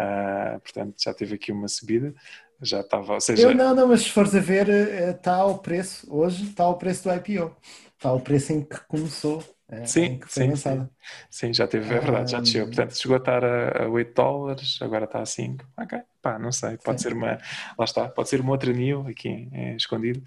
Uh, 0.00 0.60
portanto 0.60 0.94
já 1.02 1.12
teve 1.12 1.34
aqui 1.34 1.50
uma 1.50 1.66
subida, 1.66 2.14
já 2.62 2.82
estava, 2.82 3.14
ou 3.14 3.20
seja, 3.20 3.42
Eu 3.42 3.52
não, 3.52 3.74
não, 3.74 3.88
mas 3.88 4.02
se 4.02 4.10
fores 4.10 4.32
a 4.32 4.38
ver, 4.38 4.68
eh, 4.68 5.10
está 5.10 5.34
ao 5.34 5.58
preço, 5.58 6.06
hoje 6.08 6.44
está 6.44 6.62
ao 6.62 6.78
preço 6.78 7.08
do 7.08 7.14
IPO, 7.16 7.56
está 7.96 8.10
ao 8.10 8.20
preço 8.20 8.52
em 8.52 8.62
que 8.62 8.78
começou, 8.86 9.42
Sim, 9.84 10.04
em 10.04 10.18
que 10.18 10.26
foi 10.26 10.44
sim, 10.44 10.50
lançada. 10.50 10.90
Sim, 11.30 11.52
já 11.52 11.66
teve, 11.66 11.94
é 11.94 12.00
verdade, 12.00 12.30
já 12.32 12.40
desceu. 12.40 12.66
Portanto, 12.66 12.96
chegou 12.96 13.16
a 13.16 13.18
estar 13.18 13.44
a, 13.44 13.84
a 13.84 13.88
8 13.88 14.14
dólares, 14.14 14.78
agora 14.80 15.04
está 15.04 15.20
a 15.20 15.26
5. 15.26 15.64
Ok, 15.76 15.98
pá, 16.22 16.38
não 16.38 16.50
sei, 16.50 16.78
pode 16.78 17.02
Sim. 17.02 17.08
ser 17.08 17.14
uma, 17.14 17.38
lá 17.78 17.84
está, 17.84 18.08
pode 18.08 18.28
ser 18.28 18.40
uma 18.40 18.52
outra 18.52 18.72
new 18.72 19.06
aqui 19.06 19.48
eh, 19.52 19.76
escondido. 19.76 20.22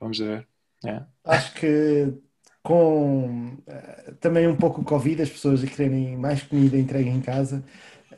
Vamos 0.00 0.18
ver. 0.18 0.48
Yeah. 0.82 1.06
Acho 1.24 1.54
que 1.54 2.14
com 2.62 3.58
eh, 3.66 4.14
também 4.20 4.48
um 4.48 4.56
pouco 4.56 4.80
o 4.80 4.84
Covid, 4.84 5.22
as 5.22 5.30
pessoas 5.30 5.62
a 5.62 5.66
quererem 5.66 6.16
mais 6.16 6.42
comida 6.42 6.76
entregue 6.76 7.10
em 7.10 7.20
casa, 7.20 7.64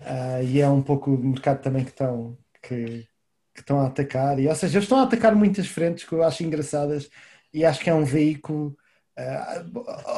ah, 0.01 0.43
e 0.43 0.61
é 0.61 0.69
um 0.69 0.83
pouco 0.83 1.11
o 1.13 1.19
mercado 1.19 1.61
também 1.63 1.85
que 1.85 1.91
estão, 1.91 2.39
que, 2.63 3.07
que 3.55 3.61
estão 3.61 3.81
a 3.81 3.87
atacar, 3.89 4.39
e, 4.39 4.49
ou 4.49 4.55
seja, 4.55 4.79
eles 4.79 4.85
estão 4.85 4.99
a 5.01 5.03
atacar 5.05 5.35
muitas 5.35 5.67
frentes 5.67 6.05
que 6.05 6.13
eu 6.15 6.23
acho 6.23 6.43
engraçadas, 6.45 7.11
e 7.53 7.65
acho 7.65 7.81
que 7.81 7.91
é 7.91 7.95
um 7.95 8.05
veículo. 8.05 8.77
Ah, 9.19 9.65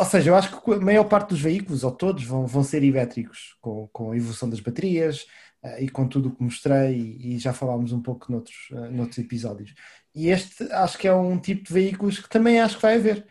ou 0.01 0.05
seja, 0.05 0.31
eu 0.31 0.37
acho 0.37 0.61
que 0.61 0.73
a 0.73 0.81
maior 0.81 1.05
parte 1.05 1.31
dos 1.31 1.41
veículos, 1.41 1.85
ou 1.85 1.91
todos, 1.93 2.25
vão, 2.25 2.47
vão 2.47 2.63
ser 2.63 2.83
elétricos, 2.85 3.57
com, 3.61 3.89
com 3.93 4.13
a 4.13 4.17
evolução 4.17 4.49
das 4.51 4.61
baterias 4.61 5.27
ah, 5.63 5.81
e 5.81 5.89
com 5.89 6.07
tudo 6.09 6.29
o 6.29 6.37
que 6.37 6.43
mostrei, 6.43 6.95
e, 6.97 7.37
e 7.37 7.39
já 7.39 7.53
falámos 7.53 7.93
um 7.93 8.03
pouco 8.03 8.31
noutros, 8.31 8.57
ah, 8.73 8.91
noutros 8.91 9.19
episódios. 9.19 9.75
E 10.15 10.29
este 10.29 10.65
acho 10.73 10.99
que 10.99 11.09
é 11.09 11.15
um 11.15 11.39
tipo 11.39 11.65
de 11.65 11.73
veículos 11.73 12.19
que 12.21 12.29
também 12.29 12.61
acho 12.61 12.77
que 12.77 12.83
vai 12.83 12.97
haver. 12.97 13.27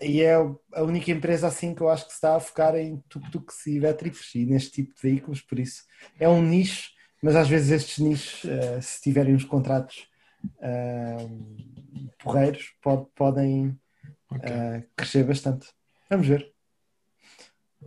E 0.00 0.22
é 0.22 0.34
a 0.34 0.82
única 0.82 1.10
empresa 1.10 1.48
assim 1.48 1.74
que 1.74 1.82
eu 1.82 1.88
acho 1.88 2.04
que 2.04 2.12
se 2.12 2.16
está 2.18 2.36
a 2.36 2.40
focar 2.40 2.76
em 2.76 3.02
tuk-tuks 3.08 3.66
e 3.66 3.76
elétricos 3.76 4.32
e 4.34 4.46
neste 4.46 4.70
tipo 4.70 4.94
de 4.94 5.02
veículos, 5.02 5.40
por 5.40 5.58
isso 5.58 5.82
é 6.20 6.28
um 6.28 6.40
nicho, 6.40 6.90
mas 7.20 7.34
às 7.34 7.48
vezes 7.48 7.70
estes 7.70 7.98
nichos, 7.98 8.44
eh, 8.44 8.80
se 8.80 9.00
tiverem 9.02 9.34
uns 9.34 9.44
contratos 9.44 10.06
porreiros, 12.22 12.72
pode- 12.80 13.06
podem 13.14 13.78
Ok. 14.36 14.50
eh, 14.50 14.88
crescer 14.96 15.24
bastante. 15.24 15.68
Vamos 16.10 16.26
ver. 16.26 16.52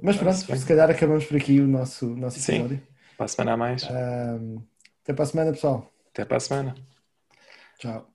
Mas 0.01 0.17
pronto, 0.17 0.45
Parece 0.45 0.47
bem. 0.47 0.57
se 0.57 0.65
calhar 0.65 0.89
acabamos 0.89 1.25
por 1.25 1.37
aqui 1.37 1.59
o 1.61 1.67
nosso, 1.67 2.07
nosso 2.15 2.39
Sim. 2.39 2.53
episódio. 2.55 2.87
Para 3.17 3.25
a 3.25 3.29
semana 3.29 3.53
a 3.53 3.57
mais. 3.57 3.83
Ah, 3.89 4.37
até 5.03 5.13
para 5.13 5.23
a 5.23 5.27
semana, 5.27 5.51
pessoal. 5.51 5.91
Até 6.09 6.25
para 6.25 6.37
a 6.37 6.39
semana. 6.39 6.75
Tchau. 7.79 8.14